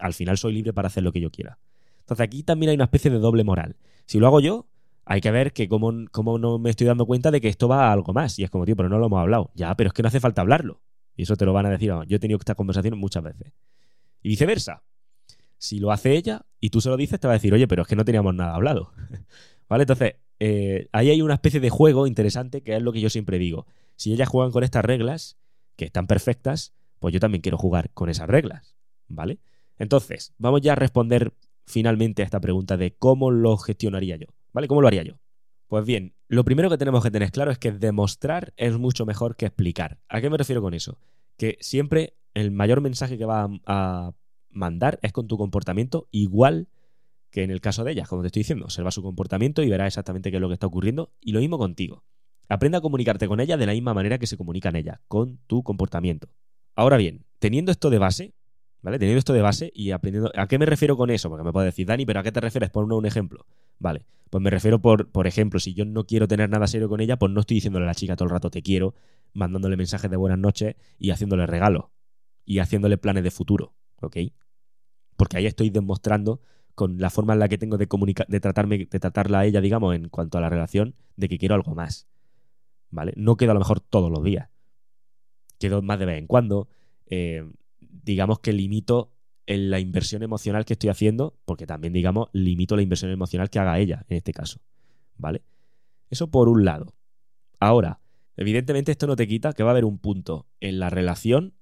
al 0.00 0.14
final 0.14 0.38
soy 0.38 0.54
libre 0.54 0.72
para 0.72 0.88
hacer 0.88 1.02
lo 1.02 1.12
que 1.12 1.20
yo 1.20 1.30
quiera. 1.30 1.58
Entonces 2.00 2.24
aquí 2.24 2.42
también 2.42 2.70
hay 2.70 2.74
una 2.74 2.84
especie 2.84 3.10
de 3.10 3.18
doble 3.18 3.44
moral. 3.44 3.76
Si 4.06 4.18
lo 4.18 4.26
hago 4.26 4.40
yo, 4.40 4.66
hay 5.04 5.20
que 5.20 5.30
ver 5.30 5.52
que 5.52 5.68
cómo, 5.68 5.92
no 6.38 6.58
me 6.58 6.70
estoy 6.70 6.86
dando 6.86 7.06
cuenta 7.06 7.30
de 7.30 7.40
que 7.40 7.48
esto 7.48 7.68
va 7.68 7.88
a 7.88 7.92
algo 7.92 8.12
más. 8.12 8.38
Y 8.38 8.44
es 8.44 8.50
como, 8.50 8.64
tío, 8.64 8.76
pero 8.76 8.88
no 8.88 8.98
lo 8.98 9.06
hemos 9.06 9.20
hablado. 9.20 9.50
Ya, 9.54 9.74
pero 9.74 9.88
es 9.88 9.94
que 9.94 10.02
no 10.02 10.08
hace 10.08 10.20
falta 10.20 10.42
hablarlo. 10.42 10.82
Y 11.16 11.22
eso 11.22 11.36
te 11.36 11.44
lo 11.44 11.52
van 11.52 11.66
a 11.66 11.70
decir. 11.70 11.92
yo 12.06 12.16
he 12.16 12.18
tenido 12.18 12.38
esta 12.38 12.54
conversación 12.54 12.98
muchas 12.98 13.22
veces. 13.22 13.52
Y 14.22 14.28
viceversa. 14.28 14.82
Si 15.58 15.78
lo 15.78 15.92
hace 15.92 16.12
ella 16.12 16.44
y 16.60 16.70
tú 16.70 16.80
se 16.80 16.88
lo 16.88 16.96
dices, 16.96 17.20
te 17.20 17.26
va 17.26 17.32
a 17.32 17.36
decir, 17.36 17.54
oye, 17.54 17.68
pero 17.68 17.82
es 17.82 17.88
que 17.88 17.96
no 17.96 18.04
teníamos 18.04 18.34
nada 18.34 18.54
hablado. 18.54 18.92
¿Vale? 19.68 19.84
Entonces, 19.84 20.16
eh, 20.40 20.88
ahí 20.92 21.10
hay 21.10 21.22
una 21.22 21.34
especie 21.34 21.60
de 21.60 21.70
juego 21.70 22.06
interesante 22.06 22.62
que 22.62 22.76
es 22.76 22.82
lo 22.82 22.92
que 22.92 23.00
yo 23.00 23.10
siempre 23.10 23.38
digo. 23.38 23.66
Si 23.96 24.12
ellas 24.12 24.28
juegan 24.28 24.52
con 24.52 24.64
estas 24.64 24.84
reglas, 24.84 25.36
que 25.76 25.84
están 25.84 26.06
perfectas, 26.06 26.72
pues 26.98 27.12
yo 27.12 27.20
también 27.20 27.42
quiero 27.42 27.58
jugar 27.58 27.90
con 27.90 28.08
esas 28.08 28.28
reglas. 28.28 28.76
¿Vale? 29.08 29.38
Entonces, 29.78 30.32
vamos 30.38 30.62
ya 30.62 30.72
a 30.72 30.76
responder 30.76 31.34
finalmente 31.66 32.22
a 32.22 32.24
esta 32.24 32.40
pregunta 32.40 32.76
de 32.76 32.94
cómo 32.94 33.30
lo 33.30 33.56
gestionaría 33.56 34.16
yo, 34.16 34.26
¿vale? 34.52 34.68
¿Cómo 34.68 34.80
lo 34.80 34.88
haría 34.88 35.02
yo? 35.02 35.18
Pues 35.68 35.84
bien, 35.84 36.14
lo 36.28 36.44
primero 36.44 36.70
que 36.70 36.78
tenemos 36.78 37.02
que 37.02 37.10
tener 37.10 37.30
claro 37.30 37.50
es 37.50 37.58
que 37.58 37.72
demostrar 37.72 38.52
es 38.56 38.78
mucho 38.78 39.06
mejor 39.06 39.36
que 39.36 39.46
explicar. 39.46 39.98
¿A 40.08 40.20
qué 40.20 40.30
me 40.30 40.36
refiero 40.36 40.62
con 40.62 40.74
eso? 40.74 40.98
Que 41.36 41.56
siempre 41.60 42.16
el 42.34 42.50
mayor 42.50 42.80
mensaje 42.80 43.18
que 43.18 43.24
va 43.24 43.48
a, 43.66 44.12
mandar 44.50 45.00
es 45.02 45.10
con 45.12 45.26
tu 45.26 45.36
comportamiento 45.36 46.06
igual 46.12 46.68
que 47.34 47.42
en 47.42 47.50
el 47.50 47.60
caso 47.60 47.82
de 47.82 47.90
ella, 47.90 48.06
como 48.06 48.22
te 48.22 48.28
estoy 48.28 48.40
diciendo. 48.40 48.66
Observa 48.66 48.92
su 48.92 49.02
comportamiento 49.02 49.60
y 49.64 49.68
verá 49.68 49.88
exactamente 49.88 50.30
qué 50.30 50.36
es 50.36 50.40
lo 50.40 50.46
que 50.46 50.54
está 50.54 50.68
ocurriendo. 50.68 51.10
Y 51.20 51.32
lo 51.32 51.40
mismo 51.40 51.58
contigo. 51.58 52.04
Aprende 52.48 52.78
a 52.78 52.80
comunicarte 52.80 53.26
con 53.26 53.40
ella 53.40 53.56
de 53.56 53.66
la 53.66 53.72
misma 53.72 53.92
manera 53.92 54.18
que 54.18 54.28
se 54.28 54.36
comunican 54.36 54.76
ella, 54.76 55.00
con 55.08 55.38
tu 55.48 55.64
comportamiento. 55.64 56.28
Ahora 56.76 56.96
bien, 56.96 57.24
teniendo 57.40 57.72
esto 57.72 57.90
de 57.90 57.98
base, 57.98 58.34
¿Vale? 58.82 58.98
Teniendo 58.98 59.18
esto 59.18 59.32
de 59.32 59.40
base 59.40 59.72
y 59.74 59.92
aprendiendo. 59.92 60.30
¿A 60.36 60.46
qué 60.46 60.58
me 60.58 60.66
refiero 60.66 60.94
con 60.94 61.08
eso? 61.08 61.30
Porque 61.30 61.42
me 61.42 61.52
puede 61.52 61.64
decir, 61.64 61.86
Dani, 61.86 62.04
¿pero 62.04 62.20
a 62.20 62.22
qué 62.22 62.30
te 62.30 62.40
refieres? 62.40 62.68
Ponme 62.68 62.94
un 62.94 63.06
ejemplo. 63.06 63.46
Vale. 63.78 64.04
Pues 64.28 64.42
me 64.42 64.50
refiero 64.50 64.78
por, 64.78 65.10
por 65.10 65.26
ejemplo, 65.26 65.58
si 65.58 65.72
yo 65.72 65.86
no 65.86 66.04
quiero 66.04 66.28
tener 66.28 66.50
nada 66.50 66.66
serio 66.66 66.86
con 66.86 67.00
ella, 67.00 67.16
pues 67.16 67.32
no 67.32 67.40
estoy 67.40 67.54
diciéndole 67.54 67.86
a 67.86 67.88
la 67.88 67.94
chica 67.94 68.14
todo 68.14 68.26
el 68.26 68.32
rato 68.32 68.50
te 68.50 68.60
quiero, 68.60 68.94
mandándole 69.32 69.78
mensajes 69.78 70.10
de 70.10 70.18
buenas 70.18 70.38
noches 70.38 70.76
y 70.98 71.12
haciéndole 71.12 71.46
regalos. 71.46 71.86
Y 72.44 72.58
haciéndole 72.58 72.98
planes 72.98 73.24
de 73.24 73.30
futuro. 73.30 73.74
¿Ok? 74.02 74.18
Porque 75.16 75.38
ahí 75.38 75.46
estoy 75.46 75.70
demostrando 75.70 76.42
con 76.74 76.98
la 76.98 77.10
forma 77.10 77.34
en 77.34 77.38
la 77.38 77.48
que 77.48 77.58
tengo 77.58 77.78
de 77.78 77.86
comunicar, 77.86 78.26
de 78.26 78.40
tratarme, 78.40 78.78
de 78.78 79.00
tratarla 79.00 79.40
a 79.40 79.44
ella, 79.46 79.60
digamos, 79.60 79.94
en 79.94 80.08
cuanto 80.08 80.38
a 80.38 80.40
la 80.40 80.48
relación, 80.48 80.94
de 81.16 81.28
que 81.28 81.38
quiero 81.38 81.54
algo 81.54 81.74
más. 81.74 82.08
¿Vale? 82.90 83.12
No 83.16 83.36
quedo 83.36 83.52
a 83.52 83.54
lo 83.54 83.60
mejor 83.60 83.80
todos 83.80 84.10
los 84.10 84.22
días. 84.22 84.48
Quedo 85.58 85.82
más 85.82 85.98
de 85.98 86.06
vez 86.06 86.18
en 86.18 86.26
cuando. 86.26 86.68
Eh, 87.06 87.44
digamos 87.80 88.40
que 88.40 88.52
limito 88.52 89.12
en 89.46 89.70
la 89.70 89.78
inversión 89.78 90.22
emocional 90.22 90.64
que 90.64 90.72
estoy 90.72 90.90
haciendo, 90.90 91.36
porque 91.44 91.66
también, 91.66 91.92
digamos, 91.92 92.28
limito 92.32 92.76
la 92.76 92.82
inversión 92.82 93.10
emocional 93.10 93.50
que 93.50 93.58
haga 93.58 93.78
ella, 93.78 94.04
en 94.08 94.16
este 94.16 94.32
caso. 94.32 94.60
¿Vale? 95.16 95.42
Eso 96.10 96.30
por 96.30 96.48
un 96.48 96.64
lado. 96.64 96.94
Ahora, 97.60 98.00
evidentemente 98.36 98.92
esto 98.92 99.06
no 99.06 99.16
te 99.16 99.28
quita 99.28 99.52
que 99.52 99.62
va 99.62 99.70
a 99.70 99.72
haber 99.72 99.84
un 99.84 99.98
punto 99.98 100.46
en 100.60 100.78
la 100.78 100.90
relación 100.90 101.54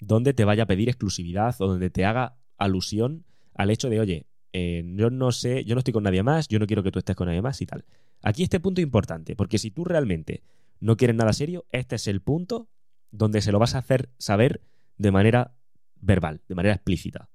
donde 0.00 0.34
te 0.34 0.44
vaya 0.44 0.64
a 0.64 0.66
pedir 0.66 0.88
exclusividad 0.88 1.54
o 1.60 1.66
donde 1.66 1.90
te 1.90 2.04
haga 2.04 2.36
alusión 2.58 3.24
al 3.54 3.70
hecho 3.70 3.88
de, 3.88 4.00
oye, 4.00 4.26
eh, 4.58 4.82
yo 4.96 5.10
no 5.10 5.32
sé, 5.32 5.66
yo 5.66 5.74
no 5.74 5.80
estoy 5.80 5.92
con 5.92 6.04
nadie 6.04 6.22
más, 6.22 6.48
yo 6.48 6.58
no 6.58 6.66
quiero 6.66 6.82
que 6.82 6.90
tú 6.90 6.98
estés 6.98 7.14
con 7.14 7.26
nadie 7.26 7.42
más 7.42 7.60
y 7.60 7.66
tal. 7.66 7.84
Aquí 8.22 8.42
este 8.42 8.58
punto 8.58 8.80
es 8.80 8.84
importante, 8.84 9.36
porque 9.36 9.58
si 9.58 9.70
tú 9.70 9.84
realmente 9.84 10.42
no 10.80 10.96
quieres 10.96 11.14
nada 11.14 11.34
serio, 11.34 11.66
este 11.72 11.96
es 11.96 12.06
el 12.06 12.22
punto 12.22 12.70
donde 13.10 13.42
se 13.42 13.52
lo 13.52 13.58
vas 13.58 13.74
a 13.74 13.78
hacer 13.80 14.08
saber 14.16 14.62
de 14.96 15.10
manera 15.10 15.52
verbal, 16.00 16.40
de 16.48 16.54
manera 16.54 16.74
explícita, 16.74 17.28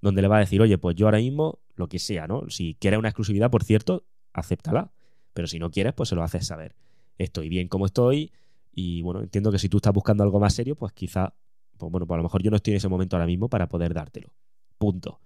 donde 0.00 0.22
le 0.22 0.28
va 0.28 0.36
a 0.36 0.38
decir, 0.38 0.62
oye, 0.62 0.78
pues 0.78 0.94
yo 0.94 1.06
ahora 1.06 1.18
mismo, 1.18 1.58
lo 1.74 1.88
que 1.88 1.98
sea, 1.98 2.28
¿no? 2.28 2.48
Si 2.48 2.76
quieres 2.78 3.00
una 3.00 3.08
exclusividad, 3.08 3.50
por 3.50 3.64
cierto, 3.64 4.06
acéptala, 4.32 4.92
pero 5.34 5.48
si 5.48 5.58
no 5.58 5.72
quieres, 5.72 5.94
pues 5.94 6.10
se 6.10 6.14
lo 6.14 6.22
haces 6.22 6.46
saber. 6.46 6.76
Estoy 7.18 7.48
bien 7.48 7.66
como 7.66 7.86
estoy 7.86 8.30
y 8.72 9.02
bueno, 9.02 9.20
entiendo 9.20 9.50
que 9.50 9.58
si 9.58 9.68
tú 9.68 9.78
estás 9.78 9.92
buscando 9.92 10.22
algo 10.22 10.38
más 10.38 10.54
serio, 10.54 10.76
pues 10.76 10.92
quizá, 10.92 11.34
pues 11.76 11.90
bueno, 11.90 12.06
pues 12.06 12.14
a 12.14 12.18
lo 12.18 12.22
mejor 12.22 12.40
yo 12.40 12.52
no 12.52 12.56
estoy 12.56 12.74
en 12.74 12.76
ese 12.76 12.88
momento 12.88 13.16
ahora 13.16 13.26
mismo 13.26 13.48
para 13.48 13.68
poder 13.68 13.94
dártelo. 13.94 14.32
Punto. 14.78 15.18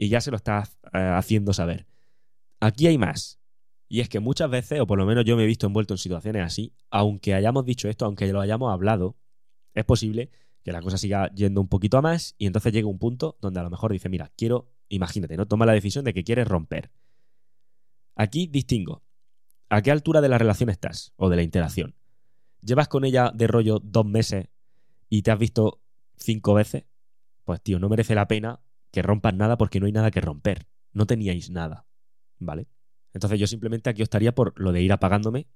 Y 0.00 0.08
ya 0.08 0.22
se 0.22 0.30
lo 0.30 0.38
estás 0.38 0.78
eh, 0.94 0.98
haciendo 0.98 1.52
saber. 1.52 1.86
Aquí 2.58 2.86
hay 2.86 2.96
más. 2.96 3.38
Y 3.86 4.00
es 4.00 4.08
que 4.08 4.18
muchas 4.18 4.48
veces, 4.48 4.80
o 4.80 4.86
por 4.86 4.96
lo 4.96 5.04
menos 5.04 5.26
yo 5.26 5.36
me 5.36 5.44
he 5.44 5.46
visto 5.46 5.66
envuelto 5.66 5.92
en 5.92 5.98
situaciones 5.98 6.42
así, 6.42 6.72
aunque 6.88 7.34
hayamos 7.34 7.66
dicho 7.66 7.86
esto, 7.86 8.06
aunque 8.06 8.26
lo 8.32 8.40
hayamos 8.40 8.72
hablado, 8.72 9.18
es 9.74 9.84
posible 9.84 10.30
que 10.64 10.72
la 10.72 10.80
cosa 10.80 10.96
siga 10.96 11.30
yendo 11.34 11.60
un 11.60 11.68
poquito 11.68 11.98
a 11.98 12.02
más 12.02 12.34
y 12.38 12.46
entonces 12.46 12.72
llega 12.72 12.88
un 12.88 12.98
punto 12.98 13.36
donde 13.42 13.60
a 13.60 13.62
lo 13.62 13.68
mejor 13.68 13.92
dice, 13.92 14.08
mira, 14.08 14.32
quiero, 14.38 14.70
imagínate, 14.88 15.36
¿no? 15.36 15.46
Toma 15.46 15.66
la 15.66 15.74
decisión 15.74 16.02
de 16.06 16.14
que 16.14 16.24
quieres 16.24 16.48
romper. 16.48 16.90
Aquí 18.16 18.46
distingo. 18.46 19.02
¿A 19.68 19.82
qué 19.82 19.90
altura 19.90 20.22
de 20.22 20.30
la 20.30 20.38
relación 20.38 20.70
estás? 20.70 21.12
O 21.16 21.28
de 21.28 21.36
la 21.36 21.42
interacción. 21.42 21.94
¿Llevas 22.62 22.88
con 22.88 23.04
ella 23.04 23.32
de 23.34 23.46
rollo 23.48 23.80
dos 23.80 24.06
meses 24.06 24.48
y 25.10 25.20
te 25.20 25.30
has 25.30 25.38
visto 25.38 25.82
cinco 26.16 26.54
veces? 26.54 26.84
Pues 27.44 27.60
tío, 27.60 27.78
no 27.78 27.90
merece 27.90 28.14
la 28.14 28.26
pena 28.28 28.60
que 28.90 29.02
rompas 29.02 29.34
nada 29.34 29.56
porque 29.56 29.80
no 29.80 29.86
hay 29.86 29.92
nada 29.92 30.10
que 30.10 30.20
romper. 30.20 30.66
No 30.92 31.06
teníais 31.06 31.50
nada. 31.50 31.86
¿Vale? 32.38 32.68
Entonces 33.12 33.38
yo 33.38 33.46
simplemente 33.46 33.90
aquí 33.90 34.02
estaría 34.02 34.34
por 34.34 34.58
lo 34.58 34.72
de 34.72 34.82
ir 34.82 34.92
apagándome 34.92 35.48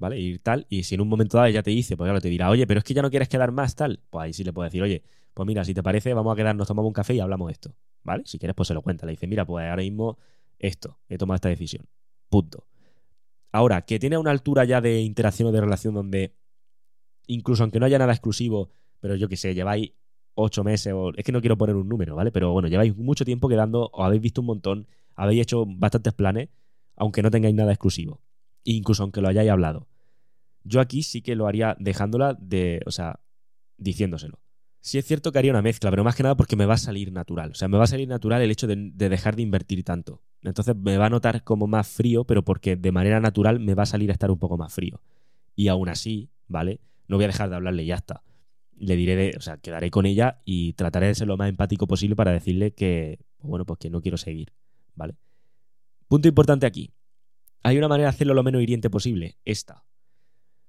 ¿vale? 0.00 0.18
Y 0.18 0.38
tal, 0.38 0.66
y 0.68 0.82
si 0.84 0.94
en 0.94 1.02
un 1.02 1.08
momento 1.08 1.36
dado 1.36 1.48
ella 1.48 1.62
te 1.62 1.70
dice, 1.70 1.96
pues 1.96 2.06
claro, 2.06 2.20
te 2.20 2.28
dirá, 2.28 2.48
oye, 2.48 2.66
pero 2.66 2.78
es 2.78 2.84
que 2.84 2.94
ya 2.94 3.02
no 3.02 3.10
quieres 3.10 3.28
quedar 3.28 3.52
más, 3.52 3.76
tal, 3.76 4.00
pues 4.08 4.24
ahí 4.24 4.32
sí 4.32 4.42
le 4.42 4.52
puedo 4.52 4.64
decir, 4.64 4.82
oye, 4.82 5.04
pues 5.34 5.46
mira, 5.46 5.62
si 5.62 5.74
te 5.74 5.82
parece, 5.82 6.14
vamos 6.14 6.32
a 6.32 6.36
quedarnos, 6.36 6.66
tomamos 6.66 6.88
un 6.88 6.94
café 6.94 7.14
y 7.14 7.20
hablamos 7.20 7.48
de 7.48 7.52
esto, 7.52 7.76
¿vale? 8.02 8.22
Si 8.24 8.38
quieres, 8.38 8.56
pues 8.56 8.66
se 8.66 8.74
lo 8.74 8.80
cuenta, 8.82 9.04
le 9.04 9.12
dice, 9.12 9.26
mira, 9.26 9.44
pues 9.44 9.68
ahora 9.68 9.82
mismo 9.82 10.18
esto, 10.58 10.98
he 11.06 11.18
tomado 11.18 11.36
esta 11.36 11.50
decisión, 11.50 11.86
punto. 12.30 12.66
Ahora, 13.52 13.82
que 13.82 13.98
tiene 13.98 14.16
una 14.16 14.30
altura 14.30 14.64
ya 14.64 14.80
de 14.80 15.00
interacción 15.02 15.48
o 15.48 15.52
de 15.52 15.60
relación 15.60 15.92
donde 15.92 16.34
incluso 17.26 17.62
aunque 17.62 17.78
no 17.78 17.86
haya 17.86 17.98
nada 17.98 18.12
exclusivo, 18.12 18.70
pero 19.00 19.16
yo 19.16 19.28
que 19.28 19.36
sé, 19.36 19.54
lleváis 19.54 19.92
ocho 20.40 20.64
meses 20.64 20.92
o... 20.94 21.12
Es 21.16 21.24
que 21.24 21.32
no 21.32 21.40
quiero 21.40 21.56
poner 21.56 21.76
un 21.76 21.88
número, 21.88 22.16
¿vale? 22.16 22.32
Pero 22.32 22.52
bueno, 22.52 22.68
lleváis 22.68 22.96
mucho 22.96 23.24
tiempo 23.24 23.48
quedando, 23.48 23.90
o 23.92 24.04
habéis 24.04 24.22
visto 24.22 24.40
un 24.40 24.48
montón, 24.48 24.86
habéis 25.14 25.42
hecho 25.42 25.64
bastantes 25.66 26.12
planes, 26.12 26.48
aunque 26.96 27.22
no 27.22 27.30
tengáis 27.30 27.54
nada 27.54 27.72
exclusivo. 27.72 28.20
Incluso 28.64 29.02
aunque 29.02 29.20
lo 29.20 29.28
hayáis 29.28 29.50
hablado. 29.50 29.88
Yo 30.64 30.80
aquí 30.80 31.02
sí 31.02 31.22
que 31.22 31.34
lo 31.34 31.46
haría 31.46 31.76
dejándola 31.78 32.34
de, 32.38 32.82
o 32.86 32.90
sea, 32.90 33.20
diciéndoselo. 33.78 34.38
Sí 34.82 34.96
es 34.96 35.04
cierto 35.04 35.30
que 35.30 35.38
haría 35.38 35.52
una 35.52 35.62
mezcla, 35.62 35.90
pero 35.90 36.04
más 36.04 36.16
que 36.16 36.22
nada 36.22 36.36
porque 36.36 36.56
me 36.56 36.64
va 36.64 36.74
a 36.74 36.78
salir 36.78 37.12
natural. 37.12 37.50
O 37.50 37.54
sea, 37.54 37.68
me 37.68 37.76
va 37.76 37.84
a 37.84 37.86
salir 37.86 38.08
natural 38.08 38.40
el 38.40 38.50
hecho 38.50 38.66
de, 38.66 38.76
dejar 38.94 39.36
de 39.36 39.42
invertir 39.42 39.84
tanto. 39.84 40.22
Entonces 40.42 40.74
me 40.74 40.96
va 40.96 41.06
a 41.06 41.10
notar 41.10 41.44
como 41.44 41.66
más 41.66 41.86
frío, 41.86 42.24
pero 42.24 42.42
porque 42.42 42.76
de 42.76 42.92
manera 42.92 43.20
natural 43.20 43.60
me 43.60 43.74
va 43.74 43.82
a 43.82 43.86
salir 43.86 44.10
a 44.10 44.14
estar 44.14 44.30
un 44.30 44.38
poco 44.38 44.56
más 44.56 44.72
frío. 44.72 45.02
Y 45.54 45.68
aún 45.68 45.90
así, 45.90 46.30
¿vale? 46.48 46.80
No 47.08 47.16
voy 47.16 47.24
a 47.24 47.28
dejar 47.28 47.50
de 47.50 47.56
hablarle 47.56 47.82
y 47.82 47.86
ya 47.86 47.96
está. 47.96 48.22
Le 48.80 48.96
diré, 48.96 49.14
de, 49.14 49.34
o 49.36 49.40
sea, 49.42 49.58
quedaré 49.58 49.90
con 49.90 50.06
ella 50.06 50.40
y 50.46 50.72
trataré 50.72 51.08
de 51.08 51.14
ser 51.14 51.28
lo 51.28 51.36
más 51.36 51.50
empático 51.50 51.86
posible 51.86 52.16
para 52.16 52.32
decirle 52.32 52.72
que, 52.72 53.18
bueno, 53.42 53.66
pues 53.66 53.78
que 53.78 53.90
no 53.90 54.00
quiero 54.00 54.16
seguir, 54.16 54.54
¿vale? 54.94 55.16
Punto 56.08 56.28
importante 56.28 56.66
aquí. 56.66 56.94
Hay 57.62 57.76
una 57.76 57.88
manera 57.88 58.08
de 58.08 58.14
hacerlo 58.14 58.32
lo 58.32 58.42
menos 58.42 58.62
hiriente 58.62 58.88
posible. 58.88 59.36
Esta. 59.44 59.84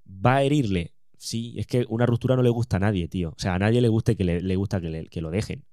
¿Va 0.05 0.35
a 0.35 0.43
herirle? 0.43 0.93
Sí, 1.17 1.55
es 1.57 1.67
que 1.67 1.85
una 1.87 2.05
ruptura 2.05 2.35
no 2.35 2.43
le 2.43 2.49
gusta 2.49 2.77
a 2.77 2.79
nadie, 2.81 3.07
tío. 3.07 3.29
O 3.29 3.39
sea, 3.39 3.55
a 3.55 3.59
nadie 3.59 3.79
le 3.79 3.87
guste 3.87 4.17
que 4.17 4.25
le, 4.25 4.55
gusta 4.57 4.81
que, 4.81 5.07
que, 5.09 5.21
lo 5.21 5.31
dejen. 5.31 5.65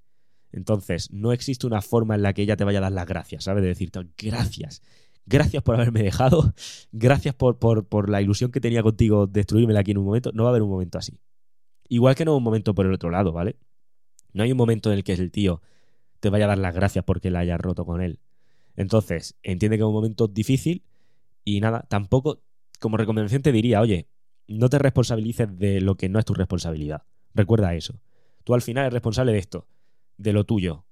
Entonces, 0.51 1.11
no 1.11 1.33
existe 1.33 1.67
una 1.67 1.81
forma 1.81 2.15
en 2.15 2.21
la 2.21 2.33
que 2.33 2.43
ella 2.43 2.55
te 2.55 2.63
vaya 2.63 2.79
a 2.79 2.83
dar 2.83 2.91
las 2.93 3.05
gracias, 3.05 3.43
¿sabes? 3.43 3.63
De 3.63 3.67
decirte, 3.67 3.99
gracias. 4.17 4.81
Gracias 5.25 5.61
por 5.61 5.75
haberme 5.75 6.01
dejado. 6.01 6.53
Gracias 6.91 7.35
por, 7.35 7.59
por, 7.59 7.87
por 7.87 8.09
la 8.09 8.21
ilusión 8.21 8.51
que 8.51 8.61
tenía 8.61 8.81
contigo 8.81 9.27
destruírmela 9.27 9.81
aquí 9.81 9.91
en 9.91 9.99
un 9.99 10.05
momento. 10.05 10.31
No 10.33 10.43
va 10.43 10.49
a 10.49 10.51
haber 10.51 10.63
un 10.63 10.69
momento 10.69 10.97
así. 10.97 11.19
Igual 11.89 12.15
que 12.15 12.23
no 12.23 12.37
un 12.37 12.43
momento 12.43 12.73
por 12.73 12.85
el 12.85 12.93
otro 12.93 13.09
lado, 13.09 13.33
¿vale? 13.33 13.57
No 14.31 14.43
hay 14.43 14.51
un 14.51 14.57
momento 14.57 14.91
en 14.91 14.99
el 14.99 15.03
que 15.03 15.13
el 15.13 15.31
tío 15.31 15.61
te 16.19 16.29
vaya 16.29 16.45
a 16.45 16.49
dar 16.49 16.59
las 16.59 16.73
gracias 16.73 17.03
porque 17.03 17.31
la 17.31 17.39
hayas 17.39 17.59
roto 17.59 17.85
con 17.85 18.01
él. 18.01 18.19
Entonces, 18.75 19.35
entiende 19.43 19.77
que 19.77 19.81
es 19.81 19.87
un 19.87 19.93
momento 19.93 20.27
difícil 20.27 20.83
y 21.43 21.59
nada, 21.59 21.85
tampoco 21.89 22.43
como 22.79 22.95
recomendación 22.95 23.41
te 23.41 23.51
diría, 23.51 23.81
oye, 23.81 24.07
no 24.47 24.69
te 24.69 24.79
responsabilices 24.79 25.57
de 25.57 25.81
lo 25.81 25.95
que 25.95 26.09
no 26.09 26.19
es 26.19 26.25
tu 26.25 26.33
responsabilidad. 26.33 27.03
Recuerda 27.33 27.75
eso. 27.75 27.99
Tú 28.43 28.53
al 28.53 28.61
final 28.61 28.83
eres 28.83 28.93
responsable 28.93 29.31
de 29.31 29.39
esto, 29.39 29.67
de 30.17 30.33
lo 30.33 30.43
tuyo, 30.45 30.85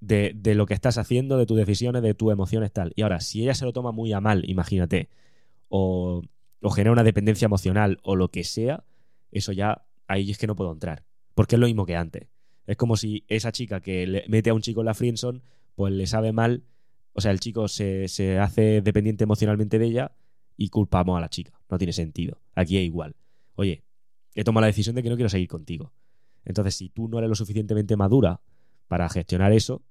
de, 0.00 0.32
de, 0.34 0.54
lo 0.54 0.66
que 0.66 0.74
estás 0.74 0.96
haciendo, 0.96 1.36
de 1.36 1.46
tus 1.46 1.56
decisiones, 1.56 2.02
de 2.02 2.14
tus 2.14 2.32
emociones, 2.32 2.72
tal. 2.72 2.92
Y 2.96 3.02
ahora, 3.02 3.20
si 3.20 3.42
ella 3.42 3.54
se 3.54 3.64
lo 3.64 3.72
toma 3.72 3.92
muy 3.92 4.12
a 4.12 4.20
mal, 4.20 4.48
imagínate, 4.48 5.08
o, 5.68 6.22
o 6.62 6.70
genera 6.70 6.92
una 6.92 7.04
dependencia 7.04 7.46
emocional 7.46 7.98
o 8.02 8.16
lo 8.16 8.28
que 8.28 8.44
sea, 8.44 8.84
eso 9.30 9.52
ya 9.52 9.84
ahí 10.10 10.30
es 10.30 10.38
que 10.38 10.46
no 10.46 10.56
puedo 10.56 10.72
entrar. 10.72 11.04
Porque 11.34 11.54
es 11.54 11.60
lo 11.60 11.66
mismo 11.66 11.86
que 11.86 11.96
antes. 11.96 12.26
Es 12.66 12.76
como 12.76 12.96
si 12.96 13.24
esa 13.28 13.52
chica 13.52 13.80
que 13.80 14.06
le 14.06 14.24
mete 14.28 14.50
a 14.50 14.54
un 14.54 14.60
chico 14.60 14.80
en 14.80 14.86
la 14.86 14.94
friendzone, 14.94 15.40
pues 15.76 15.92
le 15.92 16.06
sabe 16.06 16.32
mal, 16.32 16.64
o 17.12 17.20
sea, 17.20 17.30
el 17.30 17.40
chico 17.40 17.68
se, 17.68 18.08
se 18.08 18.38
hace 18.38 18.82
dependiente 18.82 19.24
emocionalmente 19.24 19.78
de 19.78 19.86
ella 19.86 20.12
y 20.56 20.68
culpamos 20.68 21.16
a 21.16 21.20
la 21.20 21.28
chica. 21.28 21.52
No 21.70 21.78
tiene 21.78 21.92
sentido. 21.92 22.40
Aquí 22.54 22.76
es 22.76 22.84
igual. 22.84 23.14
Oye, 23.54 23.84
he 24.34 24.44
tomado 24.44 24.62
la 24.62 24.66
decisión 24.66 24.96
de 24.96 25.02
que 25.02 25.10
no 25.10 25.16
quiero 25.16 25.28
seguir 25.28 25.48
contigo. 25.48 25.92
Entonces, 26.44 26.74
si 26.74 26.88
tú 26.90 27.08
no 27.08 27.18
eres 27.18 27.28
lo 27.28 27.36
suficientemente 27.36 27.96
madura 27.96 28.40
para 28.88 29.08
gestionar 29.08 29.52
eso, 29.52 29.82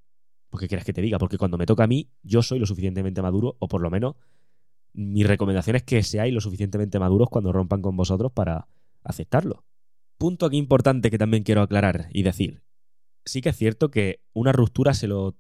pues 0.50 0.62
¿qué 0.62 0.68
quieres 0.68 0.86
que 0.86 0.94
te 0.94 1.02
diga? 1.02 1.18
Porque 1.18 1.38
cuando 1.38 1.58
me 1.58 1.66
toca 1.66 1.86
a 1.86 1.88
mí, 1.88 2.10
yo 2.24 2.42
soy 2.42 2.60
lo 2.60 2.66
suficientemente 2.66 3.22
maduro, 3.22 3.56
o 3.60 3.68
por 3.68 3.82
lo 3.82 3.90
menos 3.90 4.16
mi 4.94 5.24
recomendación 5.24 5.76
es 5.76 5.84
que 5.84 6.04
seáis 6.04 6.34
lo 6.34 6.42
suficientemente 6.42 7.00
maduros 7.00 7.30
cuando 7.30 7.52
rompan 7.52 7.82
con 7.82 7.96
vosotros 7.96 8.32
para 8.32 8.68
aceptarlo. 9.04 9.64
Punto 10.20 10.46
aquí 10.46 10.58
importante 10.58 11.10
que 11.10 11.18
también 11.18 11.44
quiero 11.44 11.62
aclarar 11.62 12.10
y 12.12 12.24
decir. 12.24 12.62
Sí 13.24 13.42
que 13.42 13.50
es 13.50 13.56
cierto 13.56 13.90
que 13.90 14.20
una 14.34 14.52
ruptura 14.52 14.94
se 14.94 15.08
lo... 15.08 15.38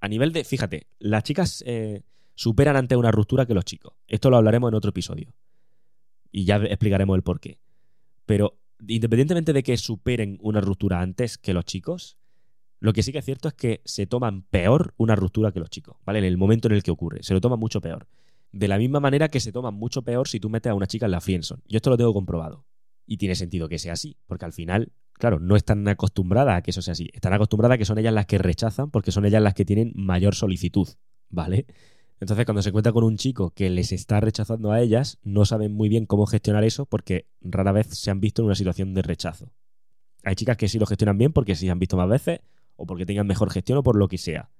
A 0.00 0.08
nivel 0.08 0.32
de... 0.32 0.42
Fíjate, 0.42 0.86
las 0.98 1.22
chicas 1.22 1.62
eh, 1.66 2.02
superan 2.34 2.76
ante 2.76 2.96
una 2.96 3.10
ruptura 3.10 3.44
que 3.44 3.52
los 3.52 3.66
chicos. 3.66 3.92
Esto 4.08 4.30
lo 4.30 4.38
hablaremos 4.38 4.70
en 4.70 4.74
otro 4.74 4.88
episodio. 4.88 5.34
Y 6.30 6.46
ya 6.46 6.56
explicaremos 6.56 7.14
el 7.14 7.22
por 7.22 7.40
qué. 7.40 7.58
Pero 8.24 8.58
independientemente 8.88 9.52
de 9.52 9.62
que 9.62 9.76
superen 9.76 10.38
una 10.40 10.62
ruptura 10.62 11.02
antes 11.02 11.36
que 11.36 11.52
los 11.52 11.66
chicos, 11.66 12.16
lo 12.80 12.94
que 12.94 13.02
sí 13.02 13.12
que 13.12 13.18
es 13.18 13.24
cierto 13.26 13.48
es 13.48 13.54
que 13.54 13.82
se 13.84 14.06
toman 14.06 14.44
peor 14.44 14.94
una 14.96 15.14
ruptura 15.14 15.52
que 15.52 15.60
los 15.60 15.68
chicos, 15.68 15.98
¿vale? 16.06 16.20
En 16.20 16.24
el 16.24 16.38
momento 16.38 16.68
en 16.68 16.74
el 16.74 16.82
que 16.82 16.90
ocurre. 16.90 17.22
Se 17.22 17.34
lo 17.34 17.42
toman 17.42 17.60
mucho 17.60 17.82
peor. 17.82 18.08
De 18.50 18.66
la 18.66 18.78
misma 18.78 18.98
manera 18.98 19.28
que 19.28 19.40
se 19.40 19.52
toman 19.52 19.74
mucho 19.74 20.00
peor 20.00 20.26
si 20.26 20.40
tú 20.40 20.48
metes 20.48 20.70
a 20.70 20.74
una 20.74 20.86
chica 20.86 21.04
en 21.04 21.12
la 21.12 21.20
friendzone. 21.20 21.62
Yo 21.68 21.76
esto 21.76 21.90
lo 21.90 21.98
tengo 21.98 22.14
comprobado. 22.14 22.64
Y 23.06 23.16
tiene 23.16 23.34
sentido 23.34 23.68
que 23.68 23.78
sea 23.78 23.94
así, 23.94 24.16
porque 24.26 24.44
al 24.44 24.52
final, 24.52 24.92
claro, 25.14 25.40
no 25.40 25.56
están 25.56 25.86
acostumbradas 25.88 26.56
a 26.56 26.62
que 26.62 26.70
eso 26.70 26.82
sea 26.82 26.92
así. 26.92 27.10
Están 27.12 27.32
acostumbradas 27.32 27.74
a 27.74 27.78
que 27.78 27.84
son 27.84 27.98
ellas 27.98 28.14
las 28.14 28.26
que 28.26 28.38
rechazan 28.38 28.90
porque 28.90 29.12
son 29.12 29.24
ellas 29.24 29.42
las 29.42 29.54
que 29.54 29.64
tienen 29.64 29.92
mayor 29.94 30.34
solicitud, 30.34 30.88
¿vale? 31.28 31.66
Entonces, 32.20 32.44
cuando 32.44 32.62
se 32.62 32.68
encuentra 32.68 32.92
con 32.92 33.02
un 33.02 33.16
chico 33.16 33.50
que 33.50 33.68
les 33.68 33.90
está 33.90 34.20
rechazando 34.20 34.70
a 34.70 34.80
ellas, 34.80 35.18
no 35.24 35.44
saben 35.44 35.72
muy 35.72 35.88
bien 35.88 36.06
cómo 36.06 36.26
gestionar 36.26 36.62
eso 36.62 36.86
porque 36.86 37.26
rara 37.40 37.72
vez 37.72 37.88
se 37.88 38.12
han 38.12 38.20
visto 38.20 38.42
en 38.42 38.46
una 38.46 38.54
situación 38.54 38.94
de 38.94 39.02
rechazo. 39.02 39.52
Hay 40.22 40.36
chicas 40.36 40.56
que 40.56 40.68
sí 40.68 40.78
lo 40.78 40.86
gestionan 40.86 41.18
bien 41.18 41.32
porque 41.32 41.56
sí 41.56 41.68
han 41.68 41.80
visto 41.80 41.96
más 41.96 42.08
veces 42.08 42.40
o 42.76 42.86
porque 42.86 43.06
tengan 43.06 43.26
mejor 43.26 43.50
gestión 43.50 43.78
o 43.78 43.82
por 43.82 43.96
lo 43.96 44.06
que 44.06 44.18
sea. 44.18 44.50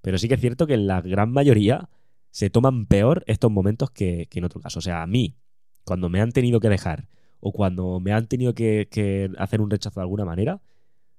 Pero 0.00 0.18
sí 0.18 0.28
que 0.28 0.34
es 0.34 0.40
cierto 0.40 0.68
que 0.68 0.74
en 0.74 0.86
la 0.86 1.00
gran 1.00 1.32
mayoría 1.32 1.88
se 2.30 2.50
toman 2.50 2.86
peor 2.86 3.24
estos 3.26 3.50
momentos 3.50 3.90
que, 3.90 4.28
en 4.30 4.44
otro 4.44 4.60
caso. 4.60 4.78
O 4.78 4.82
sea, 4.82 5.02
a 5.02 5.06
mí, 5.08 5.36
cuando 5.84 6.08
me 6.08 6.20
han 6.20 6.30
tenido 6.30 6.60
que 6.60 6.68
dejar 6.68 7.08
o 7.40 7.52
cuando 7.52 8.00
me 8.00 8.12
han 8.12 8.26
tenido 8.26 8.54
que, 8.54 9.30
hacer 9.38 9.60
un 9.60 9.70
rechazo 9.70 10.00
de 10.00 10.04
alguna 10.04 10.24
manera, 10.24 10.60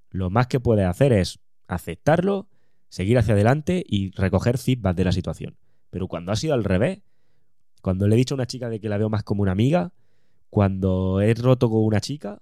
lo 0.10 0.30
más 0.30 0.48
que 0.48 0.60
puedes 0.60 0.86
hacer 0.86 1.14
es 1.14 1.40
aceptarlo, 1.68 2.48
seguir 2.90 3.18
hacia 3.18 3.34
adelante 3.34 3.84
y 3.88 4.12
recoger 4.12 4.58
feedback 4.58 4.96
de 4.96 5.04
la 5.04 5.12
situación. 5.12 5.58
Pero 5.90 6.08
cuando 6.08 6.32
ha 6.32 6.36
sido 6.36 6.54
al 6.54 6.64
revés, 6.64 7.02
cuando 7.82 8.08
le 8.08 8.16
he 8.16 8.18
dicho 8.18 8.34
a 8.34 8.38
una 8.38 8.48
chica 8.48 8.70
de 8.70 8.80
que 8.80 8.90
la 8.90 8.98
veo 8.98 9.10
más 9.10 9.24
como 9.24 9.42
una 9.42 9.52
amiga, 9.52 9.94
cuando 10.50 11.22
he 11.22 11.34
roto 11.34 11.70
con 11.70 11.84
una 11.84 12.02
chica, 12.02 12.42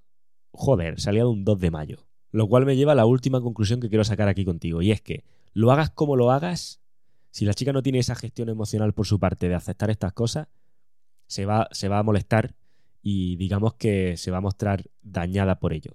joder, 0.52 1.00
salía 1.00 1.24
de 1.24 1.30
un 1.30 1.44
2 1.44 1.60
de 1.60 1.72
mayo. 1.72 2.08
Lo 2.32 2.48
cual 2.48 2.66
me 2.66 2.76
lleva 2.76 2.94
a 2.94 2.96
la 2.96 3.06
última 3.06 3.42
conclusión 3.42 3.80
que 3.80 3.90
quiero 3.90 4.04
sacar 4.04 4.28
aquí 4.28 4.46
contigo, 4.46 4.82
y 4.82 4.92
es 4.92 5.02
que 5.02 5.24
lo 5.54 5.72
hagas 5.72 5.90
como 5.90 6.16
lo 6.16 6.32
hagas, 6.32 6.82
si 7.32 7.46
la 7.46 7.54
chica 7.54 7.74
no 7.74 7.82
tiene 7.82 8.00
esa 8.00 8.16
gestión 8.16 8.50
emocional 8.50 8.94
por 8.94 9.06
su 9.06 9.20
parte 9.20 9.50
de 9.50 9.56
aceptar 9.56 9.90
estas 9.90 10.14
cosas, 10.14 10.48
se 11.28 11.46
va, 11.46 11.68
se 11.72 11.88
va 11.88 12.00
a 12.00 12.04
molestar 12.04 12.56
y 13.08 13.36
digamos 13.36 13.76
que 13.76 14.18
se 14.18 14.32
va 14.32 14.38
a 14.38 14.41
mostrar 14.41 14.89
dañada 15.04 15.60
por 15.60 15.74
ello. 15.74 15.91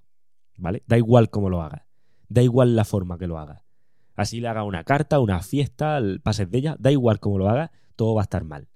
¿Vale? 0.57 0.85
Da 0.87 0.97
igual 0.97 1.29
cómo 1.29 1.51
lo 1.51 1.61
hagas. 1.61 1.83
Da 2.29 2.41
igual 2.41 2.77
la 2.77 2.85
forma 2.85 3.19
que 3.19 3.27
lo 3.27 3.37
hagas. 3.37 3.65
Así 4.15 4.41
le 4.41 4.47
haga 4.47 4.63
una 4.63 4.85
carta, 4.85 5.19
una 5.19 5.41
fiesta, 5.41 6.01
pases 6.23 6.49
de 6.49 6.59
ella, 6.59 6.77
da 6.79 6.93
igual 6.93 7.19
cómo 7.19 7.37
lo 7.37 7.49
haga, 7.49 7.73
todo 7.97 8.15
va 8.15 8.23
a 8.23 8.29
estar 8.31 8.45
mal. 8.45 8.69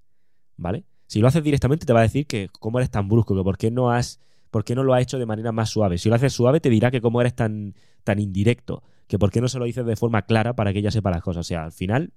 ¿Vale? 0.56 0.84
Si 1.06 1.20
lo 1.20 1.28
haces 1.28 1.44
directamente 1.44 1.86
te 1.86 1.92
va 1.92 2.00
a 2.00 2.02
decir 2.02 2.26
que 2.26 2.48
cómo 2.58 2.80
eres 2.80 2.90
tan 2.90 3.06
brusco, 3.06 3.36
que 3.36 3.44
por 3.44 3.56
qué 3.56 3.70
no 3.70 3.92
has 3.92 4.20
por 4.50 4.64
qué 4.64 4.74
no 4.74 4.82
lo 4.82 4.94
has 4.94 5.02
hecho 5.02 5.20
de 5.20 5.26
manera 5.26 5.52
más 5.52 5.70
suave. 5.70 5.98
Si 5.98 6.08
lo 6.08 6.16
haces 6.16 6.32
suave 6.32 6.58
te 6.58 6.70
dirá 6.70 6.90
que 6.90 7.00
cómo 7.00 7.20
eres 7.20 7.36
tan 7.36 7.74
tan 8.02 8.18
indirecto, 8.18 8.82
que 9.06 9.16
por 9.16 9.30
qué 9.30 9.40
no 9.40 9.46
se 9.46 9.60
lo 9.60 9.64
dices 9.64 9.86
de 9.86 9.94
forma 9.94 10.22
clara 10.22 10.56
para 10.56 10.72
que 10.72 10.80
ella 10.80 10.90
sepa 10.90 11.12
las 11.12 11.22
cosas. 11.22 11.42
O 11.42 11.48
sea, 11.48 11.62
al 11.62 11.72
final 11.72 12.14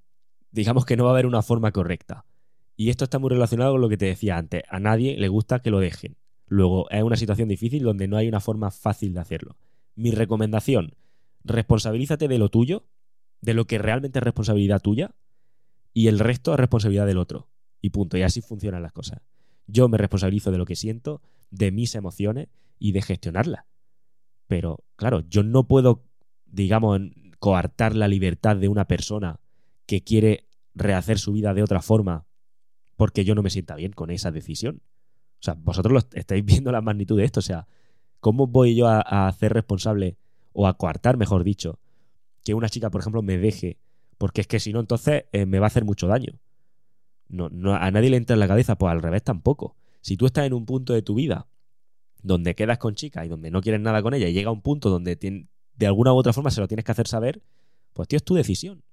digamos 0.50 0.84
que 0.84 0.98
no 0.98 1.04
va 1.04 1.12
a 1.12 1.14
haber 1.14 1.28
una 1.28 1.44
forma 1.44 1.72
correcta. 1.72 2.26
Y 2.80 2.92
esto 2.92 3.06
está 3.06 3.18
muy 3.18 3.32
relacionado 3.32 3.74
con 3.74 3.82
lo 3.82 3.90
que 3.90 3.98
te 3.98 4.06
decía 4.06 4.38
antes. 4.38 4.62
A 4.70 4.80
nadie 4.80 5.18
le 5.18 5.28
gusta 5.28 5.60
que 5.60 5.72
lo 5.72 5.80
dejen. 5.80 6.16
Luego, 6.46 6.90
es 6.92 7.02
una 7.02 7.16
situación 7.16 7.50
difícil 7.50 7.82
donde 7.82 8.08
no 8.08 8.18
hay 8.18 8.28
una 8.28 8.40
forma 8.40 8.70
fácil 8.70 9.14
de 9.16 9.20
hacerlo. 9.20 9.58
Mi 9.96 10.12
recomendación, 10.12 10.94
responsabilízate 11.44 12.28
de 12.28 12.38
lo 12.38 12.50
tuyo, 12.50 12.86
de 13.42 13.56
lo 13.56 13.66
que 13.66 13.80
realmente 13.80 14.20
es 14.20 14.24
responsabilidad 14.24 14.80
tuya 14.80 15.16
y 15.92 16.08
el 16.08 16.20
resto 16.20 16.54
es 16.54 16.60
responsabilidad 16.60 17.08
del 17.08 17.18
otro. 17.18 17.50
Y 17.82 17.90
punto. 17.90 18.16
Y 18.16 18.22
así 18.22 18.42
funcionan 18.42 18.84
las 18.84 18.92
cosas. 18.92 19.22
Yo 19.66 19.90
me 19.90 19.98
responsabilizo 19.98 20.52
de 20.52 20.60
lo 20.60 20.66
que 20.66 20.76
siento, 20.76 21.22
de 21.50 21.72
mis 21.72 21.96
emociones 21.96 22.48
y 22.78 22.92
de 22.92 23.02
gestionarlas. 23.02 23.66
Pero, 24.46 24.84
claro, 24.96 25.24
yo 25.28 25.42
no 25.42 25.68
puedo, 25.68 26.04
digamos, 26.46 27.02
coartar 27.40 27.96
la 27.96 28.08
libertad 28.08 28.56
de 28.56 28.68
una 28.68 28.86
persona 28.86 29.40
que 29.88 30.04
quiere 30.04 30.48
rehacer 30.76 31.18
su 31.18 31.34
vida 31.34 31.56
de 31.56 31.64
otra 31.64 31.82
forma 31.82 32.27
porque 32.98 33.24
yo 33.24 33.34
no 33.36 33.44
me 33.44 33.50
sienta 33.50 33.76
bien 33.76 33.94
con 33.94 34.12
esa 34.12 34.32
decisión. 34.32 34.82
O 35.40 35.44
sea, 35.44 35.54
vosotros 35.54 36.08
estáis 36.14 36.44
viendo 36.44 36.72
la 36.72 36.82
magnitud 36.82 37.18
de 37.18 37.24
esto. 37.24 37.40
O 37.40 37.44
sea, 37.44 37.68
¿cómo 38.20 38.48
voy 38.48 38.76
yo 38.76 38.88
a, 38.88 39.02
a 39.02 39.28
hacer 39.30 39.54
responsable 39.54 40.18
o 40.52 40.68
a 40.68 40.76
coartar, 40.76 41.18
mejor 41.18 41.44
dicho, 41.44 41.80
que 42.44 42.54
una 42.54 42.70
chica, 42.70 42.90
por 42.90 43.02
ejemplo, 43.02 43.22
me 43.22 43.38
deje, 43.38 43.78
porque 44.18 44.42
es 44.42 44.48
que 44.48 44.60
si 44.60 44.74
no, 44.74 44.80
entonces 44.80 45.26
eh, 45.32 45.46
me 45.46 45.60
va 45.60 45.66
a 45.66 45.68
hacer 45.68 45.86
mucho 45.86 46.08
daño. 46.08 46.40
No, 47.28 47.50
no, 47.50 47.76
a 47.76 47.92
nadie 47.92 48.10
le 48.10 48.18
entra 48.18 48.34
en 48.34 48.40
la 48.40 48.48
cabeza, 48.48 48.78
pues 48.78 48.92
al 48.92 49.02
revés 49.02 49.22
tampoco. 49.24 49.76
Si 50.02 50.18
tú 50.18 50.26
estás 50.26 50.46
en 50.46 50.54
un 50.54 50.66
punto 50.66 50.94
de 50.94 51.02
tu 51.02 51.14
vida 51.14 51.48
donde 52.24 52.56
quedas 52.56 52.78
con 52.78 52.96
chicas 52.96 53.26
y 53.26 53.30
donde 53.30 53.52
no 53.52 53.62
quieres 53.62 53.82
nada 53.82 54.02
con 54.02 54.14
ella 54.14 54.28
y 54.28 54.34
llega 54.34 54.50
un 54.50 54.62
punto 54.62 54.90
donde 54.90 55.16
de 55.76 55.86
alguna 55.86 56.14
u 56.14 56.16
otra 56.16 56.34
forma 56.34 56.50
se 56.50 56.62
lo 56.62 56.68
tienes 56.68 56.86
que 56.86 56.92
hacer 56.92 57.08
saber, 57.08 57.44
pues 57.94 58.08
tío, 58.08 58.18
es 58.18 58.24
tu 58.24 58.34
decisión. 58.34 58.84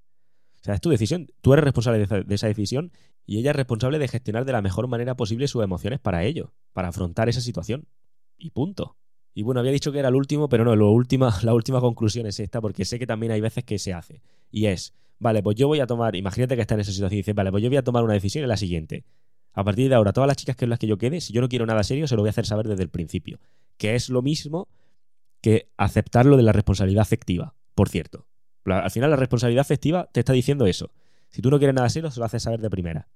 O 0.60 0.64
sea, 0.64 0.74
es 0.74 0.80
tu 0.80 0.90
decisión. 0.90 1.28
Tú 1.40 1.52
eres 1.52 1.64
responsable 1.64 2.06
de 2.06 2.34
esa 2.34 2.46
decisión 2.46 2.92
y 3.26 3.38
ella 3.38 3.50
es 3.50 3.56
responsable 3.56 3.98
de 3.98 4.08
gestionar 4.08 4.44
de 4.44 4.52
la 4.52 4.62
mejor 4.62 4.86
manera 4.86 5.16
posible 5.16 5.48
sus 5.48 5.62
emociones 5.62 6.00
para 6.00 6.24
ello, 6.24 6.52
para 6.72 6.88
afrontar 6.88 7.28
esa 7.28 7.40
situación. 7.40 7.86
Y 8.36 8.50
punto. 8.50 8.96
Y 9.32 9.42
bueno, 9.42 9.60
había 9.60 9.72
dicho 9.72 9.92
que 9.92 9.98
era 9.98 10.08
el 10.08 10.14
último, 10.14 10.48
pero 10.48 10.64
no, 10.64 10.76
lo 10.76 10.90
última, 10.90 11.34
la 11.42 11.54
última 11.54 11.80
conclusión 11.80 12.26
es 12.26 12.38
esta, 12.40 12.60
porque 12.60 12.84
sé 12.84 12.98
que 12.98 13.06
también 13.06 13.32
hay 13.32 13.40
veces 13.40 13.64
que 13.64 13.78
se 13.78 13.92
hace. 13.92 14.22
Y 14.50 14.66
es, 14.66 14.94
vale, 15.18 15.42
pues 15.42 15.56
yo 15.56 15.66
voy 15.66 15.80
a 15.80 15.86
tomar, 15.86 16.14
imagínate 16.16 16.54
que 16.54 16.62
está 16.62 16.74
en 16.74 16.80
esa 16.80 16.92
situación 16.92 17.16
y 17.16 17.20
dices, 17.20 17.34
vale, 17.34 17.50
pues 17.50 17.62
yo 17.62 17.68
voy 17.68 17.78
a 17.78 17.82
tomar 17.82 18.04
una 18.04 18.14
decisión 18.14 18.44
en 18.44 18.48
la 18.48 18.56
siguiente. 18.56 19.04
A 19.52 19.64
partir 19.64 19.88
de 19.88 19.94
ahora, 19.94 20.12
todas 20.12 20.28
las 20.28 20.36
chicas 20.36 20.56
que 20.56 20.66
las 20.66 20.78
que 20.78 20.86
yo 20.86 20.98
quede, 20.98 21.20
si 21.20 21.32
yo 21.32 21.40
no 21.40 21.48
quiero 21.48 21.64
nada 21.64 21.82
serio, 21.82 22.06
se 22.08 22.16
lo 22.16 22.22
voy 22.22 22.28
a 22.28 22.30
hacer 22.30 22.44
saber 22.44 22.68
desde 22.68 22.82
el 22.82 22.90
principio. 22.90 23.38
Que 23.76 23.94
es 23.94 24.08
lo 24.08 24.20
mismo 24.20 24.68
que 25.40 25.68
aceptar 25.76 26.26
lo 26.26 26.36
de 26.36 26.42
la 26.42 26.52
responsabilidad 26.52 27.02
afectiva, 27.02 27.54
por 27.74 27.88
cierto. 27.88 28.26
Al 28.64 28.90
final, 28.90 29.10
la 29.10 29.16
responsabilidad 29.16 29.60
afectiva 29.60 30.08
te 30.10 30.20
está 30.20 30.32
diciendo 30.32 30.66
eso. 30.66 30.90
Si 31.34 31.42
tú 31.42 31.50
no 31.50 31.58
quieres 31.58 31.74
nada 31.74 31.88
serio, 31.88 32.12
se 32.12 32.20
lo 32.20 32.26
haces 32.26 32.44
saber 32.44 32.60
de 32.60 32.70
primera. 32.70 33.08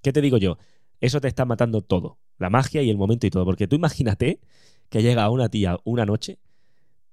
¿Qué 0.00 0.10
te 0.10 0.22
digo 0.22 0.38
yo? 0.38 0.56
Eso 0.98 1.20
te 1.20 1.28
está 1.28 1.44
matando 1.44 1.82
todo. 1.82 2.18
La 2.38 2.48
magia 2.48 2.80
y 2.80 2.88
el 2.88 2.96
momento 2.96 3.26
y 3.26 3.30
todo. 3.30 3.44
Porque 3.44 3.68
tú 3.68 3.76
imagínate 3.76 4.40
que 4.88 5.02
llega 5.02 5.28
una 5.28 5.50
tía 5.50 5.76
una 5.84 6.06
noche, 6.06 6.38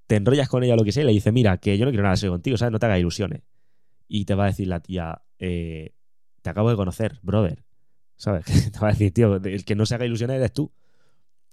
te 0.07 0.15
enrollas 0.15 0.47
con 0.47 0.63
ella 0.63 0.77
lo 0.77 0.85
que 0.85 0.93
sea 0.93 1.03
y 1.03 1.07
le 1.07 1.11
dices, 1.11 1.33
mira, 1.33 1.57
que 1.57 1.77
yo 1.77 1.83
no 1.83 1.91
quiero 1.91 2.03
nada 2.03 2.15
serio 2.15 2.31
contigo, 2.31 2.55
¿sabes? 2.55 2.71
No 2.71 2.79
te 2.79 2.85
hagas 2.85 2.97
ilusiones. 2.97 3.41
Y 4.07 4.23
te 4.23 4.35
va 4.35 4.45
a 4.45 4.47
decir 4.47 4.69
la 4.69 4.79
tía, 4.79 5.23
eh, 5.37 5.95
te 6.41 6.49
acabo 6.49 6.69
de 6.69 6.77
conocer, 6.77 7.19
brother. 7.23 7.65
¿Sabes? 8.15 8.45
te 8.71 8.79
va 8.79 8.87
a 8.87 8.91
decir, 8.91 9.13
tío, 9.13 9.35
el 9.35 9.65
que 9.65 9.75
no 9.75 9.85
se 9.85 9.95
haga 9.95 10.05
ilusiones 10.05 10.37
eres 10.37 10.53
tú. 10.53 10.71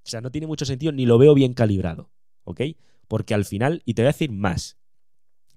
O 0.05 0.09
sea, 0.09 0.21
no 0.21 0.31
tiene 0.31 0.47
mucho 0.47 0.65
sentido 0.65 0.93
ni 0.93 1.05
lo 1.05 1.19
veo 1.19 1.35
bien 1.35 1.55
calibrado. 1.55 2.13
¿Ok? 2.45 2.61
Porque 3.09 3.35
al 3.35 3.45
final, 3.45 3.83
y 3.85 3.95
te 3.95 4.03
voy 4.03 4.07
a 4.07 4.13
decir 4.13 4.31
más. 4.31 4.79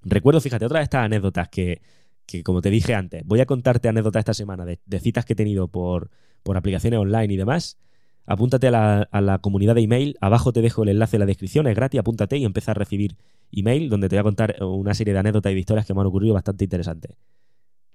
Recuerdo, 0.01 0.41
fíjate, 0.41 0.66
otra 0.66 0.80
de 0.80 0.86
estas 0.86 1.06
anécdotas 1.06 1.49
que, 1.49 1.84
que 2.26 2.43
como 2.43 2.61
te 2.61 2.69
dije 2.69 2.95
antes, 2.95 3.24
voy 3.26 3.41
a 3.41 3.45
contarte 3.45 3.88
anécdotas 3.88 4.21
esta 4.21 4.34
semana 4.34 4.65
de, 4.65 4.80
citas 4.99 5.26
que 5.26 5.34
he 5.34 5.36
tenido 5.36 5.67
por, 5.67 6.09
por, 6.43 6.57
aplicaciones 6.57 6.99
online 6.99 7.34
y 7.34 7.38
demás. 7.38 7.78
Apúntate 8.26 8.67
a 8.67 9.07
la, 9.11 9.39
comunidad 9.41 9.76
de 9.76 9.82
email. 9.82 10.17
Abajo 10.21 10.53
te 10.53 10.61
dejo 10.61 10.84
el 10.84 10.89
enlace 10.89 11.17
en 11.17 11.21
la 11.21 11.26
descripción, 11.26 11.67
es 11.67 11.76
gratis, 11.76 11.99
apúntate 11.99 12.38
y 12.38 12.45
empieza 12.45 12.71
a 12.71 12.76
recibir 12.76 13.17
email 13.51 13.89
donde 13.89 14.09
te 14.09 14.15
voy 14.15 14.21
a 14.21 14.24
contar 14.24 14.55
una 14.63 14.93
serie 14.93 15.13
de 15.13 15.19
anécdotas 15.19 15.51
y 15.51 15.55
de 15.55 15.59
historias 15.59 15.86
que 15.86 15.93
me 15.93 16.01
han 16.01 16.07
ocurrido 16.07 16.34
bastante 16.34 16.63
interesantes. 16.63 17.17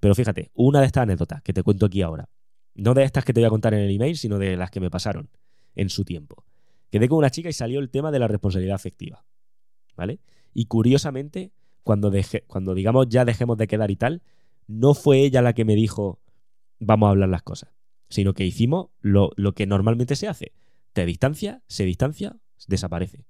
Pero 0.00 0.14
fíjate, 0.14 0.50
una 0.54 0.80
de 0.80 0.86
estas 0.86 1.02
anécdotas 1.02 1.42
que 1.42 1.52
te 1.52 1.62
cuento 1.62 1.86
aquí 1.86 2.02
ahora, 2.02 2.28
no 2.74 2.94
de 2.94 3.02
estas 3.02 3.24
que 3.24 3.32
te 3.32 3.40
voy 3.40 3.46
a 3.46 3.50
contar 3.50 3.74
en 3.74 3.80
el 3.80 3.90
email, 3.90 4.16
sino 4.16 4.38
de 4.38 4.56
las 4.56 4.70
que 4.70 4.80
me 4.80 4.90
pasaron 4.90 5.30
en 5.74 5.88
su 5.90 6.04
tiempo. 6.04 6.44
Quedé 6.90 7.08
con 7.08 7.18
una 7.18 7.30
chica 7.30 7.48
y 7.48 7.52
salió 7.52 7.80
el 7.80 7.90
tema 7.90 8.10
de 8.10 8.18
la 8.18 8.28
responsabilidad 8.28 8.76
afectiva. 8.76 9.24
¿Vale? 9.96 10.20
Y 10.54 10.66
curiosamente, 10.66 11.52
cuando, 11.88 12.12
cuando 12.48 12.74
digamos 12.74 13.06
ya 13.08 13.24
dejemos 13.24 13.56
de 13.56 13.66
quedar 13.66 13.90
y 13.90 13.96
tal, 13.96 14.20
no 14.66 14.92
fue 14.92 15.20
ella 15.20 15.40
la 15.40 15.54
que 15.54 15.64
me 15.64 15.74
dijo 15.74 16.20
vamos 16.78 17.06
a 17.06 17.10
hablar 17.12 17.30
las 17.30 17.42
cosas, 17.42 17.72
sino 18.10 18.34
que 18.34 18.44
hicimos 18.44 18.90
lo, 19.00 19.32
que 19.54 19.66
normalmente 19.66 20.14
se 20.14 20.28
hace. 20.28 20.52
Te 20.92 21.06
distancia, 21.06 21.62
se 21.66 21.86
distancia, 21.86 22.36
desaparece. 22.66 23.24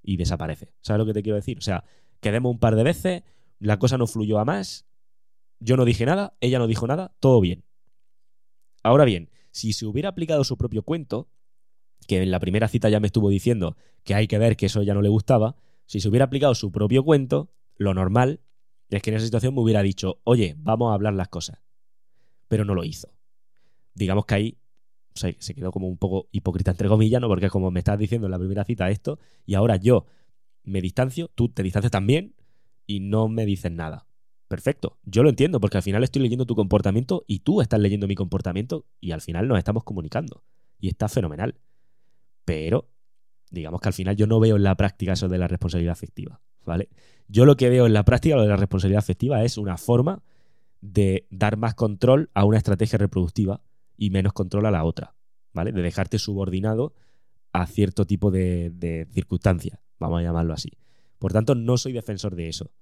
Y 0.00 0.16
desaparece. 0.16 0.72
¿Sabes 0.80 1.00
lo 1.00 1.06
que 1.06 1.12
te 1.12 1.24
quiero 1.24 1.34
decir? 1.34 1.58
O 1.58 1.60
sea, 1.60 1.82
quedemos 2.20 2.52
un 2.52 2.60
par 2.60 2.76
de 2.76 2.84
veces, 2.84 3.24
la 3.58 3.80
cosa 3.80 3.98
no 3.98 4.06
fluyó 4.06 4.38
a 4.38 4.44
más, 4.44 4.86
yo 5.58 5.76
no 5.76 5.84
dije 5.84 6.06
nada, 6.06 6.36
ella 6.38 6.60
no 6.60 6.68
dijo 6.68 6.86
nada, 6.86 7.16
todo 7.18 7.40
bien. 7.40 7.64
Ahora 8.84 9.04
bien, 9.04 9.28
si 9.50 9.72
se 9.72 9.86
hubiera 9.86 10.10
aplicado 10.10 10.44
su 10.44 10.56
propio 10.56 10.84
cuento, 10.84 11.28
que 12.06 12.22
en 12.22 12.30
la 12.30 12.38
primera 12.38 12.68
cita 12.68 12.88
ya 12.90 13.00
me 13.00 13.08
estuvo 13.08 13.28
diciendo 13.28 13.76
que 14.04 14.14
hay 14.14 14.28
que 14.28 14.38
ver 14.38 14.56
que 14.56 14.66
eso 14.66 14.84
ya 14.84 14.94
no 14.94 15.02
le 15.02 15.08
gustaba, 15.08 15.56
si 15.86 15.98
se 15.98 16.08
hubiera 16.08 16.26
aplicado 16.26 16.54
su 16.54 16.70
propio 16.70 17.02
cuento, 17.02 17.50
lo 17.76 17.94
normal 17.94 18.40
es 18.88 19.02
que 19.02 19.10
en 19.10 19.16
esa 19.16 19.24
situación 19.24 19.54
me 19.54 19.60
hubiera 19.60 19.82
dicho, 19.82 20.20
oye, 20.24 20.54
vamos 20.58 20.90
a 20.90 20.94
hablar 20.94 21.14
las 21.14 21.28
cosas. 21.28 21.58
Pero 22.48 22.64
no 22.64 22.74
lo 22.74 22.84
hizo. 22.84 23.08
Digamos 23.94 24.26
que 24.26 24.34
ahí 24.34 24.58
se 25.14 25.54
quedó 25.54 25.72
como 25.72 25.88
un 25.88 25.98
poco 25.98 26.28
hipócrita, 26.32 26.70
entre 26.70 26.88
comillas, 26.88 27.20
¿no? 27.20 27.28
Porque 27.28 27.50
como 27.50 27.70
me 27.70 27.80
estás 27.80 27.98
diciendo 27.98 28.26
en 28.26 28.30
la 28.30 28.38
primera 28.38 28.64
cita 28.64 28.90
esto, 28.90 29.18
y 29.44 29.54
ahora 29.54 29.76
yo 29.76 30.06
me 30.62 30.80
distancio, 30.80 31.28
tú 31.28 31.48
te 31.48 31.62
distancias 31.62 31.90
también, 31.90 32.34
y 32.86 33.00
no 33.00 33.28
me 33.28 33.46
dices 33.46 33.70
nada. 33.72 34.06
Perfecto, 34.48 34.98
yo 35.04 35.22
lo 35.22 35.30
entiendo, 35.30 35.60
porque 35.60 35.78
al 35.78 35.82
final 35.82 36.04
estoy 36.04 36.22
leyendo 36.22 36.46
tu 36.46 36.54
comportamiento 36.54 37.24
y 37.26 37.40
tú 37.40 37.62
estás 37.62 37.80
leyendo 37.80 38.06
mi 38.06 38.14
comportamiento, 38.14 38.86
y 39.00 39.12
al 39.12 39.20
final 39.20 39.48
nos 39.48 39.58
estamos 39.58 39.84
comunicando. 39.84 40.44
Y 40.78 40.88
está 40.88 41.08
fenomenal. 41.08 41.60
Pero, 42.44 42.90
digamos 43.50 43.80
que 43.80 43.88
al 43.88 43.94
final 43.94 44.16
yo 44.16 44.26
no 44.26 44.40
veo 44.40 44.56
en 44.56 44.62
la 44.62 44.76
práctica 44.76 45.12
eso 45.12 45.28
de 45.28 45.38
la 45.38 45.48
responsabilidad 45.48 45.92
afectiva. 45.92 46.40
¿Vale? 46.64 46.88
Yo 47.28 47.46
lo 47.46 47.56
que 47.56 47.70
veo 47.70 47.86
en 47.86 47.92
la 47.92 48.04
práctica, 48.04 48.36
lo 48.36 48.42
de 48.42 48.48
la 48.48 48.56
responsabilidad 48.56 48.98
afectiva, 48.98 49.42
es 49.44 49.58
una 49.58 49.76
forma 49.76 50.22
de 50.80 51.26
dar 51.30 51.56
más 51.56 51.74
control 51.74 52.30
a 52.34 52.44
una 52.44 52.58
estrategia 52.58 52.98
reproductiva 52.98 53.62
y 53.96 54.10
menos 54.10 54.32
control 54.32 54.66
a 54.66 54.70
la 54.70 54.84
otra, 54.84 55.14
¿vale? 55.52 55.72
De 55.72 55.82
dejarte 55.82 56.18
subordinado 56.18 56.92
a 57.52 57.66
cierto 57.66 58.06
tipo 58.06 58.30
de, 58.30 58.70
de 58.70 59.06
circunstancias, 59.12 59.78
vamos 59.98 60.20
a 60.20 60.22
llamarlo 60.22 60.54
así. 60.54 60.70
Por 61.18 61.32
tanto, 61.32 61.54
no 61.54 61.76
soy 61.76 61.92
defensor 61.92 62.34
de 62.34 62.48
eso. 62.48 62.72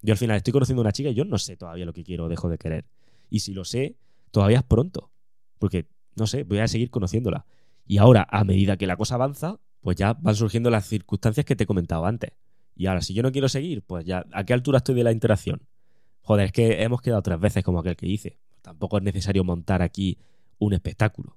Yo 0.00 0.12
al 0.14 0.18
final 0.18 0.36
estoy 0.36 0.52
conociendo 0.52 0.80
a 0.80 0.84
una 0.84 0.92
chica 0.92 1.10
y 1.10 1.14
yo 1.14 1.24
no 1.24 1.38
sé 1.38 1.56
todavía 1.56 1.84
lo 1.84 1.92
que 1.92 2.04
quiero 2.04 2.24
o 2.24 2.28
dejo 2.28 2.48
de 2.48 2.58
querer. 2.58 2.86
Y 3.30 3.40
si 3.40 3.52
lo 3.52 3.64
sé, 3.64 3.96
todavía 4.30 4.58
es 4.58 4.64
pronto. 4.64 5.10
Porque, 5.58 5.86
no 6.16 6.26
sé, 6.26 6.42
voy 6.42 6.58
a 6.58 6.68
seguir 6.68 6.90
conociéndola. 6.90 7.46
Y 7.86 7.98
ahora, 7.98 8.26
a 8.30 8.44
medida 8.44 8.76
que 8.76 8.86
la 8.86 8.96
cosa 8.96 9.14
avanza, 9.14 9.60
pues 9.80 9.96
ya 9.96 10.14
van 10.14 10.34
surgiendo 10.34 10.70
las 10.70 10.86
circunstancias 10.86 11.46
que 11.46 11.54
te 11.54 11.64
he 11.64 11.66
comentado 11.66 12.04
antes. 12.04 12.32
Y 12.74 12.86
ahora, 12.86 13.02
si 13.02 13.14
yo 13.14 13.22
no 13.22 13.32
quiero 13.32 13.48
seguir, 13.48 13.82
pues 13.82 14.04
ya, 14.04 14.24
¿a 14.32 14.44
qué 14.44 14.52
altura 14.52 14.78
estoy 14.78 14.94
de 14.94 15.04
la 15.04 15.12
interacción? 15.12 15.62
Joder, 16.22 16.46
es 16.46 16.52
que 16.52 16.82
hemos 16.82 17.02
quedado 17.02 17.22
tres 17.22 17.38
veces 17.38 17.64
como 17.64 17.80
aquel 17.80 17.96
que 17.96 18.06
hice. 18.06 18.38
Tampoco 18.62 18.98
es 18.98 19.02
necesario 19.02 19.44
montar 19.44 19.82
aquí 19.82 20.18
un 20.58 20.72
espectáculo. 20.72 21.36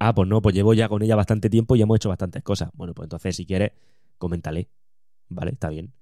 Ah, 0.00 0.14
pues 0.14 0.28
no, 0.28 0.42
pues 0.42 0.54
llevo 0.54 0.74
ya 0.74 0.88
con 0.88 1.02
ella 1.02 1.16
bastante 1.16 1.48
tiempo 1.50 1.76
y 1.76 1.82
hemos 1.82 1.96
hecho 1.96 2.08
bastantes 2.08 2.42
cosas. 2.42 2.70
Bueno, 2.74 2.94
pues 2.94 3.06
entonces, 3.06 3.36
si 3.36 3.46
quieres, 3.46 3.72
coméntale. 4.18 4.68
¿Vale? 5.28 5.52
Está 5.52 5.68
bien. 5.68 5.92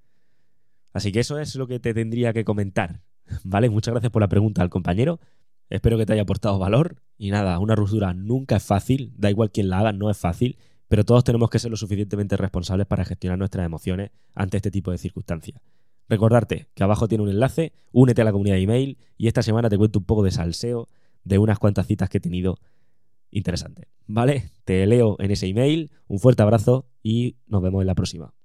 Así 0.92 1.12
que 1.12 1.20
eso 1.20 1.38
es 1.38 1.54
lo 1.56 1.66
que 1.66 1.78
te 1.78 1.94
tendría 1.94 2.32
que 2.32 2.44
comentar. 2.44 3.02
¿Vale? 3.44 3.70
Muchas 3.70 3.92
gracias 3.92 4.10
por 4.10 4.22
la 4.22 4.28
pregunta 4.28 4.62
al 4.62 4.70
compañero. 4.70 5.20
Espero 5.68 5.98
que 5.98 6.06
te 6.06 6.12
haya 6.12 6.22
aportado 6.22 6.58
valor. 6.58 7.02
Y 7.18 7.30
nada, 7.30 7.58
una 7.58 7.74
ruptura 7.74 8.14
nunca 8.14 8.56
es 8.56 8.62
fácil. 8.62 9.12
Da 9.16 9.30
igual 9.30 9.50
quién 9.50 9.68
la 9.68 9.80
haga, 9.80 9.92
no 9.92 10.10
es 10.10 10.16
fácil 10.16 10.58
pero 10.88 11.04
todos 11.04 11.24
tenemos 11.24 11.50
que 11.50 11.58
ser 11.58 11.70
lo 11.70 11.76
suficientemente 11.76 12.36
responsables 12.36 12.86
para 12.86 13.04
gestionar 13.04 13.38
nuestras 13.38 13.66
emociones 13.66 14.10
ante 14.34 14.56
este 14.58 14.70
tipo 14.70 14.90
de 14.90 14.98
circunstancias. 14.98 15.60
Recordarte 16.08 16.68
que 16.74 16.84
abajo 16.84 17.08
tiene 17.08 17.24
un 17.24 17.30
enlace, 17.30 17.72
únete 17.92 18.22
a 18.22 18.24
la 18.24 18.32
comunidad 18.32 18.56
de 18.56 18.62
email 18.62 18.98
y 19.18 19.26
esta 19.26 19.42
semana 19.42 19.68
te 19.68 19.76
cuento 19.76 19.98
un 19.98 20.04
poco 20.04 20.22
de 20.22 20.30
salseo 20.30 20.88
de 21.24 21.38
unas 21.38 21.58
cuantas 21.58 21.86
citas 21.86 22.08
que 22.08 22.18
he 22.18 22.20
tenido 22.20 22.58
interesantes. 23.30 23.86
¿Vale? 24.06 24.50
Te 24.64 24.86
leo 24.86 25.16
en 25.18 25.32
ese 25.32 25.48
email, 25.48 25.90
un 26.06 26.20
fuerte 26.20 26.42
abrazo 26.42 26.86
y 27.02 27.36
nos 27.48 27.62
vemos 27.62 27.80
en 27.80 27.88
la 27.88 27.94
próxima. 27.94 28.36